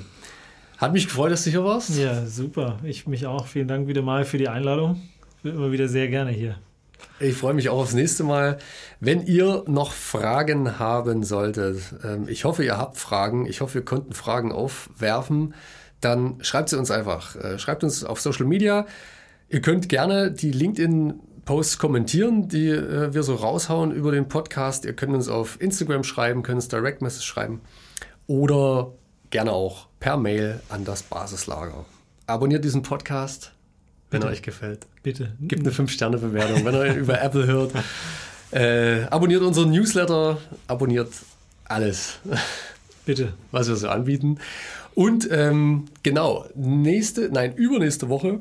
hat 0.78 0.94
mich 0.94 1.06
gefreut, 1.06 1.32
dass 1.32 1.44
du 1.44 1.52
hier 1.52 1.64
warst. 1.64 1.96
Ja, 1.98 2.26
super. 2.26 2.80
Ich 2.84 3.06
mich 3.06 3.28
auch. 3.28 3.46
Vielen 3.46 3.68
Dank 3.68 3.88
wieder 3.88 4.02
mal 4.02 4.26
für 4.26 4.40
die 4.40 4.48
Einladung. 4.48 5.02
Ich 5.38 5.44
bin 5.44 5.56
immer 5.56 5.72
wieder 5.72 5.88
sehr 5.88 6.08
gerne 6.08 6.32
hier. 6.32 6.58
Ich 7.20 7.36
freue 7.36 7.54
mich 7.54 7.70
auch 7.70 7.80
aufs 7.80 7.94
nächste 7.94 8.24
Mal. 8.24 8.58
Wenn 9.00 9.26
ihr 9.26 9.64
noch 9.68 9.92
Fragen 9.92 10.78
haben 10.78 11.24
solltet, 11.24 11.82
ähm, 12.04 12.28
ich 12.28 12.46
hoffe, 12.46 12.64
ihr 12.64 12.78
habt 12.78 12.98
Fragen. 12.98 13.46
Ich 13.48 13.62
hoffe, 13.62 13.76
wir 13.76 13.86
konnten 13.86 14.14
Fragen 14.14 14.52
aufwerfen. 14.52 15.56
Dann 16.00 16.38
schreibt 16.42 16.70
sie 16.70 16.78
uns 16.78 16.92
einfach. 16.92 17.36
Äh, 17.36 17.58
schreibt 17.58 17.84
uns 17.84 18.04
auf 18.04 18.22
Social 18.22 18.46
Media. 18.46 18.86
Ihr 19.50 19.62
könnt 19.62 19.90
gerne 19.90 20.32
die 20.32 20.52
LinkedIn-Posts 20.52 21.80
kommentieren, 21.80 22.50
die 22.50 22.70
äh, 22.70 23.14
wir 23.14 23.24
so 23.24 23.34
raushauen 23.36 23.92
über 23.92 24.12
den 24.12 24.28
Podcast. 24.28 24.86
Ihr 24.86 24.94
könnt 24.94 25.14
uns 25.14 25.28
auf 25.28 25.60
Instagram 25.60 26.04
schreiben, 26.04 26.44
könnt 26.44 26.58
uns 26.58 26.68
Direct 26.68 27.02
Message 27.02 27.26
schreiben 27.26 27.62
oder 28.28 28.92
gerne 29.32 29.54
auch 29.54 29.88
per 30.00 30.18
Mail 30.18 30.62
an 30.70 30.86
das 30.86 31.02
Basislager. 31.02 31.86
Abonniert 32.28 32.64
diesen 32.64 32.82
Podcast 32.84 33.57
wenn 34.12 34.22
er 34.22 34.30
euch 34.30 34.42
gefällt. 34.42 34.88
Bitte. 35.04 35.34
Gibt 35.42 35.66
eine 35.66 35.74
5-Sterne-Bewertung, 35.74 36.66
wenn 36.66 36.76
ihr 36.76 36.96
über 36.96 37.22
Apple 37.22 37.46
hört. 37.46 37.72
Äh, 38.50 39.04
abonniert 39.10 39.42
unseren 39.42 39.72
Newsletter, 39.72 40.38
abonniert 40.68 41.10
alles. 41.66 42.20
Bitte. 43.06 43.34
Was 43.52 43.68
wir 43.68 43.76
so 43.76 43.90
anbieten. 43.90 44.40
Und 44.96 45.30
ähm, 45.30 45.88
genau, 46.02 46.46
nächste, 46.56 47.30
nein, 47.30 47.54
übernächste 47.56 48.08
Woche 48.08 48.40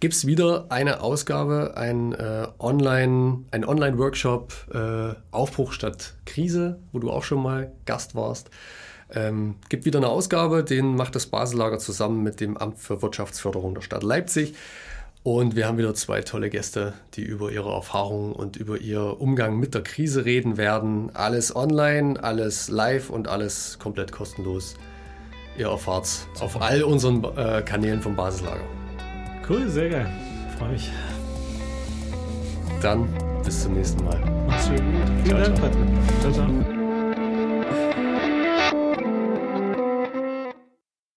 gibt 0.00 0.14
es 0.14 0.26
wieder 0.26 0.66
eine 0.68 1.00
Ausgabe, 1.00 1.74
ein 1.76 2.12
äh, 2.12 2.48
Online, 2.58 3.44
ein 3.50 3.64
Online-Workshop 3.64 4.52
äh, 4.74 5.14
Aufbruch 5.30 5.72
statt 5.72 6.14
Krise, 6.24 6.78
wo 6.92 6.98
du 6.98 7.10
auch 7.10 7.24
schon 7.24 7.42
mal 7.42 7.72
Gast 7.84 8.14
warst. 8.14 8.50
Ähm, 9.14 9.56
gibt 9.68 9.84
wieder 9.86 9.98
eine 9.98 10.08
Ausgabe, 10.08 10.64
den 10.64 10.96
macht 10.96 11.14
das 11.14 11.26
Basellager 11.26 11.78
zusammen 11.78 12.22
mit 12.22 12.40
dem 12.40 12.56
Amt 12.56 12.78
für 12.78 13.00
Wirtschaftsförderung 13.00 13.74
der 13.74 13.82
Stadt 13.82 14.02
Leipzig. 14.02 14.54
Und 15.22 15.56
wir 15.56 15.66
haben 15.66 15.78
wieder 15.78 15.94
zwei 15.94 16.22
tolle 16.22 16.48
Gäste, 16.48 16.94
die 17.14 17.22
über 17.22 17.50
ihre 17.50 17.70
Erfahrungen 17.72 18.32
und 18.32 18.56
über 18.56 18.78
ihr 18.78 19.20
Umgang 19.20 19.58
mit 19.58 19.74
der 19.74 19.82
Krise 19.82 20.24
reden 20.24 20.56
werden. 20.56 21.10
Alles 21.14 21.54
online, 21.54 22.22
alles 22.22 22.68
live 22.68 23.10
und 23.10 23.28
alles 23.28 23.78
komplett 23.78 24.12
kostenlos. 24.12 24.76
Ihr 25.58 25.68
erfahrt 25.68 26.04
es 26.04 26.26
auf 26.40 26.62
all 26.62 26.82
unseren 26.82 27.24
äh, 27.36 27.62
Kanälen 27.62 28.00
vom 28.00 28.14
Basislager. 28.14 28.64
Cool, 29.48 29.68
sehr 29.68 29.88
geil. 29.90 30.06
Freue 30.56 30.70
mich. 30.70 30.90
Dann 32.80 33.08
bis 33.44 33.64
zum 33.64 33.74
nächsten 33.74 34.04
Mal. 34.04 34.20
Mach's 34.46 34.68
schön. 34.68 34.78
Vielen 35.24 35.26
ciao, 35.26 35.38
Dank. 35.40 35.60
Patrick. 35.60 36.20
Ciao, 36.20 36.32
ciao. 36.32 36.77